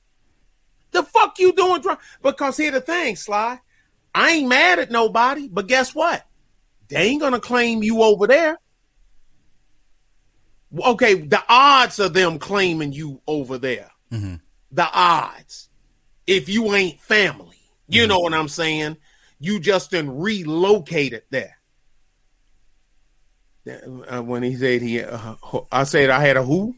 [0.91, 1.83] The fuck you doing?
[2.21, 3.59] Because here the thing, Sly.
[4.13, 6.23] I ain't mad at nobody, but guess what?
[6.87, 8.59] They ain't gonna claim you over there.
[10.85, 13.89] Okay, the odds of them claiming you over there.
[14.11, 14.35] Mm-hmm.
[14.71, 15.69] The odds.
[16.27, 17.48] If you ain't family.
[17.89, 18.09] You mm-hmm.
[18.09, 18.97] know what I'm saying?
[19.39, 21.57] You just been relocated there.
[23.67, 25.35] Uh, when he said he, uh,
[25.71, 26.75] I said I had a who?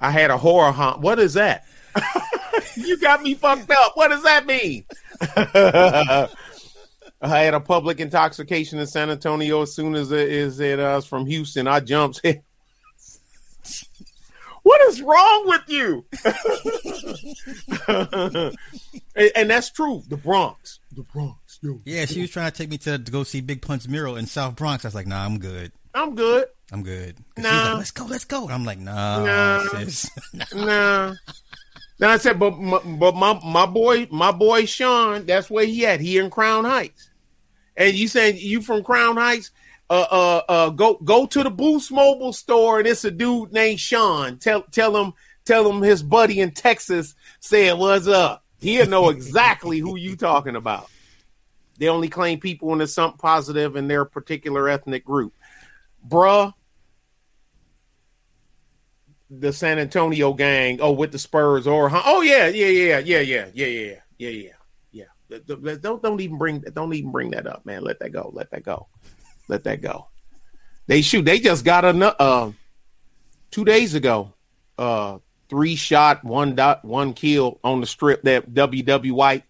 [0.00, 1.00] I had a horror hunt.
[1.00, 1.64] What is that?
[2.76, 3.92] you got me fucked up.
[3.94, 4.84] What does that mean?
[7.20, 9.62] I had a public intoxication in San Antonio.
[9.62, 12.20] As soon as it is it uh, from Houston, I jumped.
[14.64, 16.04] What is wrong with you?
[19.14, 20.02] and, and, that's true.
[20.08, 20.80] The Bronx.
[20.90, 21.58] The Bronx.
[21.62, 21.80] Yo.
[21.84, 24.24] Yeah, she was trying to take me to, to go see Big Pun's mural in
[24.24, 24.86] South Bronx.
[24.86, 25.70] I was like, nah, I'm good.
[25.94, 26.46] I'm good.
[26.72, 27.18] I'm good.
[27.36, 27.50] Nah.
[27.50, 28.48] Like, let's go, let's go.
[28.48, 30.10] I'm like, nah, nah, sis.
[30.54, 31.14] nah.
[31.98, 35.86] Then I said, but my, but my my boy, my boy Sean, that's where he
[35.86, 36.00] at.
[36.00, 37.10] He in Crown Heights.
[37.76, 39.50] And you saying you from Crown Heights?
[39.90, 43.80] Uh, uh, uh, go go to the Boost Mobile store and it's a dude named
[43.80, 44.38] Sean.
[44.38, 45.12] Tell tell him
[45.44, 48.44] tell him his buddy in Texas said what's up.
[48.60, 50.90] He'll know exactly who you talking about.
[51.78, 55.34] They only claim people when there's something positive in their particular ethnic group.
[56.08, 56.54] Bruh,
[59.28, 63.46] the San Antonio gang, oh, with the Spurs or oh yeah, yeah, yeah, yeah, yeah,
[63.52, 64.50] yeah, yeah, yeah,
[64.92, 65.76] yeah, yeah.
[65.82, 67.82] Don't don't even bring don't even bring that up, man.
[67.82, 68.30] Let that go.
[68.32, 68.86] Let that go
[69.48, 70.08] let that go.
[70.86, 71.24] They shoot.
[71.24, 72.52] They just got a uh,
[73.50, 74.32] two days ago.
[74.76, 75.18] Uh,
[75.48, 79.44] three shot, one dot, one kill on the strip that WW White.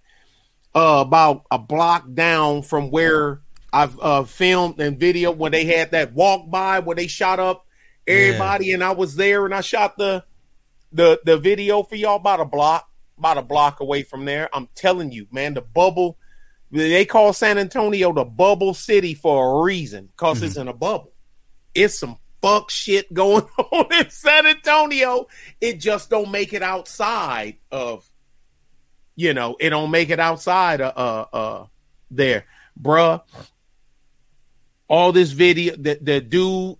[0.74, 3.40] Uh, about a block down from where
[3.72, 7.66] I've uh, filmed and video when they had that walk by where they shot up
[8.06, 8.74] everybody, yeah.
[8.74, 10.24] and I was there and I shot the
[10.92, 12.88] the the video for y'all about a block,
[13.18, 14.48] about a block away from there.
[14.52, 16.18] I'm telling you, man, the bubble
[16.74, 20.46] they call San Antonio the bubble city for a reason because mm-hmm.
[20.46, 21.12] it's in a bubble.
[21.72, 25.28] It's some fuck shit going on in San Antonio.
[25.60, 28.08] It just don't make it outside of,
[29.14, 31.66] you know, it don't make it outside of uh uh
[32.10, 32.46] there,
[32.80, 33.22] bruh.
[34.88, 36.76] All this video, the the dude,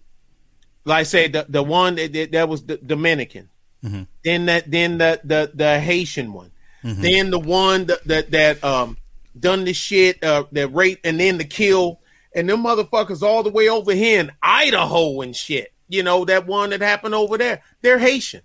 [0.84, 3.48] like I said, the the one that that was the Dominican,
[3.82, 4.02] mm-hmm.
[4.24, 6.50] then that then the the the Haitian one,
[6.82, 7.00] mm-hmm.
[7.00, 8.98] then the one that that that um
[9.38, 12.00] done this shit, uh, that rape and then the kill,
[12.34, 15.72] and them motherfuckers all the way over here in Idaho and shit.
[15.88, 17.62] You know that one that happened over there.
[17.82, 18.42] They're Haitian.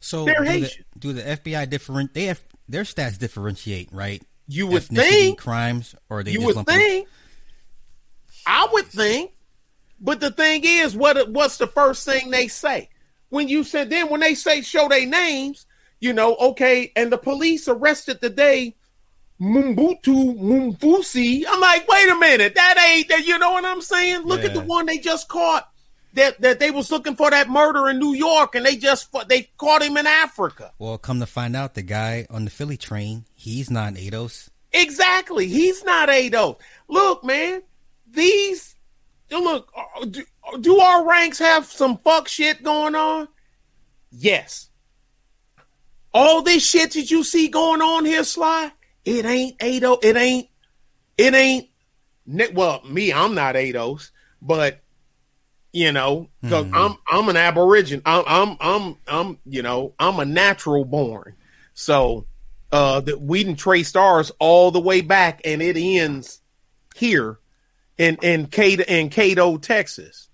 [0.00, 0.84] So they're do Haitian.
[0.94, 2.14] The, do the FBI different?
[2.14, 4.22] They have their stats differentiate, right?
[4.46, 7.06] You would Ethnicity, think crimes, or they you would think.
[7.06, 7.12] Them?
[8.46, 9.32] I would think,
[10.00, 12.90] but the thing is, what what's the first thing they say
[13.30, 15.66] when you said then when they say show their names?
[16.00, 18.76] You know, okay, and the police arrested the day
[19.40, 21.44] Mumbutu Mumfusi.
[21.48, 23.26] I'm like, wait a minute, that ain't that.
[23.26, 24.22] You know what I'm saying?
[24.22, 24.48] Look yeah.
[24.48, 25.68] at the one they just caught.
[26.14, 29.50] That, that they was looking for that murder in New York, and they just they
[29.56, 30.72] caught him in Africa.
[30.78, 34.48] Well, come to find out, the guy on the Philly train, he's not ADOS.
[34.72, 36.56] Exactly, he's not ADOS.
[36.86, 37.62] Look, man,
[38.08, 38.76] these
[39.28, 39.72] look.
[39.76, 40.24] Uh, do,
[40.60, 43.28] do our ranks have some fuck shit going on?
[44.10, 44.68] Yes.
[46.12, 48.70] All this shit that you see going on here, Sly,
[49.04, 49.98] it ain't Ado.
[50.02, 50.48] It ain't.
[51.16, 51.68] It ain't.
[52.54, 54.10] Well, me, I'm not ADOS,
[54.40, 54.80] but
[55.72, 56.74] you know, because mm-hmm.
[56.74, 58.02] I'm I'm an Aborigine.
[58.06, 61.34] I'm I'm I'm I'm you know I'm a natural born.
[61.74, 62.26] So
[62.70, 66.40] uh that we didn't trace stars all the way back, and it ends
[66.94, 67.38] here
[67.98, 70.28] in in Caddo in Caddo, Texas.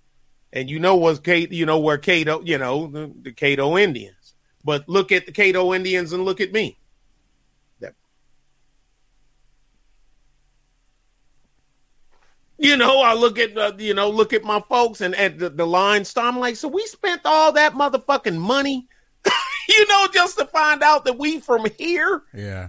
[0.53, 4.35] And you know what's Caddo, you know where Caddo, you know the, the Caddo Indians.
[4.63, 6.77] But look at the Caddo Indians and look at me.
[12.61, 15.49] You know, I look at uh, you know, look at my folks and at the,
[15.49, 16.27] the line stop.
[16.27, 18.87] I'm like, so we spent all that motherfucking money,
[19.69, 22.23] you know, just to find out that we from here.
[22.35, 22.69] Yeah.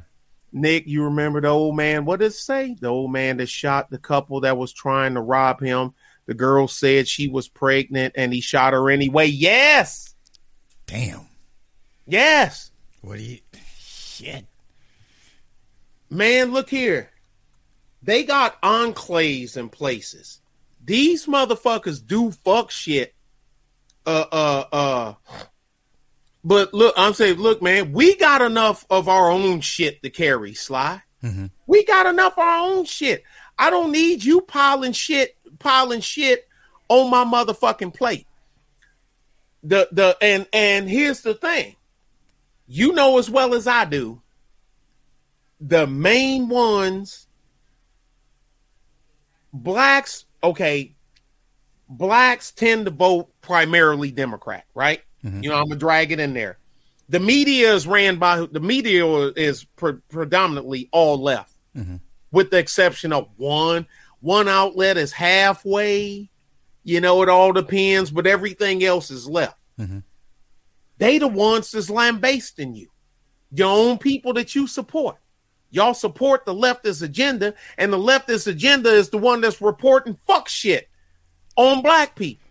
[0.53, 2.05] Nick, you remember the old man?
[2.05, 2.77] What does it say?
[2.79, 5.93] The old man that shot the couple that was trying to rob him.
[6.25, 9.25] The girl said she was pregnant and he shot her anyway.
[9.27, 10.15] Yes.
[10.85, 11.27] Damn.
[12.07, 12.71] Yes.
[13.01, 13.39] What do you
[13.77, 14.45] shit?
[16.09, 17.10] Man, look here.
[18.03, 20.39] They got enclaves in places.
[20.83, 23.13] These motherfuckers do fuck shit.
[24.05, 25.13] Uh, uh, uh.
[26.43, 30.55] But look, I'm saying, look, man, we got enough of our own shit to carry,
[30.55, 31.03] Sly.
[31.23, 31.47] Mm-hmm.
[31.67, 33.23] We got enough of our own shit.
[33.59, 36.47] I don't need you piling shit, piling shit
[36.89, 38.25] on my motherfucking plate.
[39.63, 41.75] The the and and here's the thing.
[42.65, 44.21] You know as well as I do,
[45.59, 47.27] the main ones
[49.53, 50.93] blacks, okay,
[51.89, 55.01] blacks tend to vote primarily Democrat, right?
[55.23, 55.43] Mm-hmm.
[55.43, 56.57] You know, I'm gonna drag it in there.
[57.09, 59.05] The media is ran by the media
[59.35, 61.97] is pre- predominantly all left, mm-hmm.
[62.31, 63.87] with the exception of one.
[64.21, 66.29] One outlet is halfway.
[66.83, 69.57] You know, it all depends, but everything else is left.
[69.79, 69.99] Mm-hmm.
[70.97, 72.89] They the ones that's lambasting you,
[73.51, 75.17] your own people that you support.
[75.71, 80.49] Y'all support the leftist agenda, and the leftist agenda is the one that's reporting fuck
[80.49, 80.89] shit
[81.55, 82.47] on black people.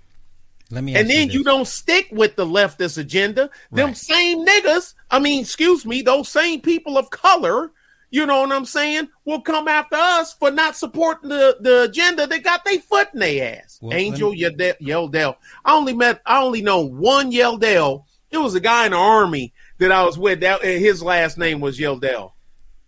[0.70, 3.50] Let me and then you, you, don't stick with the leftist agenda.
[3.72, 3.96] Them right.
[3.96, 7.72] same niggas, I mean, excuse me, those same people of color,
[8.10, 12.26] you know what I'm saying, will come after us for not supporting the, the agenda
[12.26, 13.80] They got their foot in their ass.
[13.82, 14.42] Well, Angel me...
[14.42, 15.36] Yeldell.
[15.64, 18.04] I only met, I only know one Yeldell.
[18.30, 20.40] It was a guy in the army that I was with.
[20.40, 22.32] That his last name was Yeldell.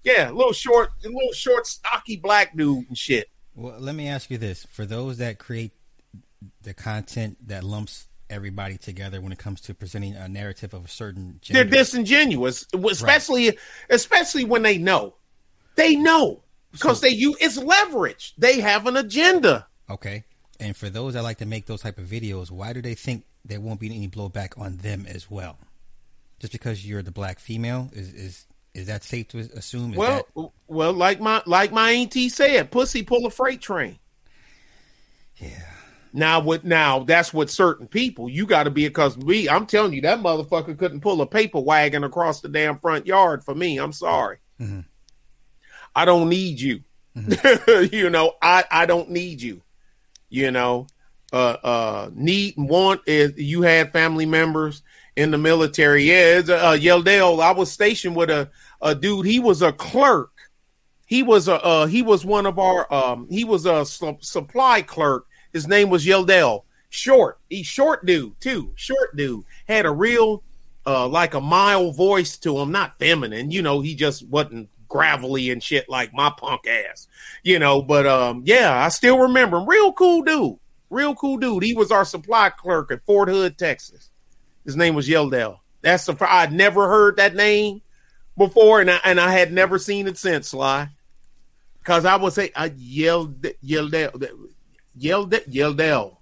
[0.05, 3.29] Yeah, a little short, a little short, stocky black dude and shit.
[3.55, 5.73] Well, let me ask you this: for those that create
[6.63, 10.89] the content that lumps everybody together when it comes to presenting a narrative of a
[10.89, 13.59] certain gender, they're disingenuous, especially right.
[13.91, 15.15] especially when they know,
[15.77, 16.43] they know
[16.73, 18.35] because so, they use it's leverage.
[18.39, 19.67] They have an agenda.
[19.89, 20.25] Okay,
[20.59, 23.25] and for those that like to make those type of videos, why do they think
[23.45, 25.59] there won't be any blowback on them as well?
[26.41, 29.93] Just because you're the black female is is is that safe to assume?
[29.93, 30.51] Is well, that...
[30.67, 33.99] well, like my like my auntie said, pussy pull a freight train.
[35.37, 35.65] Yeah.
[36.15, 38.29] Now with now that's with certain people.
[38.29, 39.49] You got to be because we.
[39.49, 43.45] I'm telling you that motherfucker couldn't pull a paper wagon across the damn front yard
[43.45, 43.79] for me.
[43.79, 44.39] I'm sorry.
[44.61, 44.81] Mm-hmm.
[45.95, 46.83] I don't need you.
[47.17, 47.95] Mm-hmm.
[47.95, 49.63] you know, I I don't need you.
[50.29, 50.87] You know,
[51.33, 54.83] uh uh need want is you had family members
[55.17, 56.05] in the military.
[56.05, 57.43] Yeah, it's uh, Yeldell.
[57.43, 59.27] I was stationed with a, a dude.
[59.27, 60.31] He was a clerk.
[61.07, 64.83] He was a uh, he was one of our um he was a su- supply
[64.83, 65.27] clerk.
[65.53, 66.63] His name was Yeldell.
[66.89, 67.39] Short.
[67.51, 68.73] He's short dude too.
[68.77, 70.43] Short dude had a real
[70.87, 73.51] uh like a mild voice to him, not feminine.
[73.51, 77.09] You know, he just wasn't gravelly and shit like my punk ass.
[77.43, 79.69] You know, but um yeah, I still remember him.
[79.69, 80.59] Real cool dude.
[80.89, 81.63] Real cool dude.
[81.63, 84.09] He was our supply clerk at Fort Hood, Texas.
[84.65, 85.59] His name was Yeldell.
[85.83, 87.83] That's the I'd never heard that name
[88.37, 90.49] before, and I and I had never seen it since.
[90.49, 90.89] Sly,
[91.79, 94.39] because I would say I yelled Yeldell,
[94.95, 96.17] yelled Yeldell,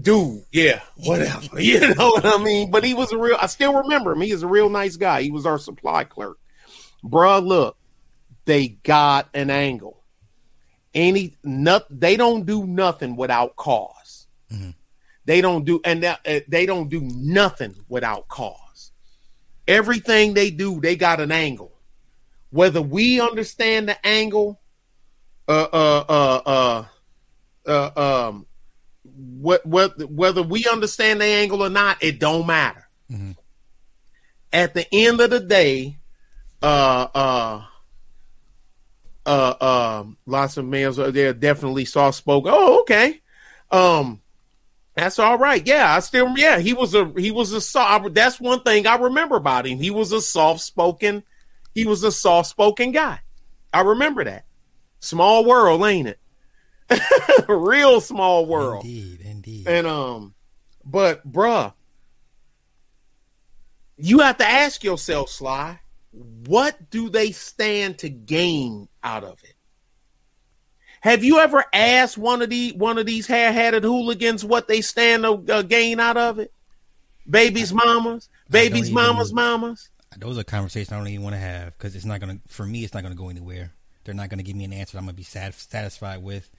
[0.00, 2.70] dude, yeah, whatever, you know what I mean.
[2.70, 3.36] But he was a real.
[3.40, 4.20] I still remember him.
[4.20, 5.22] He is a real nice guy.
[5.22, 6.38] He was our supply clerk,
[7.04, 7.44] bruh.
[7.44, 7.76] Look,
[8.44, 10.00] they got an angle.
[10.92, 14.28] Any, not, they don't do nothing without cause.
[14.52, 14.70] Mm-hmm.
[15.26, 16.16] They don't do and uh,
[16.48, 18.92] they don't do nothing without cause.
[19.66, 21.72] Everything they do, they got an angle.
[22.50, 24.60] whether we understand the angle,
[25.48, 26.84] uh, uh, uh, uh,
[27.66, 28.46] uh um,
[29.40, 32.88] what, what, whether we understand the angle or not, it don't matter.
[33.10, 33.32] Mm-hmm.
[34.52, 35.98] At the end of the day,
[36.62, 37.64] uh, uh,
[39.26, 42.52] uh, um, lots of males are there definitely soft spoken.
[42.54, 43.20] Oh, okay.
[43.70, 44.20] Um,
[44.94, 45.66] that's all right.
[45.66, 48.96] Yeah, I still yeah, he was a he was a soft that's one thing I
[48.96, 49.78] remember about him.
[49.78, 51.24] He was a soft spoken
[51.74, 53.20] he was a soft spoken guy.
[53.72, 54.44] I remember that.
[55.00, 56.20] Small world, ain't it?
[57.48, 58.84] Real small world.
[58.84, 59.68] Indeed, indeed.
[59.68, 60.34] And um,
[60.84, 61.74] but bruh,
[63.96, 65.80] you have to ask yourself, Sly,
[66.12, 69.53] what do they stand to gain out of it?
[71.04, 75.22] Have you ever asked one of the one of these hair-hatted hooligans what they stand
[75.22, 76.52] to uh, gain out of it?
[77.28, 79.90] Babies, mamas, babies, mamas, even, mamas.
[80.18, 82.38] Those are conversations I don't even want to have because it's not gonna.
[82.48, 83.72] For me, it's not gonna go anywhere.
[84.04, 86.50] They're not gonna give me an answer I'm gonna be sat, satisfied with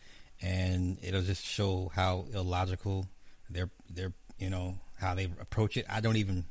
[0.42, 3.08] and it'll just show how illogical
[3.50, 5.86] they're they're you know how they approach it.
[5.90, 6.46] I don't even.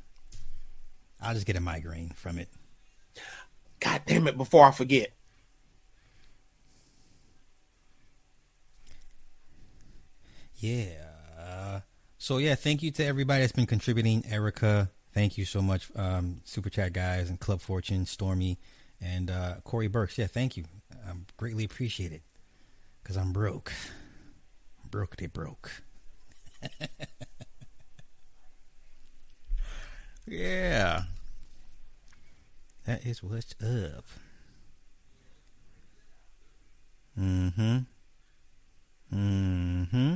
[1.21, 2.49] I'll just get a migraine from it.
[3.79, 4.37] God damn it!
[4.37, 5.11] Before I forget.
[10.65, 11.81] Yeah.
[12.17, 14.23] So yeah, thank you to everybody that's been contributing.
[14.27, 15.91] Erica, thank you so much.
[15.95, 18.57] Um, Super chat guys and Club Fortune, Stormy,
[18.99, 20.17] and uh, Corey Burks.
[20.17, 20.63] Yeah, thank you.
[21.07, 22.23] I'm greatly appreciate it.
[23.03, 23.71] Because I'm broke.
[24.89, 25.83] Broke they broke.
[30.25, 31.03] yeah.
[32.87, 34.05] That is what's up.
[37.19, 37.77] Mm-hmm.
[39.13, 40.15] Mm-hmm.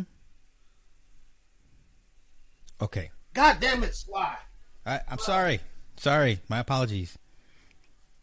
[2.82, 3.12] Okay.
[3.34, 4.36] God damn it, Sly.
[4.86, 5.60] I, I'm sorry.
[5.98, 6.40] Sorry.
[6.48, 7.18] My apologies.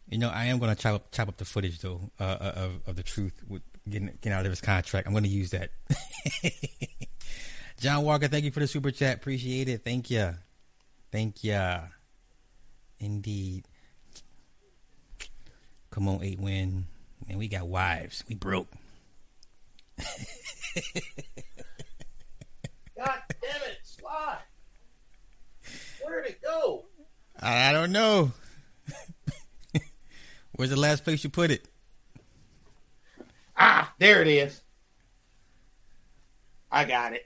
[0.09, 2.51] You know, I am going to chop up, chop up the footage though uh, uh,
[2.55, 5.05] of of the truth with getting getting out of his contract.
[5.05, 5.71] I'm going to use that.
[7.79, 9.17] John Walker, thank you for the super chat.
[9.17, 9.83] Appreciate it.
[9.83, 10.33] Thank you.
[11.11, 11.61] Thank you.
[12.99, 13.65] Indeed.
[15.91, 16.85] Come on, eight win.
[17.27, 18.23] Man, we got wives.
[18.27, 18.67] We broke.
[22.95, 24.37] God damn it, Sly.
[26.03, 26.85] Where'd it go?
[27.47, 28.33] I, I don't know.
[30.51, 31.65] Where's the last place you put it?
[33.55, 34.61] Ah, there it is.
[36.69, 37.25] I got it.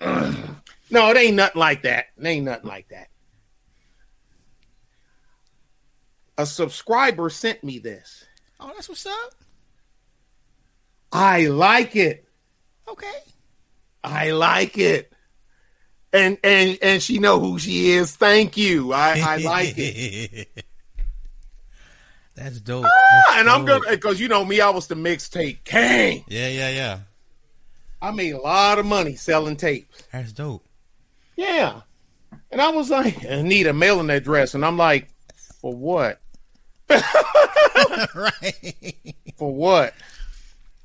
[0.90, 2.06] no, it ain't nothing like that.
[2.18, 3.10] It ain't nothing like that.
[6.36, 8.24] A subscriber sent me this.
[8.58, 9.34] Oh, that's what's up.
[11.12, 12.26] I like it.
[12.88, 13.20] Okay.
[14.02, 15.12] I like it.
[16.18, 18.16] And and and she know who she is.
[18.16, 18.92] Thank you.
[18.92, 20.48] I, I like it.
[22.34, 22.84] That's dope.
[22.86, 23.54] Ah, That's and dope.
[23.54, 26.24] I'm gonna because you know me, I was the mixtape king.
[26.28, 26.98] Yeah, yeah, yeah.
[28.02, 30.02] I made a lot of money selling tapes.
[30.12, 30.64] That's dope.
[31.36, 31.82] Yeah.
[32.50, 34.54] And I was like, I need a mailing address.
[34.54, 35.08] And I'm like,
[35.60, 36.20] for what?
[36.88, 38.96] right.
[39.36, 39.94] For what?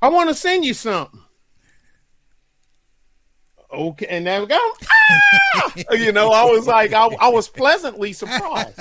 [0.02, 1.20] I want to send you something.
[3.74, 4.72] Okay, and there we go.
[5.56, 5.72] Ah!
[5.92, 8.78] you know, I was like, I, I was pleasantly surprised.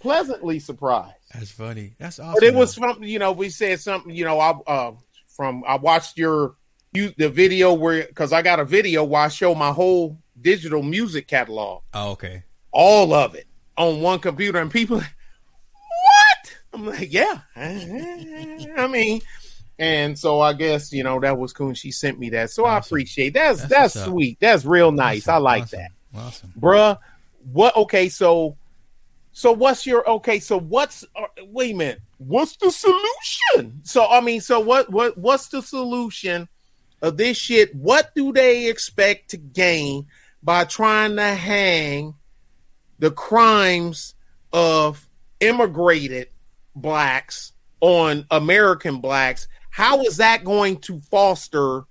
[0.00, 1.16] pleasantly surprised.
[1.32, 1.94] That's funny.
[1.98, 2.34] That's awesome.
[2.34, 4.92] But it was something, you know, we said something, you know, I uh
[5.28, 6.54] from I watched your
[6.92, 10.82] you the video where because I got a video where I show my whole digital
[10.82, 11.82] music catalog.
[11.92, 12.44] Oh, okay.
[12.70, 13.46] All of it
[13.76, 16.56] on one computer, and people, what?
[16.72, 17.40] I'm like, yeah.
[17.56, 19.20] I mean,
[19.78, 21.74] and so I guess you know that was cool.
[21.74, 22.74] She sent me that, so awesome.
[22.74, 24.38] I appreciate that's that's, that's sweet.
[24.40, 25.28] That's real nice.
[25.28, 25.34] Awesome.
[25.34, 25.78] I like awesome.
[25.78, 26.18] that.
[26.18, 26.98] Awesome, bruh.
[27.52, 27.76] What?
[27.76, 28.56] Okay, so
[29.32, 30.38] so what's your okay?
[30.38, 32.00] So what's uh, wait a minute?
[32.18, 33.80] What's the solution?
[33.82, 36.48] So I mean, so what what what's the solution
[37.02, 37.74] of this shit?
[37.74, 40.06] What do they expect to gain
[40.42, 42.14] by trying to hang
[43.00, 44.14] the crimes
[44.52, 45.04] of
[45.40, 46.28] immigrated
[46.76, 49.48] blacks on American blacks?
[49.74, 51.82] How is that going to foster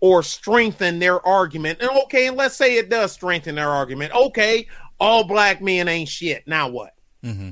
[0.00, 1.80] or strengthen their argument?
[1.80, 4.12] And okay, and let's say it does strengthen their argument.
[4.12, 4.66] Okay,
[4.98, 6.48] all black men ain't shit.
[6.48, 6.92] Now what?
[7.22, 7.50] Mm-hmm.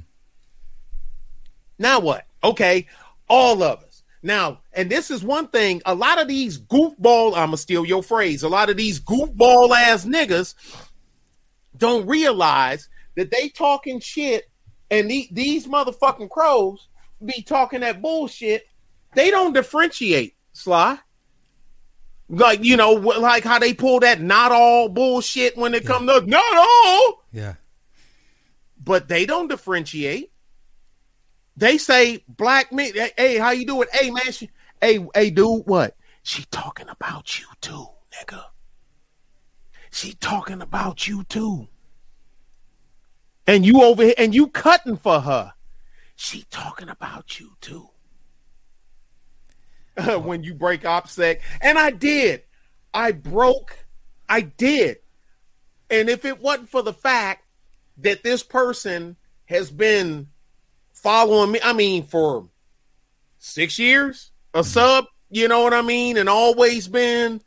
[1.79, 2.27] Now what?
[2.43, 2.89] Okay,
[3.29, 4.03] all of us.
[4.21, 5.81] Now, and this is one thing.
[5.87, 8.43] A lot of these goofball, I'm gonna steal your phrase.
[8.43, 10.57] A lot of these goofball ass niggas
[11.77, 14.51] don't realize that they talking shit,
[14.91, 16.89] and the, these motherfucking crows
[17.25, 18.67] be talking that bullshit.
[19.19, 20.99] They don't differentiate, Sly
[22.29, 25.89] like you know, like how they pull that not all bullshit when it yeah.
[25.89, 27.25] comes to not all.
[27.33, 27.55] Yeah.
[28.83, 30.31] But they don't differentiate.
[31.57, 32.93] they say black men.
[33.17, 33.89] Hey, how you doing?
[33.93, 34.31] Hey, man.
[34.31, 34.51] She,
[34.81, 35.67] hey, hey, dude.
[35.67, 35.97] What?
[36.23, 38.45] She talking about you too, nigga.
[39.91, 41.69] She talking about you too.
[43.47, 45.55] And you over here and you cutting for her.
[46.15, 47.89] She talking about you too.
[50.23, 51.41] when you break OPSEC.
[51.61, 52.43] And I did.
[52.93, 53.87] I broke.
[54.29, 54.99] I did.
[55.91, 57.45] And if it wasn't for the fact
[57.99, 59.17] that this person
[59.47, 60.29] has been
[60.93, 62.49] following me, I mean, for
[63.39, 64.67] six years, a mm-hmm.
[64.67, 66.17] sub, you know what I mean?
[66.17, 67.43] And always been,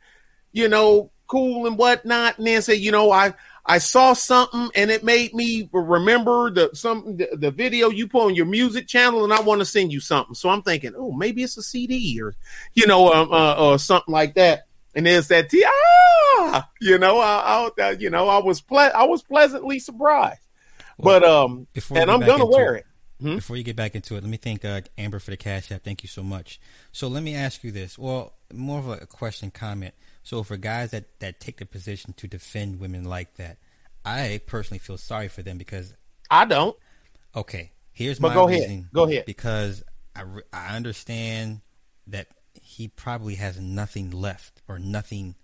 [0.52, 2.38] you know, cool and whatnot.
[2.38, 6.70] And then say, you know, I, I saw something and it made me remember the
[6.74, 9.92] some the, the, video you put on your music channel, and I want to send
[9.92, 10.34] you something.
[10.34, 12.34] So I'm thinking, oh, maybe it's a CD or
[12.74, 14.66] you know, um, uh, or something like that.
[14.94, 15.64] And there's that T.
[15.64, 20.40] ah, you know, I, I you know, I was ple- I was pleasantly surprised.
[20.98, 22.86] Well, but um, and I'm gonna wear it.
[23.20, 23.36] Hmm?
[23.36, 25.84] Before you get back into it, let me thank uh, Amber for the cash app.
[25.84, 26.60] Thank you so much.
[26.90, 27.96] So let me ask you this.
[27.96, 29.94] Well, more of a question comment.
[30.22, 33.58] So for guys that, that take the position to defend women like that,
[34.04, 35.94] I personally feel sorry for them because
[36.30, 36.76] I don't.
[37.34, 38.78] Okay, here's but my go reasoning.
[38.80, 38.92] Ahead.
[38.92, 39.24] Go ahead.
[39.26, 39.82] Because
[40.14, 41.60] I, I understand
[42.08, 45.34] that he probably has nothing left or nothing.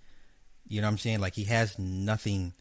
[0.67, 1.21] You know what I'm saying?
[1.21, 2.53] Like he has nothing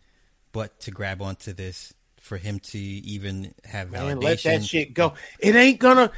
[0.51, 4.05] but to grab onto this for him to even have validation.
[4.07, 5.13] Man, let that shit go.
[5.39, 6.11] It ain't gonna.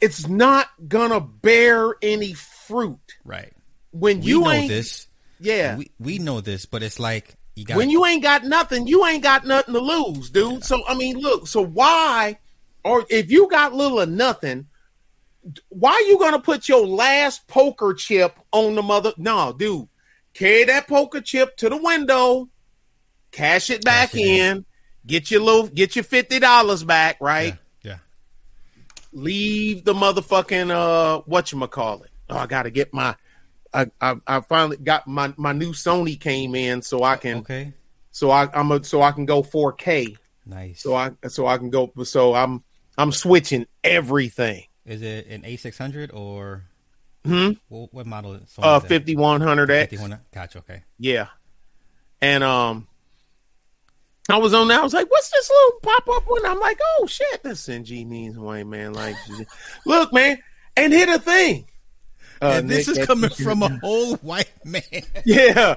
[0.00, 2.98] It's not gonna bear any fruit.
[3.24, 3.52] Right
[4.00, 5.06] when we you know ain't this,
[5.40, 8.86] yeah, we, we know this, but it's like you got when you ain't got nothing,
[8.86, 10.52] you ain't got nothing to lose, dude.
[10.52, 10.60] Yeah.
[10.60, 12.38] So I mean, look, so why,
[12.84, 14.66] or if you got little or nothing,
[15.68, 19.12] why you gonna put your last poker chip on the mother?
[19.16, 19.88] No, dude,
[20.34, 22.48] carry that poker chip to the window,
[23.32, 24.64] cash it back cash in,
[25.06, 27.54] get your little, get your fifty dollars back, right?
[27.82, 27.90] Yeah.
[27.92, 27.98] yeah.
[29.12, 32.10] Leave the motherfucking uh, what you call it?
[32.28, 33.14] Oh, I gotta get my
[33.76, 37.74] I, I, I finally got my my new Sony came in, so I can okay.
[38.10, 40.16] So I I'm a, so I can go 4K.
[40.46, 40.82] Nice.
[40.82, 41.92] So I so I can go.
[42.04, 42.64] So I'm
[42.96, 44.64] I'm switching everything.
[44.86, 46.64] Is it an A600 or?
[47.24, 47.52] Hmm.
[47.68, 48.34] What, what model?
[48.34, 49.90] Is uh, 5100X.
[49.90, 50.20] 5100.
[50.32, 50.58] Gotcha.
[50.58, 50.84] Okay.
[50.96, 51.26] Yeah.
[52.22, 52.86] And um,
[54.30, 54.78] I was on there.
[54.78, 58.08] I was like, "What's this little pop up one?" I'm like, "Oh shit, that's NG
[58.08, 59.16] means Wayne, man." Like,
[59.86, 60.38] look, man,
[60.76, 61.66] and hit a thing.
[62.40, 64.82] Uh, and this Nick, is coming from a whole white man.
[65.24, 65.76] Yeah,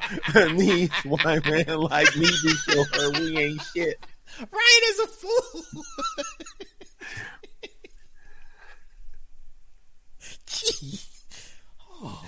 [0.57, 3.99] these white man like me be show her we ain't shit.
[4.39, 5.83] Right as a fool.
[12.03, 12.25] oh.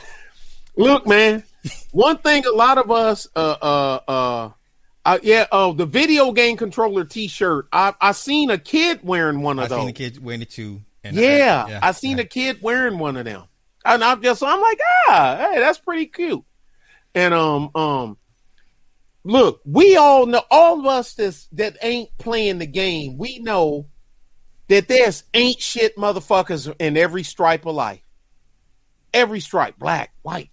[0.76, 1.44] Look, man.
[1.92, 4.50] One thing a lot of us, uh, uh, uh,
[5.06, 7.68] uh yeah, oh, uh, the video game controller T-shirt.
[7.72, 9.78] I I seen a kid wearing one of I those.
[9.78, 10.82] I seen a kid wearing it too.
[11.04, 12.24] yeah, I, yeah, I seen yeah.
[12.24, 13.44] a kid wearing one of them.
[13.86, 14.80] And I'm just I'm like,
[15.10, 16.44] ah, hey, that's pretty cute.
[17.16, 18.18] And um um
[19.24, 23.88] look, we all know all of us this that ain't playing the game, we know
[24.68, 28.02] that there's ain't shit motherfuckers in every stripe of life.
[29.14, 30.52] Every stripe, black, white,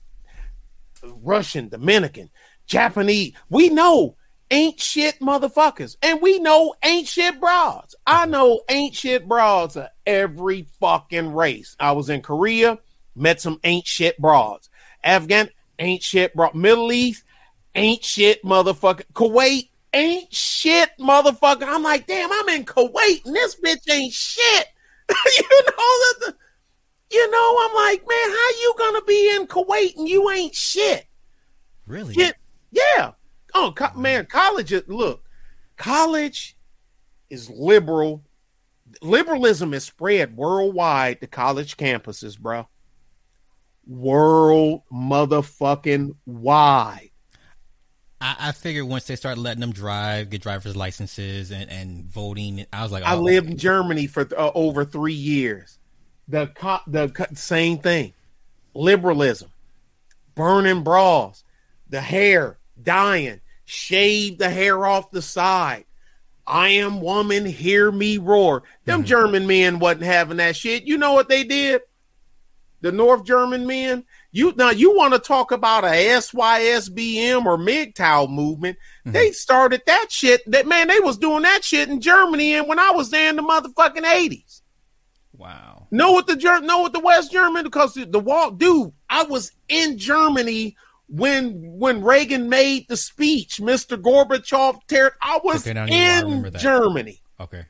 [1.05, 2.31] Russian, Dominican,
[2.67, 3.35] Japanese.
[3.49, 4.17] We know
[4.51, 5.97] ain't shit motherfuckers.
[6.03, 7.95] And we know ain't shit broads.
[8.07, 11.77] I know ain't shit broads of every fucking race.
[11.79, 12.79] I was in Korea
[13.19, 14.71] met some ain't shit broads.
[15.03, 16.55] Afghan ain't shit broad.
[16.55, 17.25] Middle East
[17.75, 19.05] ain't shit motherfucker.
[19.13, 21.65] Kuwait ain't shit motherfucker.
[21.67, 24.67] I'm like, damn, I'm in Kuwait and this bitch ain't shit.
[25.11, 26.35] you know the,
[27.11, 31.07] you know, I'm like, man, how you gonna be in Kuwait and you ain't shit?
[31.87, 32.15] Really?
[32.15, 32.37] Shit.
[32.71, 33.13] Yeah.
[33.55, 34.75] Oh, co- man, college.
[34.89, 35.25] Look,
[35.77, 36.57] college
[37.31, 38.25] is liberal.
[39.01, 42.67] Liberalism is spread worldwide to college campuses, bro
[43.89, 47.11] world motherfucking wide.
[48.21, 52.67] I, I figured once they start letting them drive, get driver's licenses, and, and voting,
[52.73, 55.79] I was like, oh, I lived in Germany for uh, over three years.
[56.27, 58.13] The co- the co- same thing,
[58.75, 59.51] liberalism,
[60.35, 61.43] burning bras,
[61.89, 65.85] the hair dying, shave the hair off the side.
[66.47, 68.63] I am woman, hear me roar.
[68.85, 69.07] Them mm-hmm.
[69.07, 70.85] German men wasn't having that shit.
[70.85, 71.83] You know what they did?
[72.81, 74.05] The North German men.
[74.31, 78.79] You now you want to talk about a SYSBM or MGTOW movement?
[79.01, 79.13] Mm-hmm.
[79.13, 80.49] They started that shit.
[80.51, 83.37] That man, they was doing that shit in Germany, and when I was there in
[83.37, 84.63] the motherfucking eighties.
[85.37, 85.87] Wow.
[85.91, 88.93] Know what the know what the West German because the, the wall, dude.
[89.09, 90.77] I was in Germany
[91.09, 94.01] when when Reagan made the speech, Mr.
[94.01, 94.81] Gorbachev.
[94.87, 97.23] Ter- I was okay, in I Germany.
[97.41, 97.65] Okay.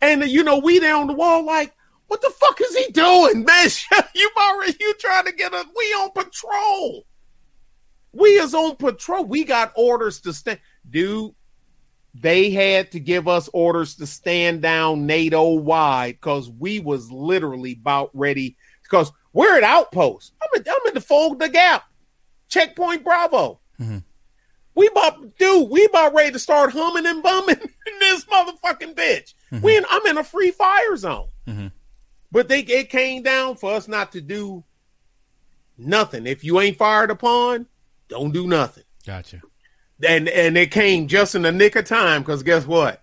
[0.00, 1.74] And you know, we there on the wall, like,
[2.10, 3.68] what the fuck is he doing, man?
[4.16, 5.64] you already you trying to get us?
[5.76, 7.06] We on patrol.
[8.12, 9.24] We is on patrol.
[9.26, 10.58] We got orders to stand,
[10.90, 11.32] dude.
[12.12, 17.78] They had to give us orders to stand down NATO wide because we was literally
[17.80, 18.56] about ready.
[18.82, 20.32] Because we're at outpost.
[20.42, 21.84] I'm in, I'm in the Fulda Gap,
[22.48, 23.60] checkpoint Bravo.
[23.80, 23.98] Mm-hmm.
[24.74, 29.34] We about dude, we about ready to start humming and bumming in this motherfucking bitch.
[29.52, 29.60] Mm-hmm.
[29.60, 31.28] We in, I'm in a free fire zone.
[31.46, 31.68] Mm-hmm.
[32.32, 34.64] But they it came down for us not to do
[35.76, 36.26] nothing.
[36.26, 37.66] If you ain't fired upon,
[38.08, 38.84] don't do nothing.
[39.06, 39.42] Gotcha.
[40.06, 43.02] And and it came just in the nick of time because guess what?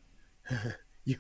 [1.06, 1.18] you,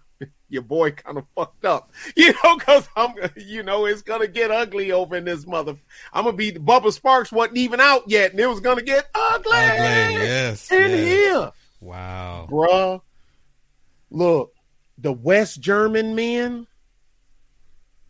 [0.50, 4.52] your boy kind of fucked up, you know, because I'm, you know, it's gonna get
[4.52, 5.76] ugly over in this mother.
[6.14, 9.52] I'm gonna be Bubba Sparxxx wasn't even out yet, and it was gonna get ugly.
[9.52, 11.08] Ugly, yes, in yes.
[11.08, 11.52] here.
[11.82, 13.02] Wow, bruh.
[14.10, 14.54] Look,
[14.98, 16.66] the West German men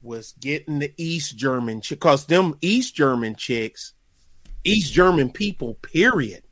[0.02, 3.94] was getting the East German chick because them East German chicks,
[4.64, 6.44] East German people, period.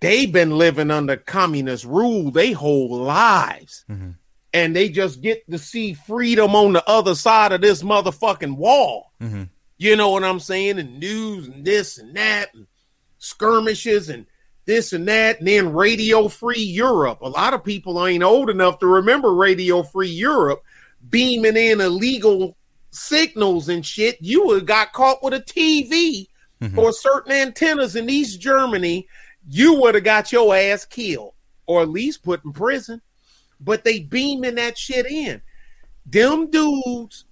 [0.00, 3.84] They've been living under communist rule their whole lives.
[3.88, 4.10] Mm-hmm.
[4.54, 9.12] And they just get to see freedom on the other side of this motherfucking wall.
[9.20, 9.44] Mm-hmm.
[9.78, 10.78] You know what I'm saying?
[10.78, 12.66] And news and this and that and
[13.18, 14.26] skirmishes and
[14.66, 15.38] this and that.
[15.38, 17.22] And then Radio Free Europe.
[17.22, 20.62] A lot of people ain't old enough to remember Radio Free Europe
[21.08, 22.56] beaming in illegal
[22.92, 26.28] signals and shit, you would have got caught with a TV
[26.60, 26.78] mm-hmm.
[26.78, 29.08] or certain antennas in East Germany,
[29.48, 31.34] you would have got your ass killed
[31.66, 33.00] or at least put in prison.
[33.60, 35.40] But they beaming that shit in.
[36.04, 37.24] Them dudes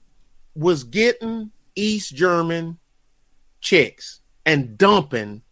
[0.54, 2.78] was getting East German
[3.60, 5.42] chicks and dumping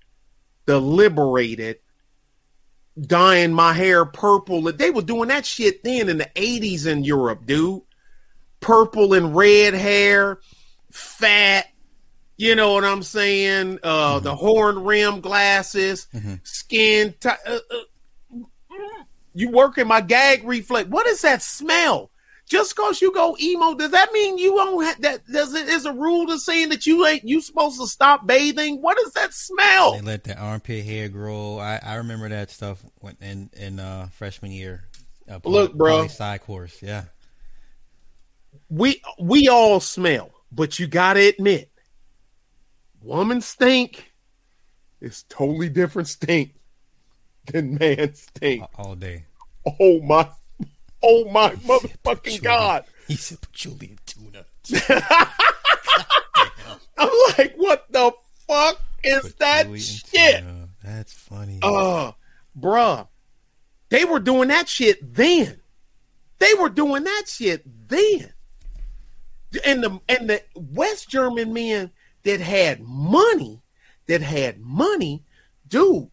[0.66, 1.78] the liberated
[3.00, 4.62] dyeing my hair purple.
[4.72, 7.82] They were doing that shit then in the 80s in Europe, dude
[8.60, 10.38] purple and red hair,
[10.90, 11.66] fat.
[12.36, 13.80] You know what I'm saying?
[13.82, 14.24] Uh, mm-hmm.
[14.24, 16.34] The horn rim glasses, mm-hmm.
[16.44, 17.14] skin.
[17.18, 18.38] T- uh, uh,
[19.34, 20.88] you working my gag reflex.
[20.88, 22.10] What is that smell?
[22.48, 25.26] Just cause you go emo, does that mean you don't have that?
[25.26, 28.80] Does it is a rule to saying that you ain't you supposed to stop bathing?
[28.80, 29.92] What is that smell?
[29.92, 31.58] They let the armpit hair grow.
[31.58, 34.84] I, I remember that stuff when in in uh, freshman year.
[35.30, 37.04] Uh, Look, bro, side course, yeah
[38.70, 41.70] we we all smell, but you gotta admit,
[43.00, 44.12] woman stink
[45.00, 46.54] is totally different stink
[47.46, 48.64] than man stink.
[48.76, 49.24] All day.
[49.80, 50.28] Oh my,
[51.02, 52.84] oh my motherfucking god!
[53.06, 54.44] He said and tuna.
[56.98, 58.12] I'm like, what the
[58.46, 60.44] fuck is that shit?
[60.82, 61.58] That's funny.
[61.62, 62.12] Uh,
[62.58, 63.08] bruh,
[63.88, 65.60] they were doing that shit then.
[66.38, 68.32] They were doing that shit then
[69.64, 71.90] and the and the West German men
[72.24, 73.62] that had money,
[74.06, 75.24] that had money,
[75.66, 76.10] dude,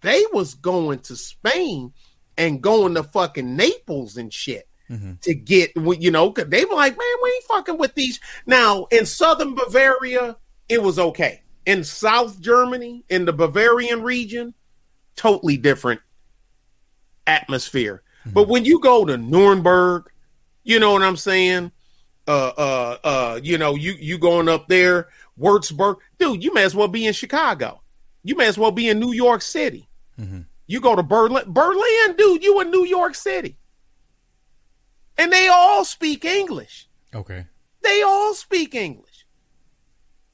[0.00, 1.92] they was going to Spain
[2.36, 5.12] and going to fucking Naples and shit mm-hmm.
[5.22, 8.20] to get you know cause they were like, man, we ain't fucking with these.
[8.46, 10.36] Now in southern Bavaria,
[10.68, 11.42] it was okay.
[11.66, 14.54] In South Germany, in the Bavarian region,
[15.16, 16.00] totally different
[17.26, 18.02] atmosphere.
[18.20, 18.30] Mm-hmm.
[18.34, 20.10] But when you go to Nuremberg,
[20.62, 21.72] you know what I'm saying?
[22.26, 26.74] Uh, uh, uh, you know, you you going up there, Würzburg, dude, you may as
[26.74, 27.82] well be in Chicago.
[28.22, 29.88] You may as well be in New York City.
[30.18, 30.40] Mm-hmm.
[30.66, 33.58] You go to Berlin, Berlin, dude, you in New York City,
[35.18, 36.88] and they all speak English.
[37.14, 37.44] Okay,
[37.82, 39.26] they all speak English.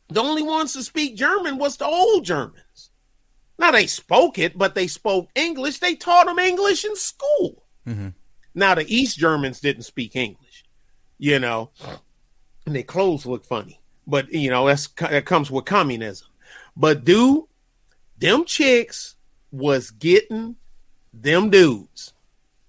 [0.09, 2.91] The only ones to speak German was the old Germans.
[3.59, 5.79] Now they spoke it, but they spoke English.
[5.79, 7.65] They taught them English in school.
[7.87, 8.09] Mm-hmm.
[8.55, 10.50] Now the East Germans didn't speak English
[11.21, 11.71] you know,
[12.67, 13.79] and their clothes look funny.
[14.07, 16.27] But you know, that's that comes with communism.
[16.77, 17.45] But dude,
[18.19, 19.15] them chicks
[19.53, 20.57] was getting
[21.13, 22.15] them dudes.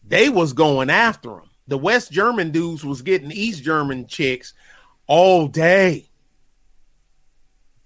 [0.06, 1.50] They was going after them.
[1.68, 4.54] The West German dudes was getting East German chicks
[5.08, 6.10] all day.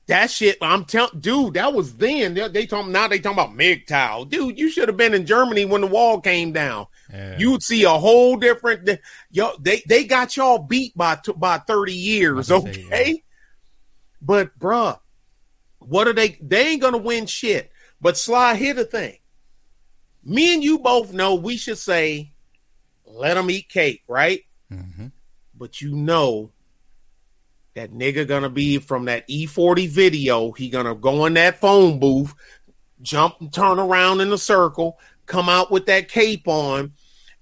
[0.08, 2.34] That shit, I'm telling, dude, that was then.
[2.34, 3.08] They, they talking now.
[3.08, 4.58] They talking about MGTOW, dude.
[4.58, 6.88] You should have been in Germany when the wall came down.
[7.16, 7.38] Yeah.
[7.38, 9.00] You'd see a whole different.
[9.32, 12.84] Yo, they they got y'all beat by by thirty years, okay?
[12.90, 13.16] Say, yeah.
[14.22, 15.00] But bruh,
[15.80, 16.38] what are they?
[16.42, 17.72] They ain't gonna win shit.
[18.02, 19.18] But Sly, here the thing.
[20.24, 22.34] Me and you both know we should say,
[23.06, 24.42] let them eat cake, right?
[24.72, 25.08] Mm-hmm.
[25.58, 26.52] But you know
[27.76, 30.52] that nigga gonna be from that E-40 video.
[30.52, 32.34] He gonna go in that phone booth,
[33.02, 34.98] jump and turn around in a circle,
[35.28, 36.94] come out with that cape on,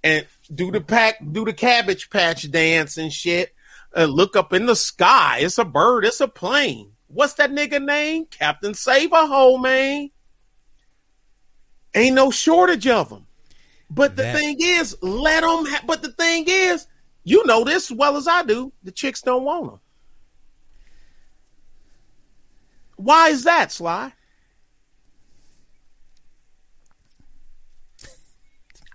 [0.04, 3.54] and do the pack, do the cabbage patch dance and shit.
[3.96, 5.40] Uh, look up in the sky.
[5.42, 6.04] It's a bird.
[6.06, 6.92] It's a plane.
[7.08, 8.26] What's that nigga name?
[8.26, 10.10] Captain Save-A-Hole, man.
[11.94, 13.28] Ain't no shortage of them.
[13.90, 15.66] But the That- thing is, let them.
[15.68, 16.88] Ha- but the thing is,
[17.24, 18.74] you know this as well as I do.
[18.84, 19.80] The chicks don't want them.
[22.96, 24.14] Why is that, Sly?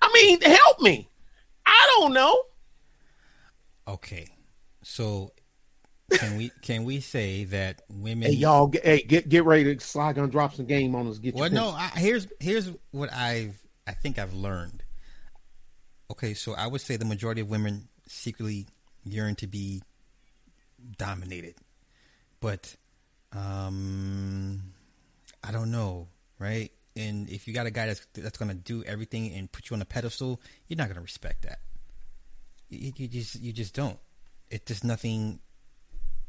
[0.00, 1.08] I mean, help me.
[1.66, 2.42] I don't know.
[3.86, 4.28] Okay,
[4.82, 5.32] so
[6.12, 8.30] can we can we say that women?
[8.30, 11.18] Hey, y'all, get, hey, get get ready to Sly gonna drop some game on us.
[11.18, 11.70] Get Well, no.
[11.70, 14.82] I, here's here's what I've I think I've learned.
[16.10, 18.66] Okay, so I would say the majority of women secretly
[19.04, 19.82] yearn to be
[20.96, 21.54] dominated,
[22.40, 22.74] but
[23.32, 24.62] um,
[25.44, 26.08] I don't know,
[26.38, 26.70] right?
[26.98, 29.82] And if you got a guy that's that's gonna do everything and put you on
[29.82, 31.60] a pedestal, you're not gonna respect that.
[32.68, 33.98] You, you just you just don't.
[34.50, 35.40] It's just nothing,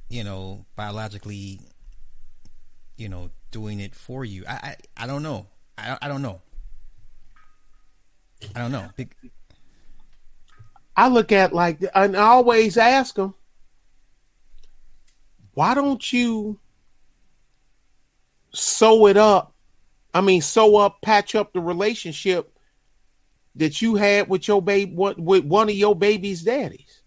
[0.09, 1.59] you know, biologically,
[2.97, 4.43] you know, doing it for you.
[4.47, 5.47] I I, I don't know.
[5.77, 6.41] I I don't know.
[8.55, 8.89] I don't know.
[10.95, 13.33] I look at like, and I always ask them,
[15.53, 16.59] why don't you
[18.53, 19.53] sew it up?
[20.13, 22.57] I mean, sew up, patch up the relationship
[23.55, 27.03] that you had with your baby, with one of your baby's daddies.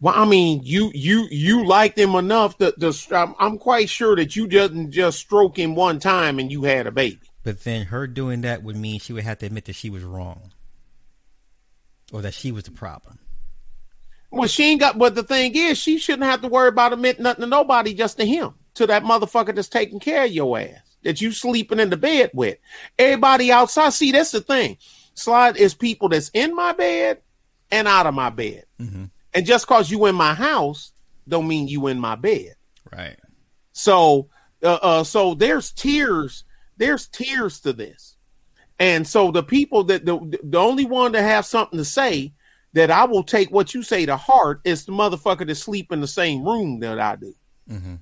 [0.00, 4.16] Well, I mean, you you you liked him enough that the I'm, I'm quite sure
[4.16, 7.20] that you didn't just stroke him one time and you had a baby.
[7.44, 10.02] But then her doing that would mean she would have to admit that she was
[10.02, 10.50] wrong,
[12.12, 13.20] or that she was the problem.
[14.32, 14.98] Well, she ain't got.
[14.98, 18.16] But the thing is, she shouldn't have to worry about admitting nothing to nobody, just
[18.18, 21.90] to him, to that motherfucker that's taking care of your ass, that you sleeping in
[21.90, 22.58] the bed with.
[22.98, 23.90] Everybody outside.
[23.90, 24.76] See, that's the thing.
[25.14, 27.20] Slide is people that's in my bed
[27.70, 29.10] and out of my bed, Mhm.
[29.34, 30.92] and just cause you in my house,
[31.28, 32.54] don't mean you in my bed.
[32.92, 33.18] Right.
[33.72, 34.28] So,
[34.62, 36.44] uh, uh, so there's tears.
[36.76, 38.16] There's tears to this,
[38.78, 42.32] and so the people that the the only one to have something to say
[42.72, 46.00] that I will take what you say to heart is the motherfucker that sleep in
[46.00, 47.34] the same room that I do.
[47.68, 47.94] hmm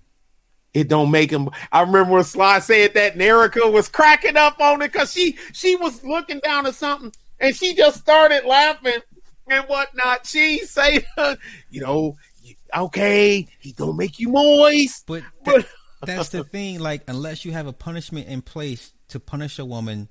[0.73, 1.49] It don't make him.
[1.73, 5.37] I remember when Sly said that, and Erica was cracking up on it because she
[5.53, 9.01] she was looking down at something and she just started laughing
[9.49, 10.27] and whatnot.
[10.27, 11.05] She say,
[11.71, 12.17] you know,
[12.77, 15.07] okay, he gonna make you moist.
[15.07, 15.67] But But-
[16.05, 16.79] that's the thing.
[16.79, 20.09] Like, unless you have a punishment in place to punish a woman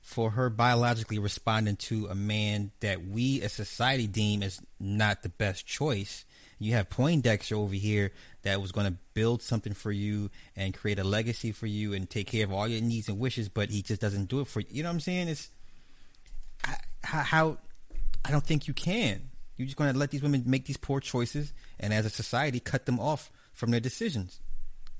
[0.00, 5.28] for her biologically responding to a man that we as society deem as not the
[5.28, 6.24] best choice.
[6.60, 8.12] You have Poindexter over here
[8.42, 12.08] that was going to build something for you and create a legacy for you and
[12.08, 14.60] take care of all your needs and wishes, but he just doesn't do it for
[14.60, 14.66] you.
[14.70, 15.28] You know what I'm saying?
[15.28, 15.48] It's
[17.02, 17.56] how
[18.24, 19.30] I don't think you can.
[19.56, 22.60] You're just going to let these women make these poor choices, and as a society,
[22.60, 24.40] cut them off from their decisions,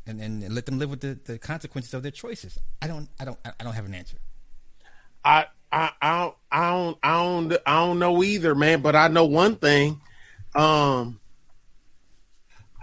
[0.06, 2.58] and and let them live with the, the consequences of their choices.
[2.80, 4.16] I don't, I don't, I don't have an answer.
[5.24, 8.80] I I I don't I don't I don't I don't know either, man.
[8.80, 10.00] But I know one thing,
[10.54, 11.20] um,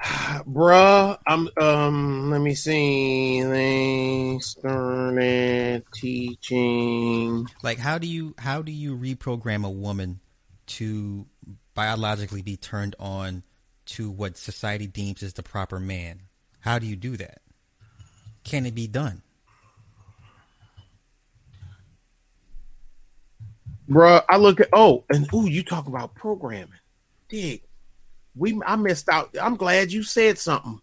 [0.03, 1.17] bruh.
[1.25, 2.29] I'm um.
[2.31, 3.41] Let me see.
[3.41, 7.47] They started teaching.
[7.63, 10.19] Like, how do you how do you reprogram a woman
[10.67, 11.25] to
[11.73, 13.43] biologically be turned on
[13.85, 16.21] to what society deems as the proper man?
[16.59, 17.41] How do you do that?
[18.43, 19.21] Can it be done?
[23.89, 26.79] Bruh, I look at oh, and ooh, you talk about programming.
[27.29, 27.61] Dig.
[28.37, 29.35] We I missed out.
[29.41, 30.79] I'm glad you said something.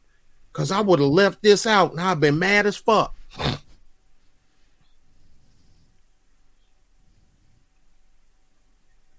[0.52, 3.14] Cause I would have left this out and I've been mad as fuck.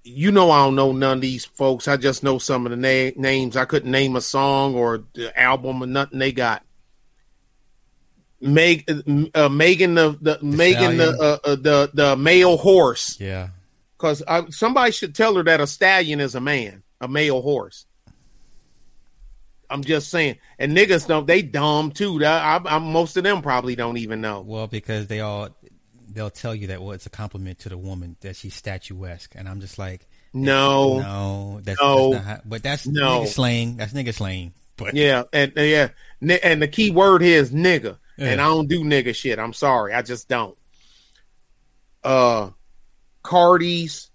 [0.03, 1.87] You know I don't know none of these folks.
[1.87, 3.57] I just know some of the na- names.
[3.57, 6.63] I couldn't name a song or the album or nothing they got.
[8.39, 8.87] Meg,
[9.33, 13.49] uh, Megan the, the, Megan the, uh, uh, the the male horse Yeah.
[13.97, 14.21] because
[14.55, 17.87] somebody should tell her that a stallion is a man, a male horse.
[19.69, 22.23] I'm just saying, and niggas don't they dumb too.
[22.25, 24.41] I, I, I, most of them probably don't even know.
[24.41, 25.49] Well, because they all
[26.07, 29.47] they'll tell you that well, it's a compliment to the woman that she's statuesque, and
[29.49, 32.11] I'm just like, No, no, that's, No.
[32.13, 33.21] that's how, but that's No.
[33.21, 33.77] nigga slang.
[33.77, 34.53] That's nigga slang.
[34.77, 35.89] But yeah, and yeah,
[36.21, 39.39] and the key word here is nigga, and I don't do nigga shit.
[39.39, 40.57] I'm sorry, I just don't.
[42.03, 42.51] Uh,
[43.23, 44.11] Cardi's,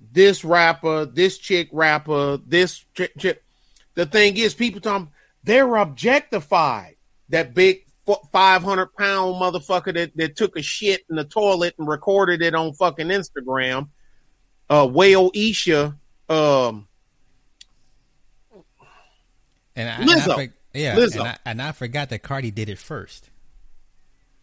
[0.00, 3.12] this rapper, this chick rapper, this chick.
[3.18, 3.42] chick.
[3.94, 5.08] The thing is, people talking
[5.42, 6.96] they're objectified.
[7.30, 7.86] That big
[8.32, 12.54] five hundred pound motherfucker that, that took a shit in the toilet and recorded it
[12.54, 13.88] on fucking Instagram.
[14.68, 15.96] uh Whale Isha
[16.28, 16.88] um
[19.76, 20.22] And I, Lizzo.
[20.22, 21.20] And I, for- yeah, Lizzo.
[21.20, 23.30] And, I, and I forgot that Cardi did it first.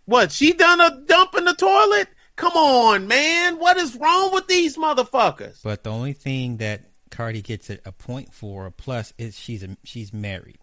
[0.05, 2.07] what she done a dump in the toilet?
[2.35, 3.57] Come on, man.
[3.57, 5.61] What is wrong with these motherfuckers?
[5.63, 9.63] But the only thing that Cardi gets a, a point for, a plus, is she's
[9.63, 10.59] a, she's married,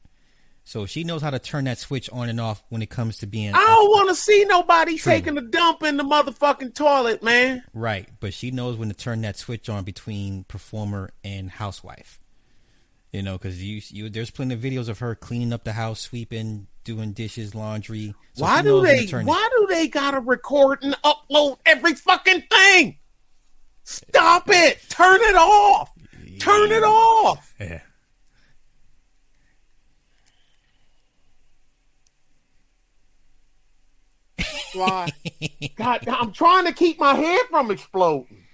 [0.65, 3.27] so she knows how to turn that switch on and off when it comes to
[3.27, 5.13] being I don't want to see nobody True.
[5.13, 7.63] taking a dump in the motherfucking toilet, man.
[7.75, 8.09] right.
[8.19, 12.19] But she knows when to turn that switch on between performer and housewife.
[13.13, 16.01] You know, because you, you there's plenty of videos of her cleaning up the house,
[16.01, 18.15] sweeping, doing dishes, laundry.
[18.33, 19.25] So why do knows when to they?
[19.25, 22.99] Why do they gotta record and upload every fucking thing?
[23.85, 24.81] Stop it!
[24.89, 25.93] Turn it off!
[26.45, 27.55] Turn it off!
[27.59, 27.81] Yeah.
[34.73, 35.15] Why?
[35.77, 38.45] God, I'm trying to keep my head from exploding.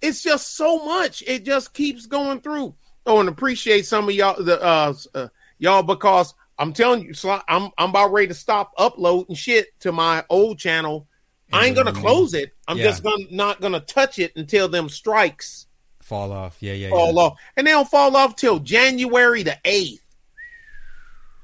[0.00, 1.24] It's just so much.
[1.26, 2.76] It just keeps going through.
[3.04, 5.28] Oh, and appreciate some of y'all, the uh, uh
[5.58, 7.12] y'all, because I'm telling you,
[7.48, 11.08] I'm I'm about ready to stop uploading shit to my old channel.
[11.52, 12.00] I ain't gonna Mhm.
[12.00, 12.52] close it.
[12.68, 12.84] I'm Yeah.
[12.84, 15.66] just gonna not gonna touch it until them strikes
[16.08, 16.56] Fall off.
[16.60, 17.20] Yeah, yeah, fall yeah.
[17.20, 20.02] off, and they don't fall off till January the eighth.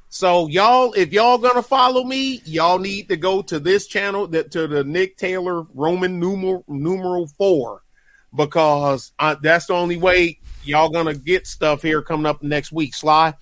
[0.09, 4.51] So y'all, if y'all gonna follow me, y'all need to go to this channel, that
[4.53, 7.83] to the Nick Taylor Roman numeral numeral four,
[8.35, 12.95] because I, that's the only way y'all gonna get stuff here coming up next week.
[12.95, 13.35] Sly,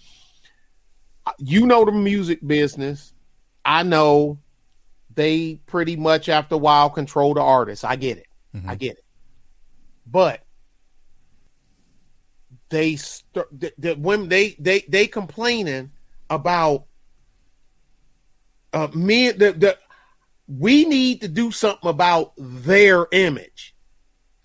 [1.38, 3.12] you know the music business.
[3.64, 4.38] I know
[5.14, 7.84] they pretty much after a while control the artist.
[7.84, 8.26] I get it.
[8.56, 8.68] Mhm.
[8.68, 9.04] I get it.
[10.04, 10.42] But
[12.72, 15.92] they st- the, the women they they they complaining
[16.30, 16.86] about
[18.72, 19.78] uh men the, the
[20.48, 23.74] we need to do something about their image.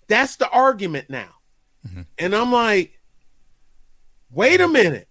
[0.06, 1.34] That's the argument now.
[1.86, 2.06] Mhm.
[2.18, 3.00] And I'm like,
[4.30, 5.08] wait a minute.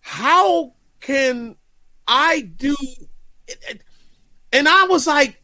[0.00, 1.56] How can
[2.06, 2.76] I do
[4.52, 5.42] and I was like,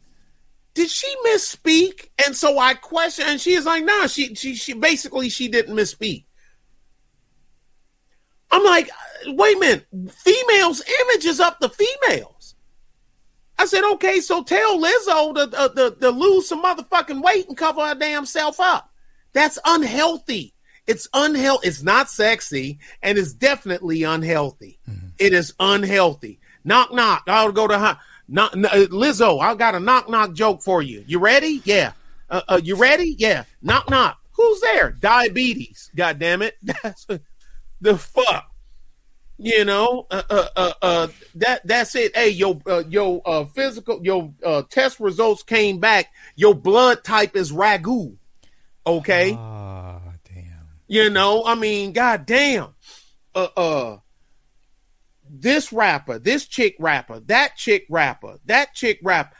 [0.74, 2.09] did she misspeak?
[2.24, 5.77] And so I question, and she is like, no, she she she basically she didn't
[5.77, 6.24] misspeak.
[8.51, 8.90] I'm like,
[9.27, 12.55] wait a minute, females' image is up to females.
[13.59, 17.57] I said, okay, so tell Lizzo to, to, to, to lose some motherfucking weight and
[17.57, 18.90] cover her damn self up.
[19.32, 20.55] That's unhealthy.
[20.86, 21.69] It's unhealthy.
[21.69, 24.81] It's not sexy, and it's definitely unhealthy.
[24.90, 25.09] Mm-hmm.
[25.19, 26.40] It is unhealthy.
[26.65, 27.24] Knock knock.
[27.28, 27.99] I'll go to her.
[28.32, 31.04] Knock, n- uh, Lizzo, I got a knock knock joke for you.
[31.06, 31.60] You ready?
[31.64, 31.92] Yeah.
[32.30, 33.14] Uh, uh, you ready?
[33.18, 33.44] Yeah.
[33.60, 34.18] Knock knock.
[34.32, 34.92] Who's there?
[34.92, 35.90] Diabetes.
[35.94, 36.56] God damn it.
[36.82, 37.06] That's
[37.82, 38.48] the fuck.
[39.36, 42.14] You know, uh, uh, uh, uh, that that's it.
[42.14, 46.12] Hey, your uh, your uh, physical your uh, test results came back.
[46.36, 48.14] Your blood type is ragu.
[48.86, 49.32] Okay.
[49.32, 50.68] Oh, damn.
[50.86, 52.68] You know, I mean, goddamn.
[53.34, 53.96] Uh uh
[55.32, 59.34] this rapper, this chick rapper, that chick rapper, that chick rap,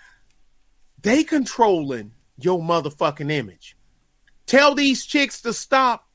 [1.01, 3.77] they controlling your motherfucking image.
[4.47, 6.09] Tell these chicks to stop,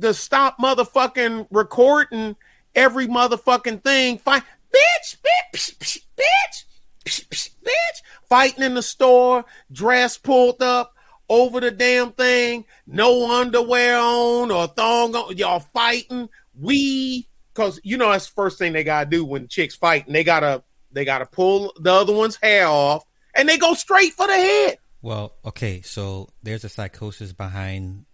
[0.00, 2.36] to stop motherfucking recording
[2.74, 4.18] every motherfucking thing.
[4.18, 6.64] Fight, bitch, bitch, bitch, bitch,
[7.04, 10.94] bitch, bitch, fighting in the store, dress pulled up
[11.30, 16.28] over the damn thing, no underwear on or thong on, y'all fighting.
[16.58, 17.28] We,
[17.58, 20.12] cause you know that's the first thing they gotta do when chicks fighting.
[20.12, 20.62] They gotta
[20.92, 23.04] they gotta pull the other one's hair off
[23.34, 24.78] and they go straight for the head.
[25.02, 28.06] Well, okay, so there's a psychosis behind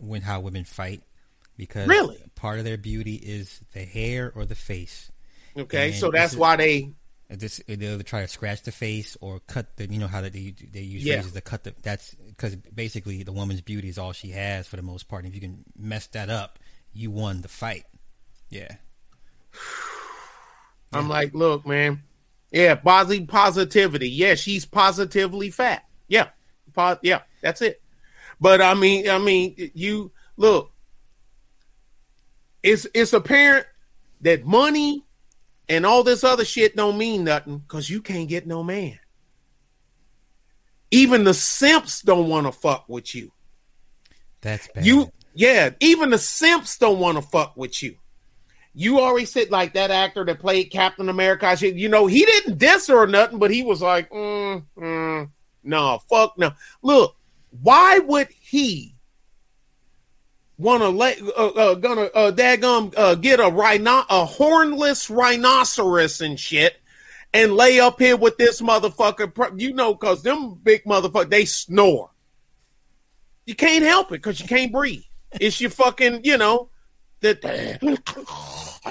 [0.00, 1.02] when how women fight
[1.56, 2.18] because Really?
[2.34, 5.10] part of their beauty is the hair or the face.
[5.56, 6.92] Okay, And so that's is- why they
[7.28, 10.80] This they'll try to scratch the face or cut the you know how they they
[10.82, 11.16] use Yeah.
[11.16, 14.76] razors to cut the that's because basically the woman's beauty is all she has for
[14.76, 15.24] the most part.
[15.24, 16.58] And if you can mess that up,
[16.92, 17.84] you won the fight.
[18.52, 18.76] Yeah.
[20.92, 22.02] I'm like, look, man.
[22.50, 24.10] Yeah, posi- positivity.
[24.10, 25.84] Yeah, she's positively fat.
[26.06, 26.28] Yeah.
[26.74, 27.80] Po- yeah, that's it.
[28.40, 30.70] But I mean, I mean, you look.
[32.62, 33.66] It's it's apparent
[34.20, 35.04] that money
[35.68, 38.98] and all this other shit don't mean nothing because you can't get no man.
[40.90, 43.32] Even the simps don't want to fuck with you.
[44.42, 44.84] That's bad.
[44.84, 47.96] You, yeah, even the simps don't want to fuck with you.
[48.74, 51.54] You already said like that actor that played Captain America.
[51.60, 55.30] You know, he didn't diss her or nothing, but he was like, mm, mm,
[55.62, 56.52] no, fuck no.
[56.80, 57.16] Look,
[57.62, 58.94] why would he
[60.56, 66.20] want to let uh, uh, gonna uh, daggum uh, get a rhino a hornless rhinoceros
[66.20, 66.76] and shit
[67.34, 69.60] and lay up here with this motherfucker?
[69.60, 72.10] You know, cause them big motherfucker they snore.
[73.44, 75.02] You can't help it because you can't breathe.
[75.32, 76.70] It's your fucking, you know,
[77.22, 77.42] that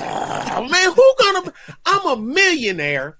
[0.71, 1.53] man, who gonna
[1.85, 3.17] I'm a millionaire.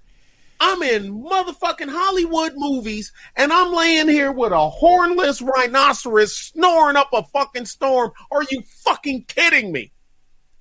[0.64, 7.10] I'm in motherfucking Hollywood movies, and I'm laying here with a hornless rhinoceros snoring up
[7.14, 8.12] a fucking storm.
[8.32, 9.92] Are you fucking kidding me?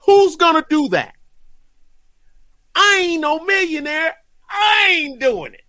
[0.07, 1.15] Who's gonna do that?
[2.75, 4.15] I ain't no millionaire.
[4.49, 5.65] I ain't doing it.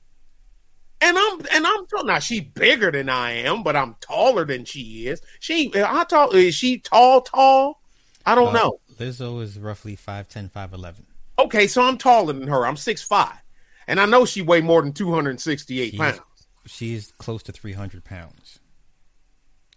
[1.01, 2.05] And I'm and I'm tall.
[2.05, 5.21] Now she bigger than I am, but I'm taller than she is.
[5.39, 7.80] She I tall is she tall tall?
[8.25, 8.79] I don't uh, know.
[8.97, 10.95] Lizzo is roughly 5'10", 5'11".
[11.41, 12.67] Okay, so I'm taller than her.
[12.67, 13.41] I'm six five,
[13.87, 16.21] and I know she weigh more than two hundred and sixty eight pounds.
[16.65, 18.59] She's close to three hundred pounds.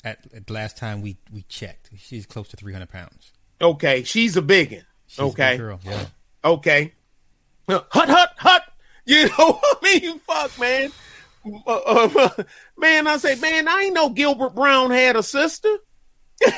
[0.05, 3.33] At, at last time we we checked, she's close to three hundred pounds.
[3.63, 4.85] Okay, she's a big one.
[5.07, 5.81] She's okay, girl.
[5.85, 6.07] Yeah.
[6.45, 6.93] Okay.
[7.69, 8.63] Hut hut hut.
[9.07, 10.93] You know, what I mean, fuck, man.
[11.67, 12.43] Uh, uh,
[12.77, 15.75] man, I say, man, I ain't know Gilbert Brown had a sister.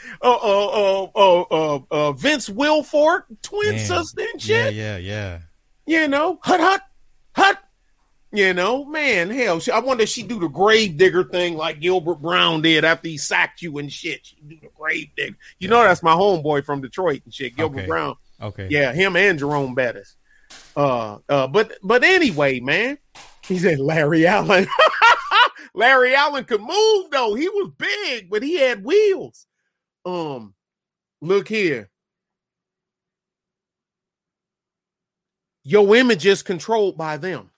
[0.20, 4.74] Uh, uh, uh, uh, uh, Vince Wilfork, twin sister and shit.
[4.74, 5.38] Yeah, yeah,
[5.86, 6.00] yeah.
[6.02, 6.82] You know, hut hut
[7.32, 7.58] hut.
[8.30, 12.20] You know, man, hell, I wonder if she do the grave digger thing like Gilbert
[12.20, 14.26] Brown did after he sacked you and shit.
[14.26, 15.36] She do the grave digger.
[15.58, 17.86] You know, that's my homeboy from Detroit and shit, Gilbert.
[17.86, 18.16] Brown.
[18.40, 18.68] Okay.
[18.70, 20.14] Yeah, him and Jerome Bettis.
[20.76, 22.98] Uh, uh, but but anyway, man,
[23.46, 24.66] he said Larry Allen.
[25.74, 27.34] Larry Allen could move though.
[27.34, 29.46] He was big, but he had wheels.
[30.08, 30.54] Um,
[31.20, 31.90] look here.
[35.64, 37.50] Your image is controlled by them.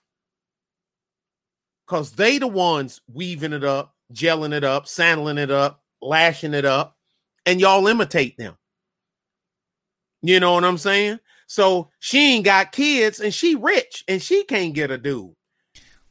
[1.87, 6.65] Cause they the ones weaving it up, gelling it up, sandling it up, lashing it
[6.65, 6.97] up,
[7.45, 8.57] and y'all imitate them.
[10.21, 11.19] You know what I'm saying?
[11.47, 15.33] So she ain't got kids and she rich and she can't get a dude.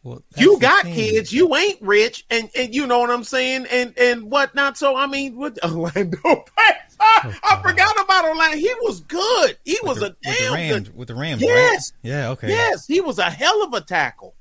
[0.03, 3.93] Well, you got kids, you ain't rich, and and you know what I'm saying, and
[3.99, 4.79] and whatnot.
[4.79, 8.57] So I mean, with Orlando Pace, I, I forgot about Orlando.
[8.57, 9.59] He was good.
[9.63, 10.97] He with was the, a damn with the Rams, good.
[10.97, 11.43] with the Rams.
[11.43, 11.93] Yes.
[12.03, 12.11] Right?
[12.11, 12.31] Yeah.
[12.31, 12.49] Okay.
[12.49, 14.35] Yes, he was a hell of a tackle.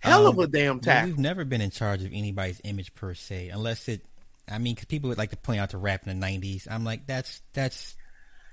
[0.00, 1.08] Hell um, of a damn tackle.
[1.08, 4.04] We've never been in charge of anybody's image per se, unless it.
[4.46, 6.68] I mean, because people would like to point out to rap in the '90s.
[6.70, 7.96] I'm like, that's that's.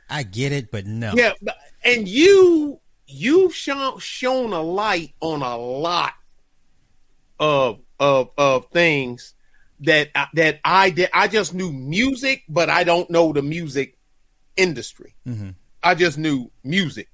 [0.10, 1.12] I get it, but no.
[1.14, 1.34] Yeah,
[1.84, 6.14] and you you've shown shown a light on a lot
[7.40, 9.34] of of of things
[9.82, 11.10] that that I did.
[11.14, 13.98] I just knew music, but I don't know the music
[14.56, 15.16] industry.
[15.28, 15.52] Mm-hmm.
[15.84, 17.10] I just knew music.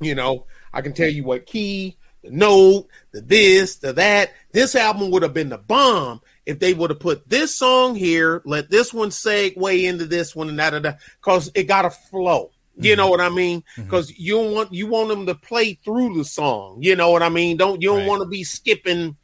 [0.00, 4.32] You know, I can tell you what key, the note, the this, the that.
[4.52, 8.42] This album would have been the bomb if they would have put this song here,
[8.44, 12.50] let this one segue into this one and that, that, because it got a flow.
[12.76, 13.10] You know mm-hmm.
[13.10, 13.64] what I mean?
[13.76, 14.22] Because mm-hmm.
[14.22, 16.78] you want you want them to play through the song.
[16.80, 17.56] You know what I mean?
[17.56, 18.08] Don't you don't right.
[18.08, 19.16] want to be skipping.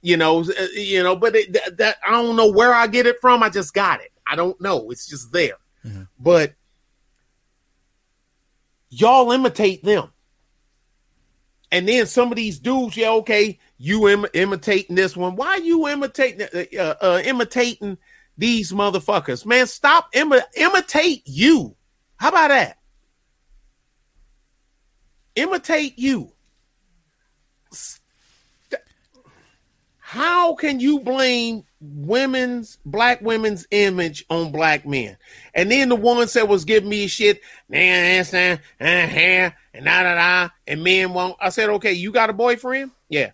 [0.00, 1.14] You know, uh, you know.
[1.14, 3.42] But it, that, that, I don't know where I get it from.
[3.42, 4.10] I just got it.
[4.26, 4.90] I don't know.
[4.90, 5.58] It's just there.
[5.86, 6.02] Mm-hmm.
[6.18, 6.54] But
[8.90, 10.12] y'all imitate them,
[11.70, 15.36] and then some of these dudes, yeah, okay, you Im- imitating this one.
[15.36, 17.96] Why you imitating uh, uh, imitating
[18.36, 19.46] these motherfuckers?
[19.46, 21.76] Man, stop Im- imitate you.
[22.22, 22.78] How about that?
[25.34, 26.30] Imitate you.
[29.98, 35.16] How can you blame women's black women's image on black men?
[35.52, 37.78] And then the ones that was giving me shit, nah,
[38.30, 41.36] nah, and da da da, and men won't.
[41.40, 42.92] I said, okay, you got a boyfriend?
[43.08, 43.32] Yeah.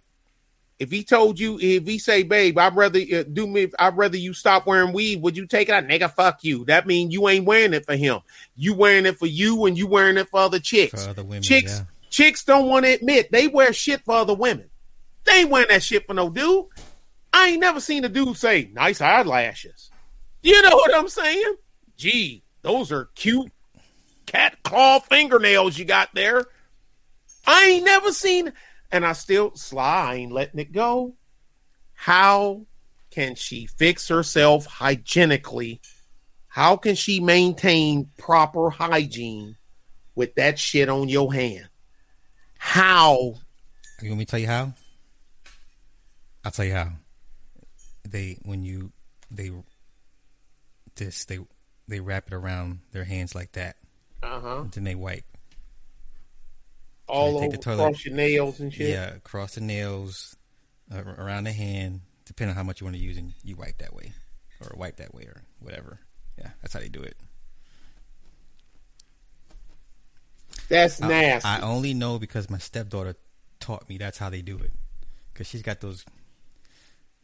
[0.79, 4.17] If he told you, if he say, "Babe, I'd rather uh, do me, I'd rather
[4.17, 6.13] you stop wearing weed," would you take it out, nigga?
[6.13, 6.65] Fuck you.
[6.67, 8.21] That means you ain't wearing it for him.
[8.57, 11.05] You wearing it for you, and you wearing it for other chicks.
[11.05, 11.85] For other women, chicks, yeah.
[12.11, 14.71] chicks don't want to admit they wear shit for other women.
[15.25, 16.67] They ain't wearing that shit for no dude.
[17.33, 19.91] I ain't never seen a dude say nice eyelashes.
[20.43, 21.57] You know what I'm saying?
[21.97, 23.51] Gee, those are cute
[24.27, 26.45] cat claw fingernails you got there.
[27.47, 28.53] I ain't never seen
[28.91, 31.15] and I still sly, I ain't letting it go.
[31.95, 32.67] How
[33.11, 35.81] can she fix herself hygienically?
[36.49, 39.57] How can she maintain proper hygiene
[40.15, 41.69] with that shit on your hand?
[42.59, 43.35] How?
[44.01, 44.73] You want me to tell you how?
[46.45, 46.93] I'll tell you how.
[48.09, 48.93] They when you
[49.31, 49.51] they
[50.95, 51.39] this they
[51.87, 53.77] they wrap it around their hands like that.
[54.23, 54.65] Uh huh.
[54.73, 55.25] Then they wipe
[57.09, 58.91] all over across your nails and shit.
[58.91, 60.37] Yeah, across the nails,
[60.93, 63.79] uh, around the hand, depending on how much you want to use, and you wipe
[63.79, 64.13] that way,
[64.61, 66.01] or wipe that way, or whatever.
[66.39, 67.17] Yeah, that's how they do it.
[70.69, 71.49] That's nasty.
[71.49, 73.17] I, I only know because my stepdaughter
[73.59, 74.73] taught me that's how they do it,
[75.33, 76.05] because she's got those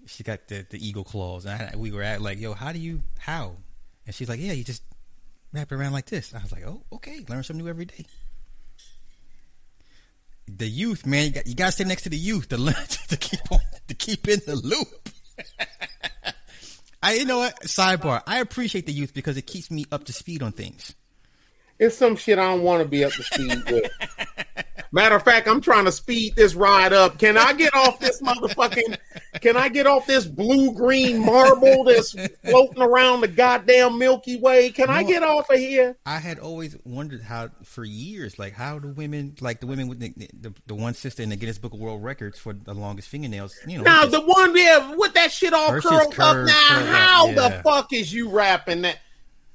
[0.07, 2.79] She got the the eagle claws, and I, we were at like, yo, how do
[2.79, 3.57] you how?
[4.07, 4.83] And she's like, yeah, you just
[5.53, 6.35] wrap it around like this.
[6.35, 8.05] I was like, oh, okay, learn something new every day.
[10.47, 12.75] The youth, man, you got, you got to stay next to the youth to learn
[13.09, 15.09] to keep on to keep in the loop.
[17.03, 17.61] I, you know what?
[17.63, 18.23] Sidebar.
[18.27, 20.95] I appreciate the youth because it keeps me up to speed on things.
[21.79, 23.91] It's some shit I don't want to be up to speed with.
[24.95, 27.19] Matter of fact, I'm trying to speed this ride up.
[27.19, 28.97] Can I get off this motherfucking?
[29.41, 32.15] Can I get off this blue green marble that's
[32.45, 34.71] floating around the goddamn Milky Way?
[34.71, 35.97] Can I get off of here?
[36.07, 39.99] I had always wondered how, for years, like how do women, like the women with
[39.99, 43.09] the, the, the one sister in the Guinness Book of World Records for the longest
[43.09, 43.83] fingernails, you know.
[43.83, 46.47] Now the one there with that shit all curled curved, up.
[46.47, 47.35] Now, curved how yeah.
[47.35, 49.01] the fuck is you rapping that?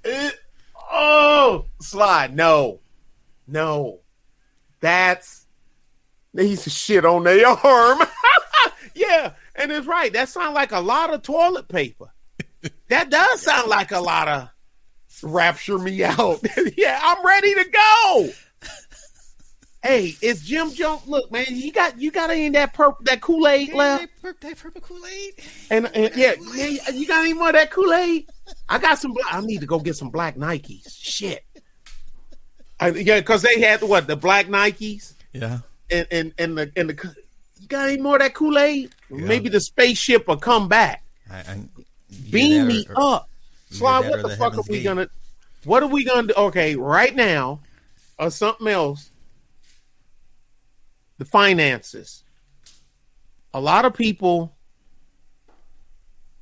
[0.03, 0.36] It,
[0.91, 2.36] oh, slide.
[2.36, 2.82] No,
[3.48, 4.02] no.
[4.80, 5.46] That's
[6.34, 8.02] they used to shit on their arm.
[8.96, 10.12] yeah, and it's right.
[10.14, 12.12] That sounds like a lot of toilet paper.
[12.90, 14.50] that does sound like a lot of
[15.24, 16.40] rapture me out.
[16.78, 18.30] yeah, I'm ready to go.
[19.82, 21.08] Hey, it's Jim Jones.
[21.08, 24.10] Look, man, you got you got any of that purple that Kool Aid left?
[24.22, 25.34] That, that purple Kool Aid.
[25.70, 28.30] And, and yeah, man, you got any more of that Kool Aid?
[28.68, 29.16] I got some.
[29.32, 30.94] I need to go get some black Nikes.
[31.02, 31.46] Shit.
[32.80, 35.14] I, yeah, because they had what the black Nikes.
[35.34, 35.60] Yeah.
[35.92, 37.16] And and and the and the
[37.60, 38.92] you got any more of that Kool Aid?
[39.10, 39.18] Yeah.
[39.18, 41.04] Maybe the spaceship will come back.
[41.30, 41.64] I, I,
[42.32, 43.30] Beam me or, up.
[43.70, 44.10] Slide.
[44.10, 44.84] What the, the fuck are we gate.
[44.84, 45.10] gonna?
[45.66, 46.34] What are we gonna do?
[46.36, 47.60] Okay, right now,
[48.18, 49.12] or something else.
[51.18, 52.24] The finances.
[53.54, 54.56] A lot of people,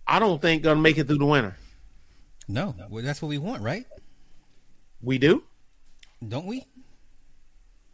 [0.05, 1.57] I don't think, gonna make it through the winter.
[2.47, 3.85] No, well, that's what we want, right?
[5.01, 5.43] We do
[6.25, 6.65] don't we?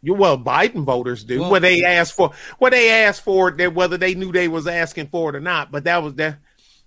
[0.02, 1.40] You well, Biden voters do.
[1.40, 4.66] Well, what they asked for, what they asked for, that whether they knew they was
[4.66, 5.72] asking for it or not.
[5.72, 6.36] But that was the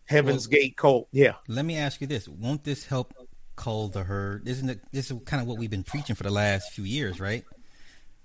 [0.06, 1.08] Heaven's well, Gate cult.
[1.12, 1.34] Yeah.
[1.48, 3.14] Let me ask you this: Won't this help
[3.56, 4.48] cull the herd?
[4.48, 4.82] Isn't it?
[4.92, 7.44] This is kind of what we've been preaching for the last few years, right?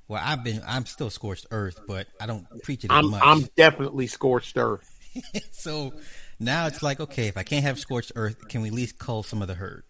[0.08, 3.22] Well, I've been, I'm still scorched earth, but I don't preach it I'm, much.
[3.24, 4.98] I'm definitely scorched earth.
[5.52, 5.94] so
[6.38, 9.22] now it's like, okay, if I can't have scorched earth, can we at least cull
[9.22, 9.84] some of the herd?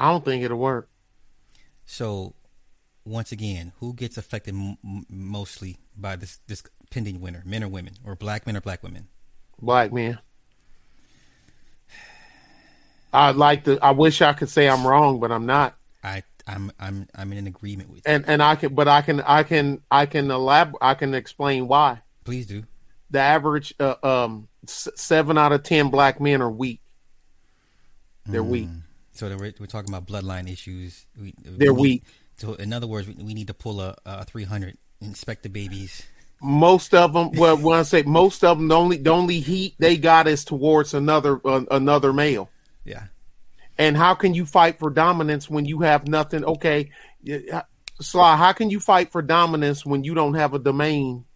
[0.00, 0.88] I don't think it'll work.
[1.84, 2.34] So,
[3.04, 4.78] once again, who gets affected m-
[5.10, 7.42] mostly by this this pending winner?
[7.44, 9.08] Men or women, or black men or black women?
[9.60, 10.18] Black men.
[13.12, 13.78] I'd like to.
[13.84, 15.76] I wish I could say I'm wrong, but I'm not.
[16.02, 18.12] I I'm I'm I'm in agreement with you.
[18.12, 20.78] And and I can, but I can I can I can elaborate.
[20.80, 22.00] I can explain why.
[22.24, 22.64] Please do.
[23.10, 26.80] The average, uh, um, seven out of ten black men are weak.
[28.24, 28.48] They're mm.
[28.48, 28.68] weak.
[29.20, 31.04] So we're, we're talking about bloodline issues.
[31.20, 32.04] We, They're we weak.
[32.38, 36.06] So in other words, we, we need to pull a, a 300, inspect the babies.
[36.40, 39.74] Most of them, well, when I say most of them, the only the only heat
[39.78, 42.48] they got is towards another uh, another male.
[42.82, 43.08] Yeah.
[43.76, 46.42] And how can you fight for dominance when you have nothing?
[46.42, 46.90] Okay,
[48.00, 51.26] Sly, how can you fight for dominance when you don't have a domain?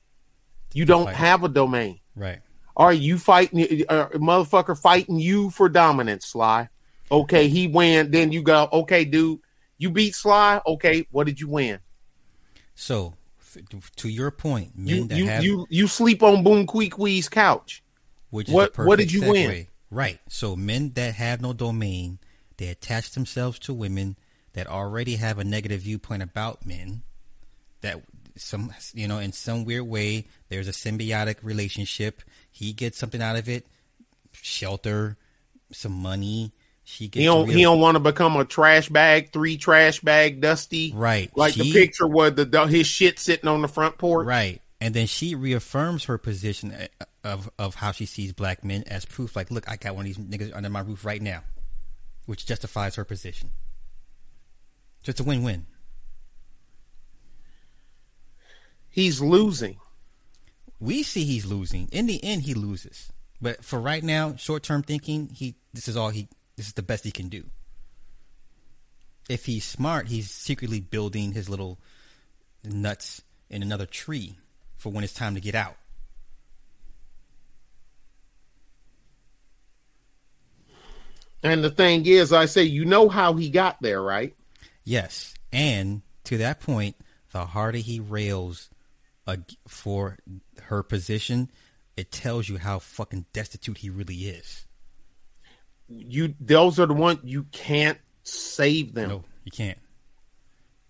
[0.73, 2.01] You don't have a domain.
[2.16, 2.40] Right.
[2.78, 6.70] Are you fighting, uh, motherfucker, fighting you for dominance, Sly?
[7.10, 8.10] Okay, he win.
[8.10, 9.40] Then you go, okay, dude,
[9.78, 10.60] you beat Sly.
[10.66, 11.78] Okay, what did you win?
[12.74, 13.14] So,
[13.97, 17.82] to your point, you you, have, you you sleep on Boom Queequeg's couch.
[18.31, 19.31] Which what what did you segue.
[19.31, 19.66] win?
[19.90, 20.18] Right.
[20.28, 22.18] So men that have no domain,
[22.56, 24.16] they attach themselves to women
[24.55, 27.02] that already have a negative viewpoint about men.
[27.82, 28.02] That
[28.35, 32.22] some you know in some weird way there's a symbiotic relationship.
[32.51, 33.66] He gets something out of it,
[34.32, 35.16] shelter,
[35.70, 36.52] some money
[36.85, 40.93] she he don't he don't want to become a trash bag, three trash bag, dusty,
[40.94, 41.31] right?
[41.35, 44.61] Like she, the picture where the his shit sitting on the front porch, right?
[44.81, 49.06] And then she reaffirms her position uh, of of how she sees black men as
[49.06, 49.35] proof.
[49.35, 51.43] Like, look, I got one of these niggas under my roof right now,
[52.27, 53.51] which justifies her position.
[55.02, 55.66] Just a win win.
[58.90, 59.78] He's losing.
[60.78, 61.89] We see he's losing.
[61.93, 63.11] In the end, he loses.
[63.40, 66.82] But for right now, short term thinking, he this is all he this is the
[66.82, 67.44] best he can do.
[69.28, 71.78] If he's smart, he's secretly building his little
[72.62, 74.36] nuts in another tree
[74.76, 75.76] for when it's time to get out.
[81.43, 84.35] And the thing is, I say, you know how he got there, right?
[84.82, 85.35] Yes.
[85.52, 86.97] And to that point,
[87.32, 88.70] the harder he rails
[89.26, 89.36] uh,
[89.68, 90.18] for
[90.62, 91.51] her position,
[91.97, 94.64] it tells you how fucking destitute he really is
[95.89, 99.09] you those are the ones you can't save them.
[99.09, 99.78] No, you can't.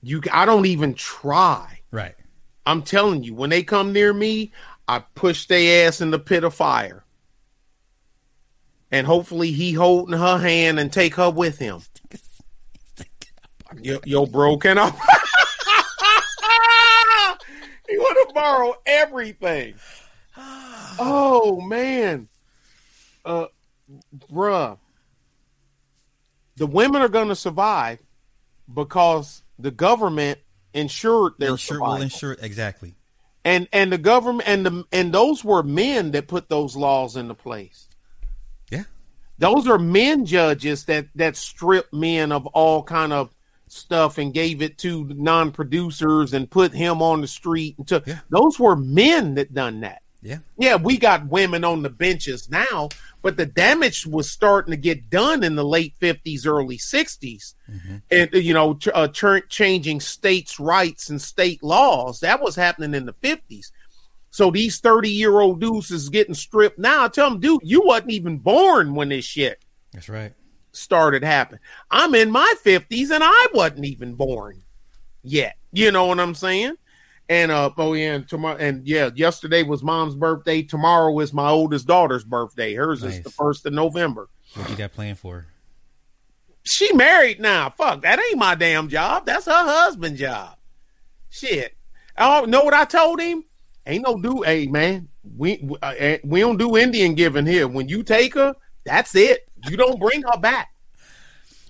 [0.02, 1.80] You I don't even try.
[1.90, 2.14] Right.
[2.66, 4.52] I'm telling you, when they come near me,
[4.88, 7.04] I push their ass in the pit of fire.
[8.90, 11.80] And hopefully he holding her hand and take her with him.
[13.82, 14.90] Yo, yo bro, can I?
[17.88, 19.74] he want to borrow everything.
[20.96, 22.28] Oh man,
[23.24, 23.46] uh,
[24.30, 24.78] bruh,
[26.56, 27.98] the women are going to survive
[28.72, 30.38] because the government
[30.72, 31.94] insured their Insure, survival.
[31.94, 32.94] will insure exactly.
[33.44, 37.34] and and the government and the and those were men that put those laws into
[37.34, 37.88] place.
[38.70, 38.84] Yeah.
[39.38, 43.34] Those are men judges that that stripped men of all kind of
[43.68, 48.20] stuff and gave it to non-producers and put him on the street and took Yeah.
[48.30, 50.02] those were men that done that.
[50.24, 50.38] Yeah.
[50.58, 52.88] Yeah, we got women on the benches now,
[53.20, 57.54] but the damage was starting to get done in the late 50s, early 60s.
[58.10, 62.20] And, you know, ch- uh, ch- changing states' rights and state laws.
[62.20, 63.70] That was happening in the 50s.
[64.30, 67.04] So these 30 year old dudes is getting stripped now.
[67.04, 70.32] I tell them, dude, you wasn't even born when this shit That's right.
[70.72, 71.60] started happening.
[71.90, 74.62] I'm in my 50s and I wasn't even born
[75.22, 75.56] yet.
[75.70, 76.76] You know what I'm saying?
[77.28, 80.62] And uh oh yeah, and tomorrow and yeah, yesterday was mom's birthday.
[80.62, 82.74] Tomorrow is my oldest daughter's birthday.
[82.74, 84.28] Hers is the first of November.
[84.54, 85.46] What you got planned for?
[86.64, 87.70] She married now.
[87.70, 89.24] Fuck, that ain't my damn job.
[89.24, 90.56] That's her husband's job.
[91.30, 91.74] Shit.
[92.18, 93.44] Oh, know what I told him?
[93.86, 94.42] Ain't no do.
[94.42, 97.68] Hey man, we we, uh, eh, we don't do Indian giving here.
[97.68, 99.48] When you take her, that's it.
[99.68, 100.74] You don't bring her back.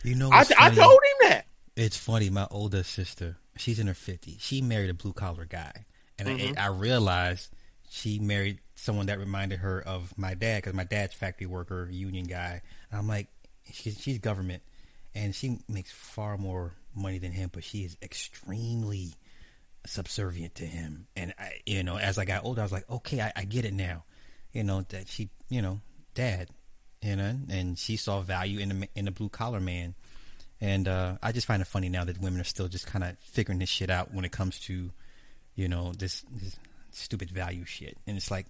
[0.02, 1.47] You know, I, I told him that.
[1.76, 2.28] It's funny.
[2.28, 4.36] My older sister, she's in her 50s.
[4.40, 5.86] She married a blue collar guy,
[6.18, 6.59] and Mm-hmm.
[6.59, 7.51] I, I realized
[7.90, 12.26] she married someone that reminded her of my dad because my dad's factory worker, union
[12.26, 12.62] guy.
[12.90, 13.28] And I'm like,
[13.72, 14.62] she's, she's government,
[15.14, 19.14] and she makes far more money than him, but she is extremely
[19.86, 21.06] subservient to him.
[21.16, 23.64] And I, you know, as I got older, I was like, okay, I, I get
[23.64, 24.05] it now.
[24.52, 25.81] You know that she, you know,
[26.14, 26.48] dad,
[27.02, 29.94] you know, and she saw value in the in the blue collar man.
[30.60, 33.18] And uh, I just find it funny now that women are still just kind of
[33.18, 34.90] figuring this shit out when it comes to,
[35.55, 36.59] you know, this, this
[36.90, 37.97] stupid value shit.
[38.06, 38.47] And it's like,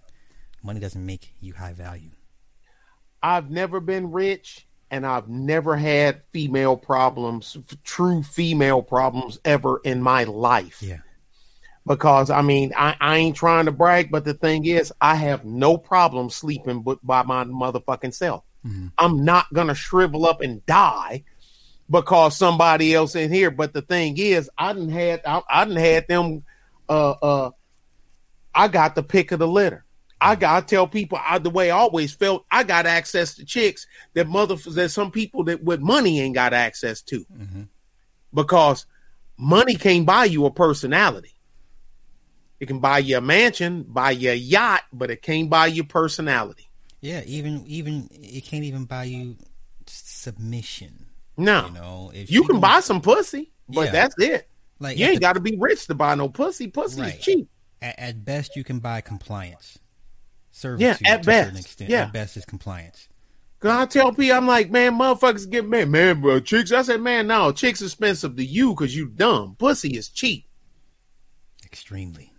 [0.63, 2.11] money doesn't make you high value.
[3.21, 9.81] I've never been rich and I've never had female problems, f- true female problems ever
[9.83, 10.81] in my life.
[10.81, 10.99] Yeah.
[11.87, 15.45] Because I mean, I, I ain't trying to brag, but the thing is, I have
[15.45, 18.43] no problem sleeping but by my motherfucking self.
[18.97, 21.23] I'm not gonna shrivel up and die
[21.89, 23.51] because somebody else in here.
[23.51, 26.43] But the thing is, I didn't had I, I didn't had them.
[26.87, 27.51] Uh, uh,
[28.53, 29.83] I got the pick of the litter.
[30.21, 32.45] I got I tell people I, the way I always felt.
[32.49, 36.53] I got access to chicks that mother that some people that with money ain't got
[36.53, 37.25] access to,
[38.33, 38.85] because
[39.37, 41.33] money can't buy you a personality.
[42.59, 45.83] It can buy you a mansion, buy you a yacht, but it can't buy you
[45.83, 46.69] personality.
[47.01, 47.21] Yeah.
[47.25, 49.35] Even, even, it can't even buy you
[49.85, 51.04] submission.
[51.37, 53.91] No, You know, if you can buy some pussy, but Yeah.
[53.91, 54.47] that's it.
[54.79, 56.67] like, You ain't got to be rich to buy no pussy.
[56.67, 57.15] Pussy Right.
[57.17, 57.49] is cheap.
[57.81, 59.77] at, at best you can buy compliance.
[60.51, 61.65] Servitude Yeah, at to a certain best.
[61.65, 61.89] extent.
[61.89, 62.01] Yeah.
[62.03, 63.09] At best is compliance.
[63.59, 66.71] Cause I tell people, I'm like, man, motherfuckers get mad, man, bro, chicks.
[66.71, 69.55] I said, man, no, chicks expensive to you because you dumb.
[69.57, 70.45] Pussy is cheap.
[71.65, 72.31] Extremely.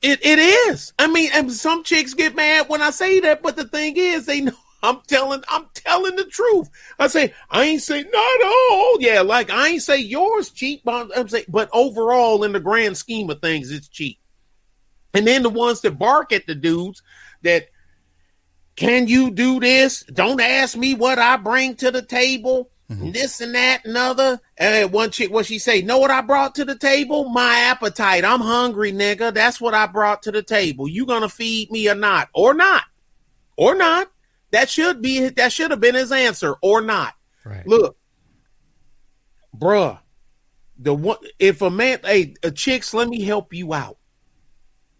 [0.00, 0.92] It it is.
[0.98, 4.26] I mean, and some chicks get mad when I say that, but the thing is,
[4.26, 6.68] they know I'm telling I'm telling the truth.
[6.98, 9.00] I say I ain't say not all.
[9.00, 12.96] Yeah, like I ain't say yours cheap, but I'm saying, but overall, in the grand
[12.96, 14.18] scheme of things, it's cheap.
[15.14, 17.02] And then the ones that bark at the dudes
[17.42, 17.68] that
[18.76, 20.04] can you do this?
[20.04, 22.70] Don't ask me what I bring to the table.
[22.88, 24.40] and This and that and other.
[24.56, 25.82] And one chick, what she say?
[25.82, 27.28] Know what I brought to the table?
[27.28, 28.24] My appetite.
[28.24, 29.34] I'm hungry, nigga.
[29.34, 30.86] That's what I brought to the table.
[30.86, 32.28] You gonna feed me or not?
[32.32, 32.84] Or not?
[33.56, 34.12] Or not?
[34.50, 35.28] That should be.
[35.28, 36.54] That should have been his answer.
[36.62, 37.14] Or not?
[37.44, 37.66] Right.
[37.66, 37.96] Look,
[39.56, 39.98] bruh.
[40.78, 41.18] The one.
[41.38, 43.98] If a man, hey, a chicks, let me help you out.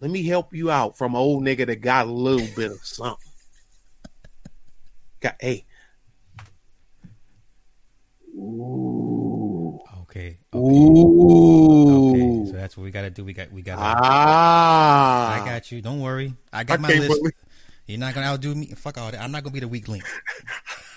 [0.01, 2.79] Let me help you out from an old nigga that got a little bit of
[2.85, 3.17] something.
[5.21, 5.65] Got hey.
[8.37, 9.79] Ooh.
[10.03, 10.39] Okay.
[10.55, 10.59] Okay.
[10.59, 12.11] Ooh.
[12.15, 12.51] Okay.
[12.51, 13.25] So that's what we gotta do.
[13.25, 15.43] We got we gotta Ah.
[15.43, 15.81] I got you.
[15.83, 16.35] Don't worry.
[16.53, 17.09] I got I my list.
[17.09, 17.33] believe-
[17.89, 18.67] You're not gonna outdo me.
[18.77, 19.21] Fuck all that.
[19.21, 20.05] I'm not gonna be the weak link.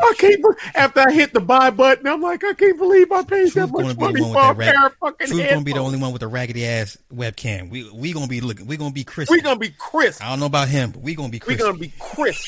[0.00, 0.44] I can't.
[0.74, 3.96] After I hit the buy button, I'm like, I can't believe I paid that much
[3.96, 6.66] money for a pair of fucking Truth gonna be the only one with a raggedy
[6.66, 7.68] ass webcam.
[7.68, 8.66] We we gonna be looking.
[8.66, 9.30] We gonna be crisp.
[9.30, 10.24] We gonna be crisp.
[10.24, 11.60] I don't know about him, but we gonna be crisp.
[11.60, 12.44] We gonna be crisp.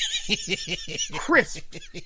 [1.17, 1.59] crisp.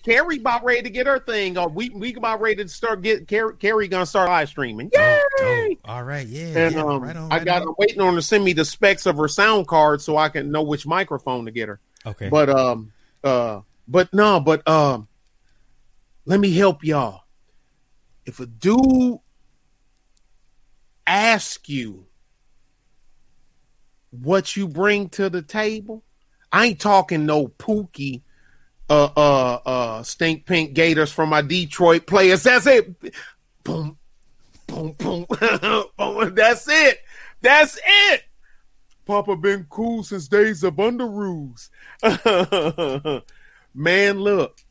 [0.04, 1.58] Carrie about ready to get her thing.
[1.58, 1.74] On.
[1.76, 3.56] We we about ready to start get Carrie.
[3.58, 4.90] Carrie gonna start live streaming.
[4.94, 5.22] Yay!
[5.22, 6.58] Oh, oh, all right, yeah.
[6.58, 7.68] And yeah, um, right on, I got on.
[7.68, 10.30] her waiting on her to send me the specs of her sound card so I
[10.30, 11.80] can know which microphone to get her.
[12.06, 12.92] Okay, But um
[13.24, 15.08] uh but no, but um
[16.26, 17.22] let me help y'all.
[18.26, 19.20] If a dude
[21.06, 22.08] ask you
[24.10, 26.04] what you bring to the table,
[26.52, 28.22] I ain't talking no pookie
[28.90, 32.44] uh uh uh stink pink gators from my Detroit players.
[32.44, 32.96] That's it.
[33.64, 33.98] Boom,
[34.68, 35.26] boom, boom.
[35.98, 36.36] boom.
[36.36, 37.00] That's it.
[37.42, 38.24] That's it.
[39.06, 41.70] Papa been cool since days of Underoos.
[43.76, 44.65] Man, look.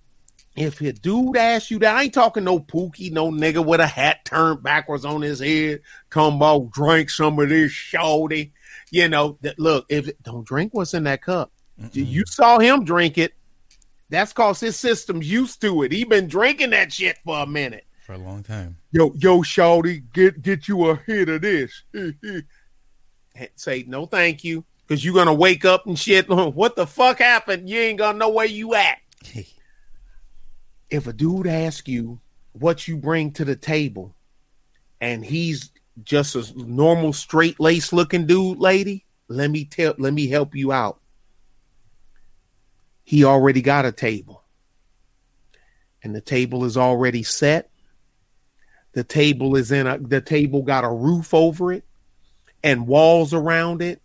[0.56, 3.86] If your dude asks you that, I ain't talking no pookie, no nigga with a
[3.86, 5.80] hat turned backwards on his head.
[6.10, 8.52] Come about, drink some of this shawty.
[8.90, 11.50] You know, that look, if don't drink what's in that cup.
[11.80, 11.90] Mm-mm.
[11.94, 13.34] You saw him drink it.
[14.10, 15.90] That's cause his system's used to it.
[15.90, 17.84] He been drinking that shit for a minute.
[18.04, 18.76] for a long time.
[18.92, 21.82] Yo, yo, shawty, get get you a hit of this.
[23.56, 26.28] Say no, thank you, because you're gonna wake up and shit.
[26.28, 27.68] What the fuck happened?
[27.68, 28.98] You ain't gonna know where you at.
[30.94, 32.20] If a dude asks you
[32.52, 34.14] what you bring to the table,
[35.00, 35.72] and he's
[36.04, 40.70] just a normal straight lace looking dude, lady, let me tell, let me help you
[40.70, 41.00] out.
[43.02, 44.44] He already got a table,
[46.04, 47.70] and the table is already set.
[48.92, 51.82] The table is in a the table got a roof over it
[52.62, 54.00] and walls around it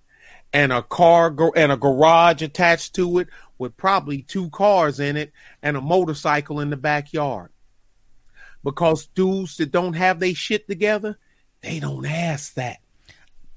[0.53, 3.27] and a car and a garage attached to it
[3.57, 5.31] with probably two cars in it
[5.61, 7.49] and a motorcycle in the backyard.
[8.63, 11.17] Because dudes that don't have their shit together,
[11.61, 12.80] they don't ask that.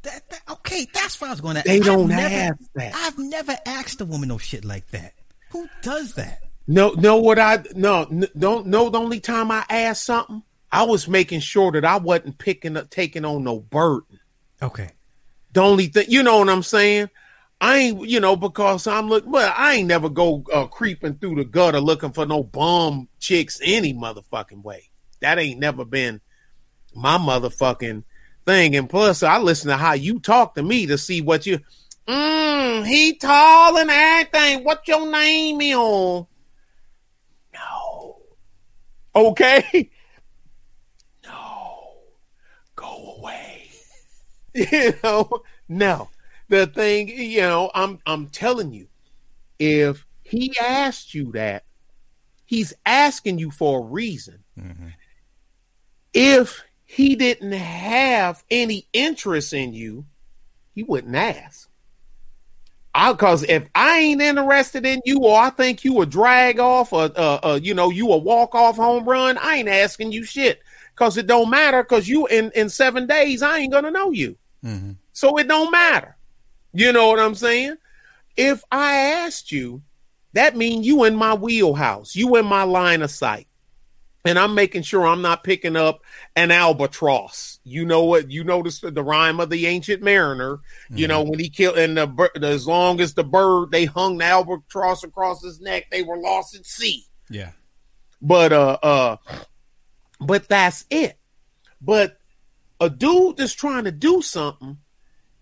[0.02, 1.62] That, that, okay, that's what I was going to.
[1.64, 2.94] They don't I've never, ask that.
[2.94, 5.14] I've never asked a woman no shit like that.
[5.51, 6.40] Who does that?
[6.66, 8.05] No, no, what I no,
[8.39, 8.89] don't know.
[8.89, 12.90] The only time I asked something, I was making sure that I wasn't picking up,
[12.90, 14.20] taking on no burden.
[14.60, 14.90] Okay.
[15.53, 17.11] The only thing, you know what I'm saying?
[17.61, 21.37] I ain't, you know, because I'm look, but I ain't never go uh, creeping through
[21.37, 24.91] the gutter looking for no bum chicks any motherfucking way.
[25.20, 26.20] That ain't never been
[26.95, 28.03] my motherfucking
[28.45, 28.77] thing.
[28.77, 31.61] And plus, I listen to how you talk to me to see what you.
[32.09, 34.65] Mm, he tall and everything.
[34.65, 35.74] What your name is?
[35.77, 36.27] No.
[39.15, 39.91] Okay.
[41.24, 41.93] No.
[42.74, 43.70] Go away.
[44.73, 45.31] you know,
[45.69, 46.09] no.
[46.49, 48.89] The thing, you know, I'm I'm telling you,
[49.59, 51.65] if he asked you that,
[52.45, 54.45] he's asking you for a reason.
[54.59, 54.89] Mm-hmm.
[56.12, 60.05] If he didn't have any interest in you,
[60.74, 61.70] he wouldn't ask.
[62.95, 66.93] I because if I ain't interested in you, or I think you a drag off,
[66.93, 70.24] or uh, uh, you know, you a walk off home run, I ain't asking you
[70.24, 70.61] shit
[70.95, 71.83] because it don't matter.
[71.83, 74.93] Because you in in seven days, I ain't gonna know you, Mm-hmm.
[75.13, 76.17] so it don't matter.
[76.73, 77.77] You know what I'm saying?
[78.37, 79.83] If I asked you,
[80.33, 83.49] that mean you in my wheelhouse, you in my line of sight,
[84.25, 86.03] and I'm making sure I'm not picking up
[86.37, 87.59] an albatross.
[87.65, 88.31] You know what?
[88.31, 90.61] You notice the, the rime of the ancient mariner.
[90.91, 94.19] You know when he killed and the bird, as long as the bird they hung
[94.19, 97.05] the albatross across his neck, they were lost at sea.
[97.29, 97.51] Yeah.
[98.21, 99.17] But uh uh,
[100.21, 101.19] but that's it.
[101.81, 102.19] But
[102.83, 104.77] a dude that's trying to do something,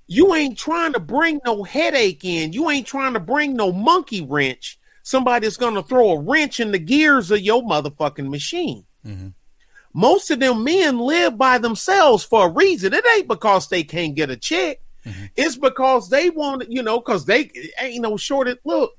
[0.06, 2.52] you ain't trying to bring no headache in.
[2.52, 4.78] You ain't trying to bring no monkey wrench.
[5.02, 8.84] Somebody's gonna throw a wrench in the gears of your motherfucking machine.
[9.06, 9.28] Mm-hmm.
[9.94, 12.92] Most of them men live by themselves for a reason.
[12.92, 14.82] It ain't because they can't get a chick.
[15.06, 15.30] Mhm.
[15.34, 17.50] It's because they want, it, you know, because they
[17.80, 18.58] ain't no shortage.
[18.64, 18.92] Look,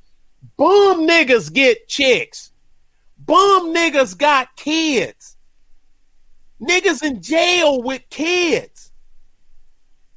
[0.58, 2.52] bum niggas get chicks.
[3.20, 5.31] Bum niggas got kids.
[6.62, 8.92] Niggas in jail with kids.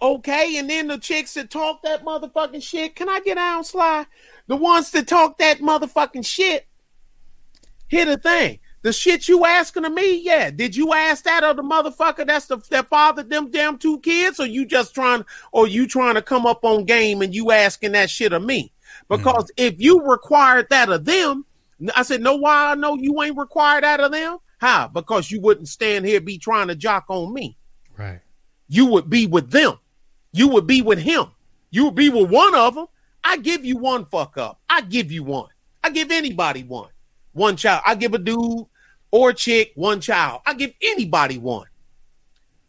[0.03, 2.95] Okay, and then the chicks that talk that motherfucking shit.
[2.95, 4.05] Can I get down, Sly?
[4.49, 6.67] The ones that talk that motherfucking shit.
[7.89, 8.59] Here the thing.
[8.83, 10.51] The shit you asking of me, yeah.
[10.51, 14.39] Did you ask that of the motherfucker that's the that fathered them damn two kids,
[14.39, 17.93] or you just trying, or you trying to come up on game and you asking
[17.93, 18.73] that shit of me?
[19.09, 19.69] Because mm-hmm.
[19.69, 21.47] if you required that of them,
[21.97, 24.37] I said, No, why I know you ain't required that of them?
[24.65, 24.89] How?
[24.89, 27.59] Because you wouldn't stand here be trying to jock on me.
[27.99, 28.21] Right.
[28.67, 29.79] You would be with them.
[30.33, 31.27] You would be with him.
[31.71, 32.87] You would be with one of them.
[33.23, 34.63] I give you one fuck up.
[34.71, 35.51] I give you one.
[35.83, 36.89] I give anybody one.
[37.35, 37.83] one child.
[37.85, 38.65] I give a dude
[39.11, 40.41] or a chick one child.
[40.47, 41.67] I give anybody one.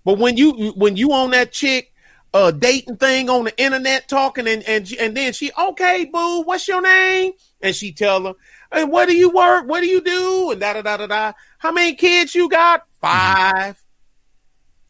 [0.04, 1.94] But when you when you on that chick
[2.34, 6.68] uh dating thing on the internet talking and and and then she okay boo what's
[6.68, 7.32] your name
[7.62, 8.34] and she tell her
[8.72, 9.68] and what do you work?
[9.68, 10.52] What do you do?
[10.52, 11.34] And da da da da da.
[11.58, 12.84] How many kids you got?
[13.02, 13.72] 5 mm-hmm.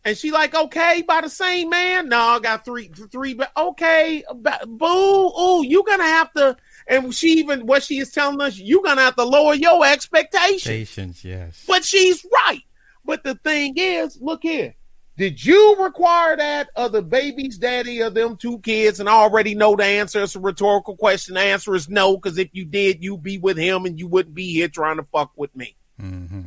[0.05, 2.09] and she like okay by the same man?
[2.09, 6.55] No I got three three but okay boo oh you gonna have to
[6.87, 10.67] and she even what she is telling us you gonna have to lower your expectations.
[10.67, 11.65] Expectations, yes.
[11.67, 12.61] But she's right.
[13.03, 14.75] But the thing is look here
[15.17, 18.99] did you require that of the baby's daddy of them two kids?
[18.99, 20.21] And I already know the answer.
[20.21, 21.35] It's a rhetorical question.
[21.35, 24.35] The answer is no, because if you did, you'd be with him and you wouldn't
[24.35, 25.77] be here trying to fuck with me.
[26.01, 26.41] Mm-hmm.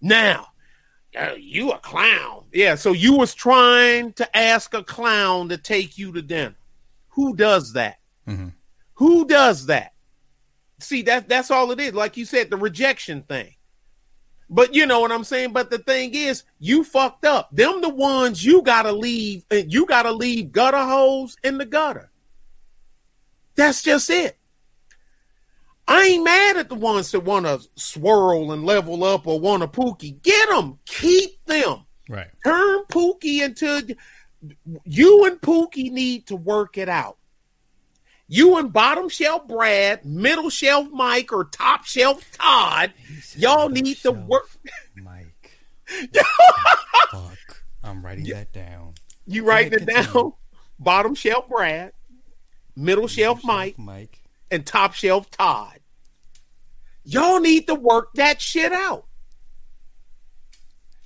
[0.00, 0.48] Now,
[1.18, 2.44] uh, you a clown.
[2.52, 6.56] Yeah, so you was trying to ask a clown to take you to dinner.
[7.10, 7.98] Who does that?
[8.28, 8.48] Mm-hmm.
[8.94, 9.92] Who does that?
[10.80, 11.94] See, that that's all it is.
[11.94, 13.54] Like you said, the rejection thing.
[14.52, 15.52] But you know what I'm saying?
[15.52, 17.48] But the thing is, you fucked up.
[17.52, 22.10] Them the ones you gotta leave, and you gotta leave gutter holes in the gutter.
[23.54, 24.36] That's just it.
[25.86, 29.62] I ain't mad at the ones that want to swirl and level up or want
[29.62, 30.20] to Pookie.
[30.22, 31.84] Get them, keep them.
[32.08, 32.28] Right.
[32.44, 33.96] Turn Pookie into
[34.84, 37.18] you and Pookie need to work it out.
[38.32, 42.92] You and bottom shelf Brad, middle shelf Mike, or top shelf Todd,
[43.34, 44.48] y'all need to work.
[44.94, 45.58] Mike.
[47.10, 47.64] Fuck.
[47.82, 48.94] I'm writing that down.
[49.26, 50.34] You writing it down?
[50.78, 51.92] Bottom shelf Brad,
[52.76, 55.80] middle shelf Mike, Mike, and top shelf Todd.
[57.02, 59.06] Y'all need to work that shit out.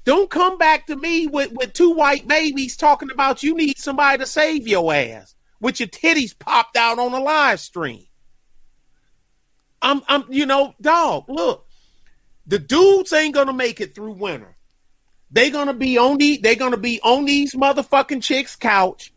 [0.05, 4.19] Don't come back to me with, with two white babies talking about you need somebody
[4.19, 5.35] to save your ass
[5.65, 8.05] with your titties popped out on a live stream.
[9.81, 11.25] I'm, I'm, you know, dog.
[11.27, 11.67] Look,
[12.47, 14.57] the dudes ain't gonna make it through winter.
[15.31, 19.11] They gonna be on the, they gonna be on these motherfucking chicks' couch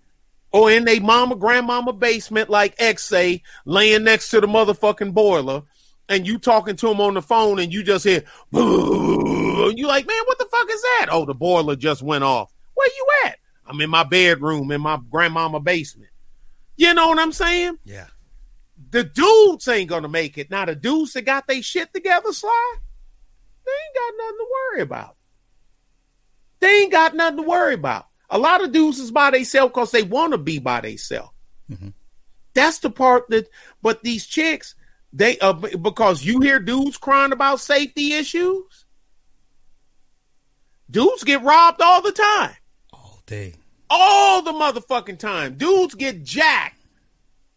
[0.54, 5.64] or in their mama, grandmama basement, like X say, laying next to the motherfucking boiler,
[6.08, 10.24] and you talking to them on the phone, and you just hear, you like, man,
[10.24, 11.08] what the fuck is that?
[11.12, 12.54] Oh, the boiler just went off.
[12.74, 13.38] Where you at?
[13.66, 16.12] I'm in my bedroom in my grandmama basement.
[16.78, 17.80] You know what I'm saying?
[17.84, 18.06] Yeah.
[18.92, 20.52] The dudes ain't gonna make it.
[20.52, 22.76] Now the dudes that got their shit together, Sly,
[23.66, 25.16] they ain't got nothing to worry about.
[26.60, 28.06] They ain't got nothing to worry about.
[28.30, 31.32] A lot of dudes is by themselves because they want to be by themselves.
[31.70, 31.90] Mm-hmm.
[32.54, 33.50] That's the part that.
[33.82, 34.76] But these chicks,
[35.12, 38.86] they uh, because you hear dudes crying about safety issues.
[40.90, 42.56] Dudes get robbed all the time.
[42.94, 43.56] All day
[43.90, 45.56] all the motherfucking time.
[45.56, 46.76] Dudes get jacked.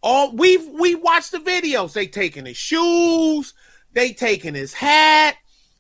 [0.03, 1.93] All we've we watched the videos.
[1.93, 3.55] They taking his shoes,
[3.93, 5.37] they taking his hat,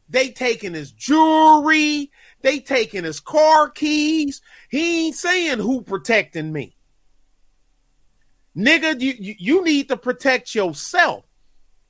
[0.09, 2.10] they taking his jewelry,
[2.43, 4.43] they taking his car keys.
[4.68, 6.77] He ain't saying who protecting me.
[8.56, 11.24] Nigga, you, you, you need to protect yourself.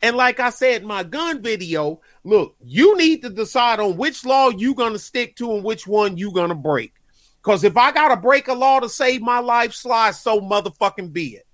[0.03, 4.51] And like I said my gun video, look, you need to decide on which law
[4.51, 6.95] you gonna stick to and which one you gonna break.
[7.43, 11.37] Because if I gotta break a law to save my life, slide, so motherfucking be
[11.37, 11.47] it.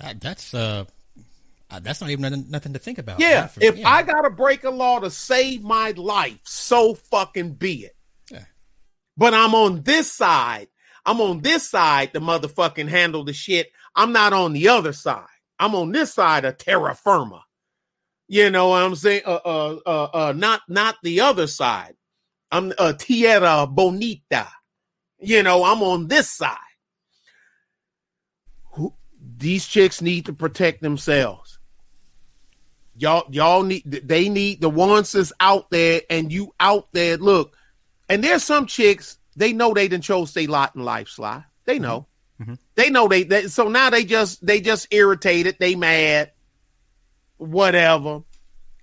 [0.00, 0.84] Uh, that's uh,
[1.70, 3.20] uh, that's not even nothing to think about.
[3.20, 3.88] Yeah, for, if yeah.
[3.88, 7.96] I gotta break a law to save my life, so fucking be it.
[8.30, 8.44] Yeah.
[9.16, 10.68] But I'm on this side.
[11.04, 13.70] I'm on this side to motherfucking handle the shit.
[13.94, 15.26] I'm not on the other side.
[15.58, 17.42] I'm on this side of terra firma.
[18.26, 19.22] You know what I'm saying?
[19.26, 21.94] Uh, uh, uh, uh not not the other side.
[22.50, 24.48] I'm a uh, tierra bonita.
[25.20, 26.56] You know, I'm on this side.
[28.72, 28.94] Who,
[29.36, 31.58] these chicks need to protect themselves.
[32.96, 37.16] Y'all, y'all need they need the ones that's out there and you out there.
[37.16, 37.56] Look,
[38.08, 41.44] and there's some chicks, they know they didn't chose their lot in life, Sly.
[41.64, 42.06] They know.
[42.40, 42.54] Mm-hmm.
[42.74, 46.32] They know they, they so now they just they just irritated, they mad,
[47.36, 48.22] whatever.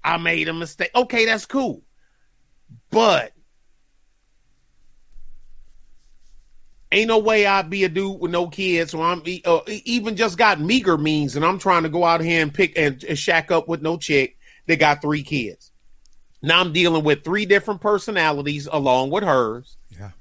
[0.04, 0.92] I made a mistake.
[0.96, 1.84] Okay, that's cool.
[2.90, 3.34] But
[6.94, 10.38] Ain't no way I'd be a dude with no kids, or I'm uh, even just
[10.38, 13.50] got meager means, and I'm trying to go out here and pick and, and shack
[13.50, 14.38] up with no chick
[14.68, 15.72] that got three kids.
[16.42, 19.78] Now I'm dealing with three different personalities along with hers.
[19.98, 20.12] Yeah.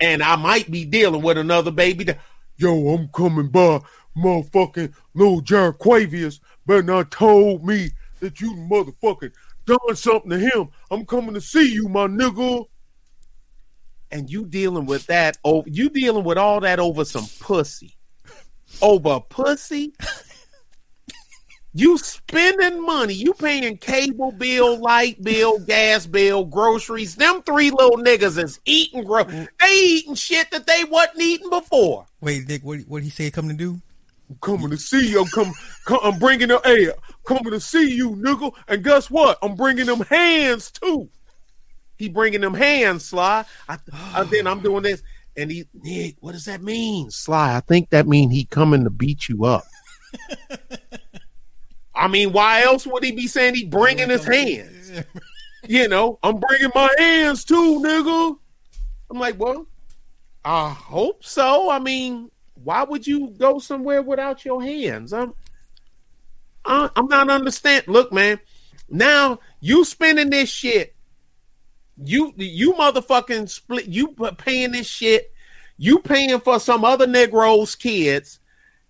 [0.00, 2.18] And I might be dealing with another baby that,
[2.56, 3.80] yo, I'm coming by
[4.16, 7.90] motherfucking little Quavius, but not told me
[8.20, 9.32] that you motherfucking
[9.64, 10.68] done something to him.
[10.90, 12.66] I'm coming to see you, my nigga
[14.10, 17.96] and you dealing with that oh you dealing with all that over some pussy
[18.82, 19.92] over pussy
[21.74, 23.14] You spending money.
[23.14, 27.14] You paying cable bill, light bill, gas bill, groceries.
[27.14, 32.06] Them three little niggas is eating gro- They eating shit that they wasn't eating before.
[32.20, 33.80] Wait, Nick, what what he say coming to do?
[34.30, 35.20] I'm coming to see you.
[35.20, 35.52] I'm come,
[35.86, 36.90] come I'm bringing the hey,
[37.24, 38.52] coming to see you, nigga.
[38.66, 39.38] And guess what?
[39.42, 41.08] I'm bringing them hands too.
[41.98, 43.44] He bringing them hands, Sly.
[43.68, 43.78] I,
[44.14, 45.02] I, then I'm doing this,
[45.36, 47.56] and he Nick, what does that mean, Sly?
[47.56, 49.64] I think that mean he coming to beat you up.
[51.94, 55.02] I mean, why else would he be saying he bringing his hands?
[55.66, 58.38] You know, I'm bringing my hands too, nigga.
[59.10, 59.66] I'm like, well,
[60.44, 61.68] I hope so.
[61.68, 62.30] I mean,
[62.62, 65.12] why would you go somewhere without your hands?
[65.12, 65.34] I'm,
[66.64, 67.84] I, I'm not understand.
[67.88, 68.38] Look, man,
[68.88, 70.94] now you spending this shit.
[72.02, 73.86] You you motherfucking split.
[73.86, 74.08] You
[74.38, 75.32] paying this shit.
[75.76, 78.40] You paying for some other Negroes' kids.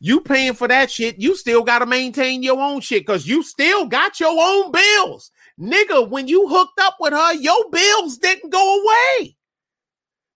[0.00, 1.18] You paying for that shit.
[1.18, 5.30] You still got to maintain your own shit because you still got your own bills,
[5.60, 6.08] nigga.
[6.08, 9.36] When you hooked up with her, your bills didn't go away.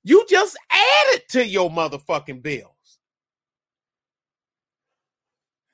[0.04, 2.68] You just added to your motherfucking bills.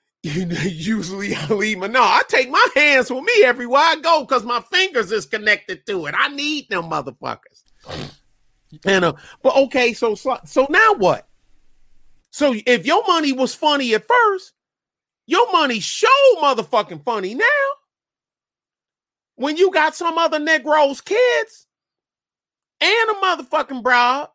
[0.01, 3.97] You know, usually I leave my no, I take my hands with me everywhere I
[3.97, 6.15] go because my fingers is connected to it.
[6.17, 7.63] I need them motherfuckers.
[8.85, 9.13] And uh,
[9.43, 11.29] but okay, so so now what?
[12.31, 14.53] So if your money was funny at first,
[15.27, 16.09] your money show
[16.43, 17.45] motherfucking funny now.
[19.37, 21.67] When you got some other Negroes kids
[22.81, 24.31] and a motherfucking broad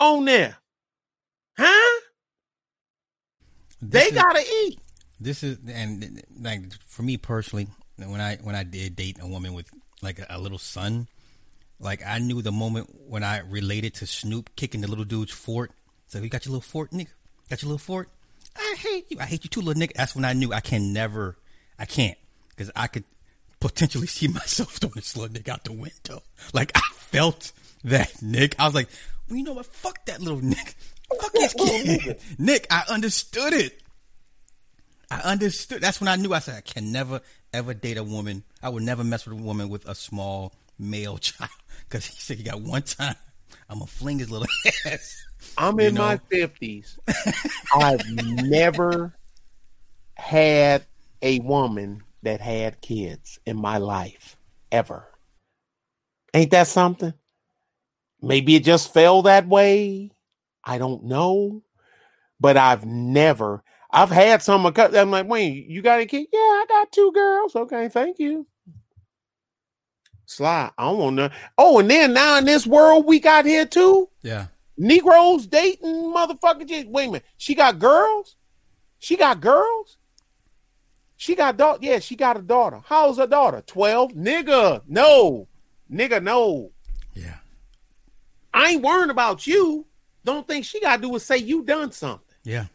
[0.00, 0.56] on there,
[1.56, 2.00] huh?
[3.82, 4.78] They gotta eat.
[5.20, 9.52] This is and like for me personally, when I when I did date a woman
[9.52, 9.70] with
[10.02, 11.08] like a, a little son,
[11.78, 15.72] like I knew the moment when I related to Snoop kicking the little dude's fort.
[16.08, 17.08] So you got your little fort, nigga.
[17.48, 18.08] Got your little fort.
[18.56, 19.18] I hate you.
[19.20, 19.94] I hate you too, little nigga.
[19.94, 21.36] That's when I knew I can never.
[21.78, 22.18] I can't
[22.50, 23.04] because I could
[23.60, 26.22] potentially see myself throwing this little nigga out the window.
[26.52, 27.52] Like I felt
[27.84, 28.56] that, Nick.
[28.58, 28.88] I was like,
[29.28, 29.66] well, you know what?
[29.66, 30.74] Fuck that little nigga.
[31.18, 32.20] Fuck his kid.
[32.38, 33.82] Nick, I understood it.
[35.10, 35.80] I understood.
[35.80, 36.32] That's when I knew.
[36.32, 37.20] I said I can never
[37.52, 38.44] ever date a woman.
[38.62, 41.50] I would never mess with a woman with a small male child
[41.88, 43.16] because he said he got one time.
[43.68, 44.46] I'm gonna fling his little
[44.86, 45.24] ass.
[45.58, 46.02] I'm in know?
[46.02, 46.98] my fifties.
[47.74, 49.14] I've never
[50.14, 50.84] had
[51.22, 54.36] a woman that had kids in my life
[54.70, 55.06] ever.
[56.34, 57.14] Ain't that something?
[58.22, 60.12] Maybe it just fell that way.
[60.64, 61.62] I don't know.
[62.38, 66.26] But I've never, I've had some, I'm like, wait, you got a kid?
[66.32, 67.54] Yeah, I got two girls.
[67.54, 68.46] Okay, thank you.
[70.24, 71.32] Sly, I don't want to.
[71.58, 74.08] Oh, and then now in this world we got here too.
[74.22, 74.46] Yeah.
[74.78, 76.68] Negroes dating motherfucker.
[76.86, 77.24] Wait a minute.
[77.36, 78.36] She got girls?
[79.00, 79.98] She got girls?
[81.16, 81.80] She got daughter.
[81.82, 82.80] Yeah, she got a daughter.
[82.84, 83.62] How's her daughter?
[83.66, 84.12] 12?
[84.12, 85.48] Nigga, no.
[85.92, 86.70] Nigga, no.
[87.12, 87.38] Yeah.
[88.54, 89.84] I ain't worrying about you.
[90.24, 92.20] Don't think she gotta do is say you done something.
[92.44, 92.66] Yeah.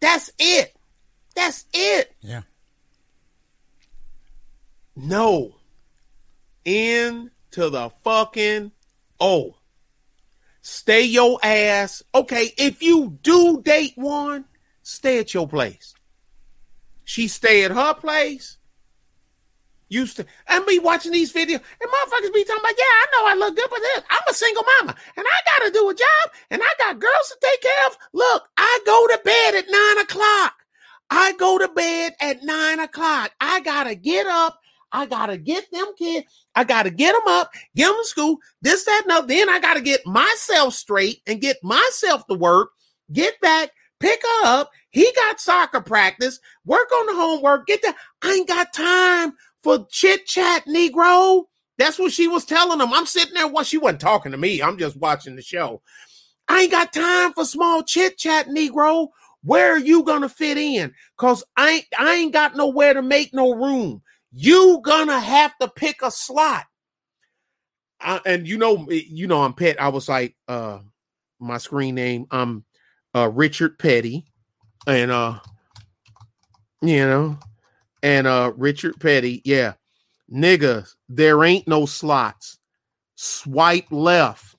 [0.00, 0.74] That's it.
[1.34, 2.14] That's it.
[2.20, 2.42] Yeah.
[4.94, 5.56] No.
[6.64, 7.30] Into
[7.70, 8.72] the fucking
[9.20, 9.56] oh.
[10.60, 12.04] Stay your ass.
[12.14, 14.44] Okay, if you do date one,
[14.82, 15.94] stay at your place.
[17.04, 18.58] She stay at her place
[19.92, 23.26] used to and be watching these videos and motherfuckers be talking about, yeah, I know
[23.26, 26.32] I look good, but this, I'm a single mama and I gotta do a job
[26.50, 27.98] and I got girls to take care of.
[28.12, 30.54] Look, I go to bed at nine o'clock.
[31.10, 33.32] I go to bed at nine o'clock.
[33.40, 34.58] I gotta get up.
[34.92, 36.26] I gotta get them kids.
[36.54, 39.24] I gotta get them up, get them to school, this, that, no.
[39.24, 42.70] Then I gotta get myself straight and get myself to work,
[43.10, 44.70] get back, pick her up.
[44.90, 47.96] He got soccer practice, work on the homework, get that.
[48.22, 49.32] I ain't got time
[49.62, 51.44] for chit chat, Negro.
[51.78, 52.92] That's what she was telling him.
[52.92, 54.62] I'm sitting there while she wasn't talking to me.
[54.62, 55.82] I'm just watching the show.
[56.48, 59.08] I ain't got time for small chit chat, Negro.
[59.42, 60.92] Where are you gonna fit in?
[61.16, 64.02] Cause I ain't, I ain't got nowhere to make no room.
[64.32, 66.64] You gonna have to pick a slot.
[68.00, 69.80] I, and you know, you know, I'm pet.
[69.80, 70.80] I was like, uh,
[71.38, 72.26] my screen name.
[72.30, 72.64] I'm
[73.14, 74.24] uh Richard Petty,
[74.86, 75.38] and uh,
[76.80, 77.38] you know,
[78.02, 79.74] and uh Richard Petty, yeah.
[80.32, 82.58] Niggas, there ain't no slots.
[83.16, 84.56] Swipe left.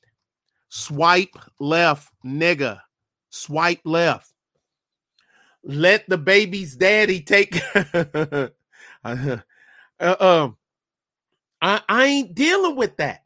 [0.69, 2.80] Swipe left, nigga.
[3.30, 4.31] Swipe left.
[5.63, 8.49] Let the baby's daddy take uh,
[9.99, 10.57] uh, um
[11.61, 13.23] I, I ain't dealing with that.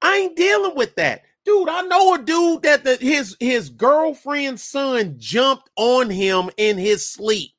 [0.00, 1.22] I ain't dealing with that.
[1.44, 6.78] Dude, I know a dude that the, his his girlfriend's son jumped on him in
[6.78, 7.52] his sleep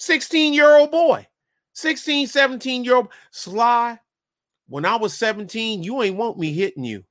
[0.00, 1.26] 16 year old boy,
[1.74, 3.08] 16, 17 year old.
[3.30, 3.98] Sly,
[4.68, 7.04] when I was 17, you ain't want me hitting you.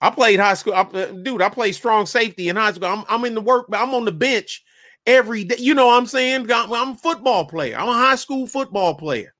[0.00, 0.74] I played high school.
[0.74, 2.86] I, uh, dude, I played strong safety in high school.
[2.86, 4.62] I'm, I'm in the work, but I'm on the bench
[5.04, 5.56] every day.
[5.58, 6.50] You know what I'm saying?
[6.50, 7.76] I'm a football player.
[7.76, 9.34] I'm a high school football player.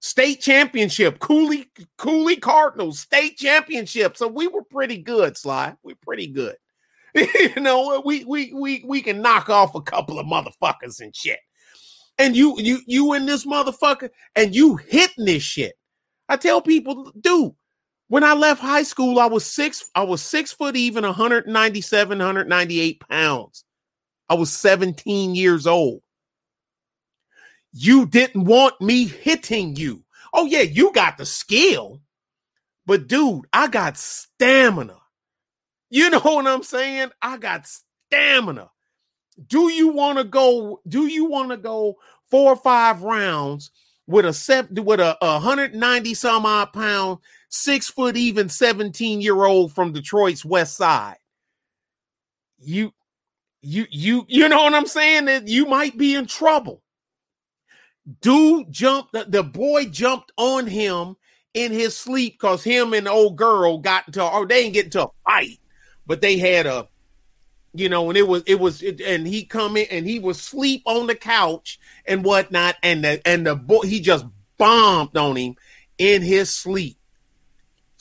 [0.00, 4.16] State championship, Cooley, Cooley Cardinals, state championship.
[4.16, 5.76] So we were pretty good, Sly.
[5.82, 6.56] We're pretty good.
[7.14, 11.38] you know, we we we we can knock off a couple of motherfuckers and shit.
[12.18, 15.74] And you you you in this motherfucker and you hitting this shit.
[16.28, 17.52] I tell people, dude,
[18.08, 23.00] when I left high school, I was six, I was six foot even, 197, 198
[23.08, 23.64] pounds.
[24.28, 26.02] I was 17 years old.
[27.72, 30.04] You didn't want me hitting you.
[30.34, 32.00] Oh, yeah, you got the skill.
[32.84, 34.96] But dude, I got stamina.
[35.90, 37.10] You know what I'm saying?
[37.20, 38.70] I got stamina.
[39.46, 40.80] Do you want to go?
[40.86, 41.96] Do you want to go
[42.30, 43.70] four or five rounds
[44.06, 49.44] with a seven with a, a 190 some odd pound six foot even 17 year
[49.44, 51.18] old from Detroit's west side.
[52.58, 52.92] You,
[53.60, 55.26] you, you, you know what I'm saying?
[55.26, 56.82] That you might be in trouble.
[58.20, 61.16] Dude jumped, the, the boy jumped on him
[61.54, 64.84] in his sleep because him and the old girl got into, or they didn't get
[64.86, 65.58] into a fight,
[66.06, 66.88] but they had a,
[67.74, 70.40] you know, and it was, it was, it, and he come in and he was
[70.40, 72.76] sleep on the couch and whatnot.
[72.82, 74.26] And the, and the boy, he just
[74.58, 75.56] bombed on him
[75.98, 76.98] in his sleep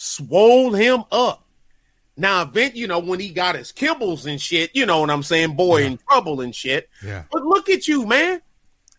[0.02, 1.46] swole him up.
[2.18, 5.24] Now, event, you know, when he got his kibbles and shit, you know what I'm
[5.24, 5.88] saying, boy yeah.
[5.88, 6.90] in trouble and shit.
[7.06, 7.24] Yeah.
[7.32, 8.42] But look at you, man.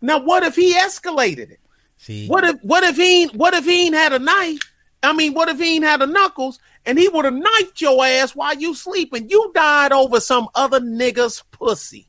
[0.01, 1.61] Now, what if he escalated it?
[1.99, 4.61] See, what if what if he what if he ain't had a knife?
[5.03, 8.05] I mean, what if he ain't had a knuckles and he would have knifed your
[8.05, 9.29] ass while you sleeping?
[9.29, 12.09] You died over some other nigga's pussy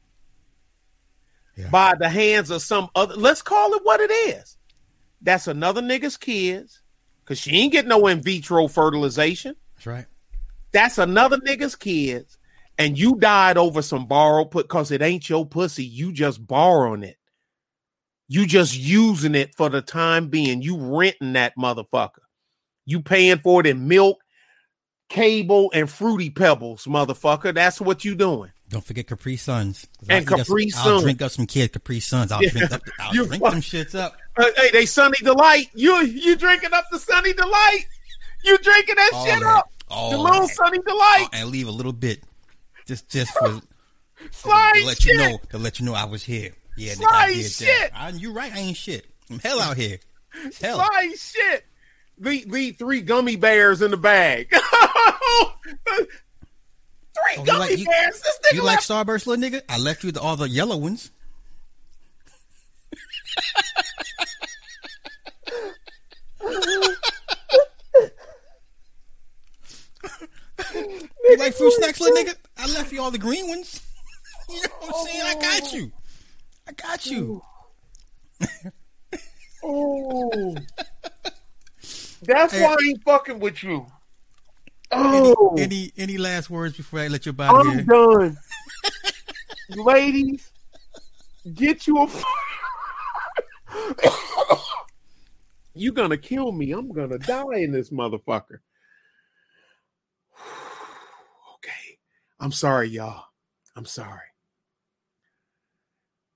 [1.56, 1.70] yeah.
[1.70, 3.16] by the hands of some other.
[3.16, 4.58] Let's call it what it is.
[5.22, 6.82] That's another nigga's kids
[7.24, 9.56] because she ain't getting no in vitro fertilization.
[9.76, 10.06] That's right.
[10.72, 12.38] That's another nigga's kids,
[12.80, 15.86] and you died over some borrowed put because it ain't your pussy.
[15.86, 17.18] You just borrowing it.
[18.28, 20.62] You just using it for the time being.
[20.62, 22.24] You renting that motherfucker.
[22.86, 24.23] You paying for it in milk,
[25.10, 27.54] cable, and fruity pebbles, motherfucker.
[27.54, 28.52] That's what you doing.
[28.70, 29.88] Don't forget Capri Suns.
[30.10, 30.88] And Capri Suns.
[30.88, 32.32] I'll drink up some kid Capri Suns.
[32.32, 32.50] I'll yeah.
[32.50, 32.82] drink up.
[33.00, 34.18] I'll you drink them shits up.
[34.36, 35.70] Uh, hey, they Sunny Delight.
[35.76, 37.86] You you drinking up the Sunny Delight?
[38.44, 39.46] You drinking that All shit that.
[39.46, 39.72] up?
[39.90, 40.56] All the little that.
[40.56, 41.28] Sunny Delight.
[41.34, 42.24] and leave a little bit,
[42.88, 43.50] just just for
[44.32, 45.14] to let shit.
[45.14, 46.54] you know to let you know I was here.
[46.76, 47.92] Yeah, nigga, shit.
[47.94, 48.52] I, you right.
[48.52, 49.06] I ain't shit.
[49.30, 50.00] I'm hell out here.
[50.60, 50.78] Hell.
[50.78, 51.66] Slide shit.
[52.20, 54.50] Leave, leave three gummy bears in the bag.
[54.50, 54.62] three
[57.38, 58.22] oh, gummy like, you, bears.
[58.22, 59.62] This nigga you like Starburst, little nigga?
[59.68, 61.12] I left you the, all the yellow ones.
[70.76, 72.36] you like fruit snacks, little nigga?
[72.58, 73.82] I left you all the green ones.
[74.50, 75.22] You know what I'm saying?
[75.26, 75.76] I got oh.
[75.76, 75.92] you.
[76.68, 77.42] I got you.
[79.64, 80.56] Oh.
[82.26, 83.86] That's hey, why I ain't fucking with you.
[84.92, 85.56] Oh.
[85.58, 87.84] Any, any, any last words before I let your body I'm here?
[87.84, 88.38] done.
[89.70, 90.52] Ladies,
[91.54, 92.08] get you a
[95.74, 96.72] you gonna kill me.
[96.72, 98.60] I'm gonna die in this motherfucker.
[101.56, 101.98] okay.
[102.40, 103.26] I'm sorry, y'all.
[103.76, 104.33] I'm sorry.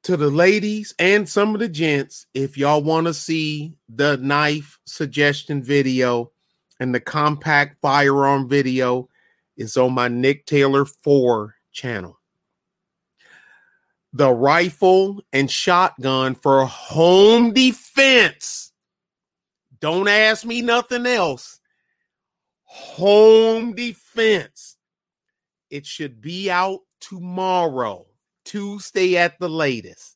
[0.08, 4.80] To the ladies and some of the gents, if y'all want to see the knife
[4.86, 6.32] suggestion video
[6.80, 9.10] and the compact firearm video,
[9.58, 12.18] is on my Nick Taylor 4 channel
[14.14, 18.72] the rifle and shotgun for home defense.
[19.82, 21.60] Don't ask me nothing else.
[22.64, 24.77] Home defense.
[25.69, 28.07] It should be out tomorrow,
[28.48, 30.16] Tuesday at the latest.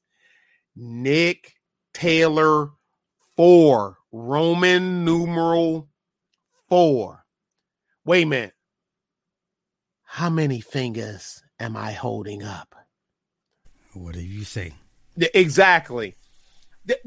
[0.76, 1.54] Nick
[1.94, 2.70] Taylor
[3.36, 5.90] 4, Roman numeral
[6.70, 7.26] 4.
[8.06, 8.54] Wait a minute.
[10.04, 12.74] How many fingers am I holding up?
[13.94, 14.74] What do you say?
[15.18, 16.16] Exactly.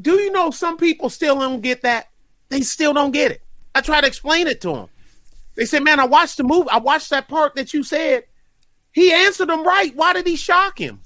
[0.01, 2.09] Do you know some people still don't get that?
[2.51, 3.43] They still don't get it.
[3.75, 4.89] I try to explain it to them.
[5.55, 6.69] They say, "Man, I watched the movie.
[6.69, 8.25] I watched that part that you said."
[8.93, 9.95] He answered them right.
[9.97, 11.03] Why did he shock him?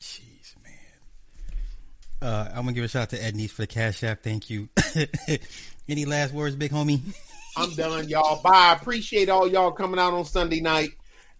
[0.00, 0.72] Jeez, man.
[2.20, 4.22] Uh, I'm gonna give a shout out to Ed Neese for the cash app.
[4.22, 4.68] Thank you.
[5.88, 7.00] Any last words, big homie?
[7.56, 8.42] I'm done, y'all.
[8.42, 8.50] Bye.
[8.50, 10.90] I appreciate all y'all coming out on Sunday night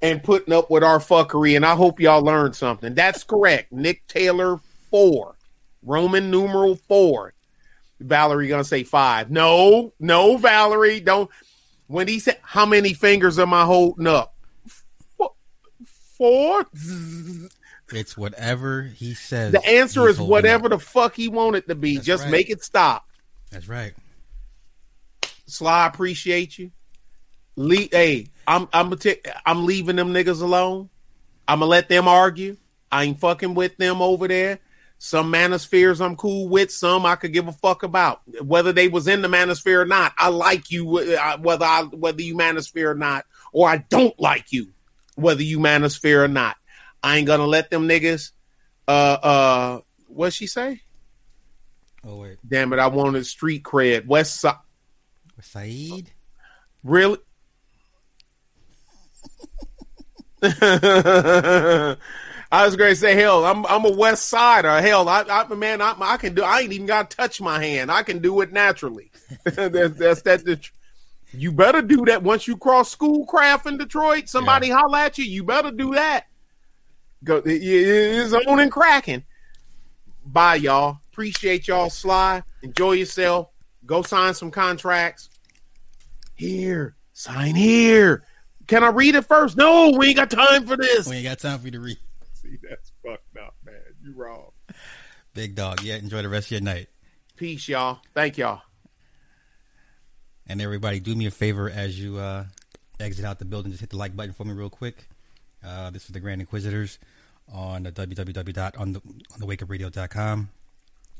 [0.01, 1.57] and putting up with our fuckery.
[1.57, 2.95] And I hope y'all learned something.
[2.95, 3.73] That's correct.
[3.73, 5.37] Nick Taylor four.
[5.83, 7.35] Roman numeral four.
[8.01, 9.31] Valerie gonna say five.
[9.31, 11.31] No, no, Valerie, don't.
[11.89, 14.35] When he said, "How many fingers am I holding up?"
[16.17, 16.67] Four.
[17.93, 19.53] It's whatever he says.
[19.53, 20.73] The answer is whatever up.
[20.73, 21.95] the fuck he want it to be.
[21.95, 22.33] That's Just right.
[22.33, 23.07] make it stop.
[23.51, 23.95] That's right.
[25.47, 26.71] Sly, appreciate you.
[27.57, 30.91] Le- hey, I'm I'm t- I'm leaving them niggas alone.
[31.47, 32.57] I'm gonna let them argue.
[32.93, 34.59] I ain't fucking with them over there.
[34.99, 36.71] Some manospheres I'm cool with.
[36.73, 38.21] Some I could give a fuck about.
[38.43, 40.85] Whether they was in the manosphere or not, I like you.
[40.87, 44.69] Whether I whether you manosphere or not, or I don't like you.
[45.15, 46.57] Whether you manosphere or not,
[47.03, 48.33] I ain't gonna let them niggas.
[48.87, 50.81] Uh uh, what she say?
[52.05, 52.79] Oh wait, Damn it!
[52.79, 54.07] I wanted street cred.
[54.07, 54.57] West side.
[55.41, 56.11] Saeed.
[56.83, 57.19] Really?
[62.51, 64.81] I was going to say, hell, I'm I'm a West Sider.
[64.81, 66.43] Hell, I, I man, I, I can do.
[66.43, 67.91] I ain't even got to touch my hand.
[67.91, 69.11] I can do it naturally.
[69.45, 70.45] that's, that's that.
[70.45, 70.73] The, tr-
[71.33, 74.29] you better do that once you cross Schoolcraft in Detroit.
[74.29, 75.25] Somebody holler at you.
[75.25, 76.25] You better do that.
[77.25, 79.25] Go, it- it's on and cracking.
[80.25, 80.99] Bye, y'all.
[81.13, 81.91] Appreciate y'all.
[81.91, 82.43] Sly.
[82.63, 83.49] Enjoy yourself.
[83.87, 85.31] Go sign some contracts.
[86.35, 88.23] Here, sign here.
[88.67, 89.57] Can I read it first?
[89.57, 91.09] No, we ain't got time for this.
[91.09, 91.99] We ain't got time for you to read.
[92.35, 93.75] See, that's fucked up, man.
[94.05, 94.51] You wrong.
[95.35, 95.83] Big dog.
[95.83, 96.89] Yeah, enjoy the rest of your night.
[97.37, 97.99] Peace, y'all.
[98.15, 98.61] Thank y'all.
[100.47, 102.45] And everybody, do me a favor as you uh,
[103.01, 103.71] exit out the building.
[103.73, 105.09] Just hit the like button for me real quick.
[105.69, 106.99] Uh, this is the Grand Inquisitors
[107.53, 110.51] on the www on the on the wakeupradio.com.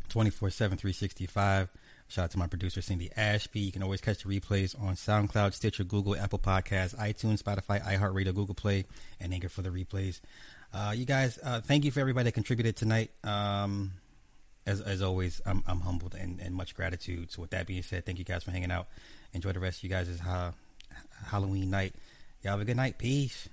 [0.09, 1.69] 24 7 365
[2.09, 3.61] shout out to my producer cindy ashby.
[3.61, 8.35] You can always catch the replays on soundcloud stitcher google apple podcasts itunes spotify iheartradio
[8.35, 8.87] google play
[9.21, 10.21] and anchor for the replays.
[10.73, 13.11] Uh, you guys uh, thank you for everybody that contributed tonight.
[13.25, 13.93] Um,
[14.67, 17.31] as, as always i'm, I'm humbled and, and much gratitude.
[17.33, 18.87] So with that being said thank you guys for hanging out.
[19.35, 20.53] Enjoy the rest of you guys' ha-
[21.27, 21.95] halloween night.
[22.43, 22.97] Y'all have a good night.
[22.97, 23.49] Peace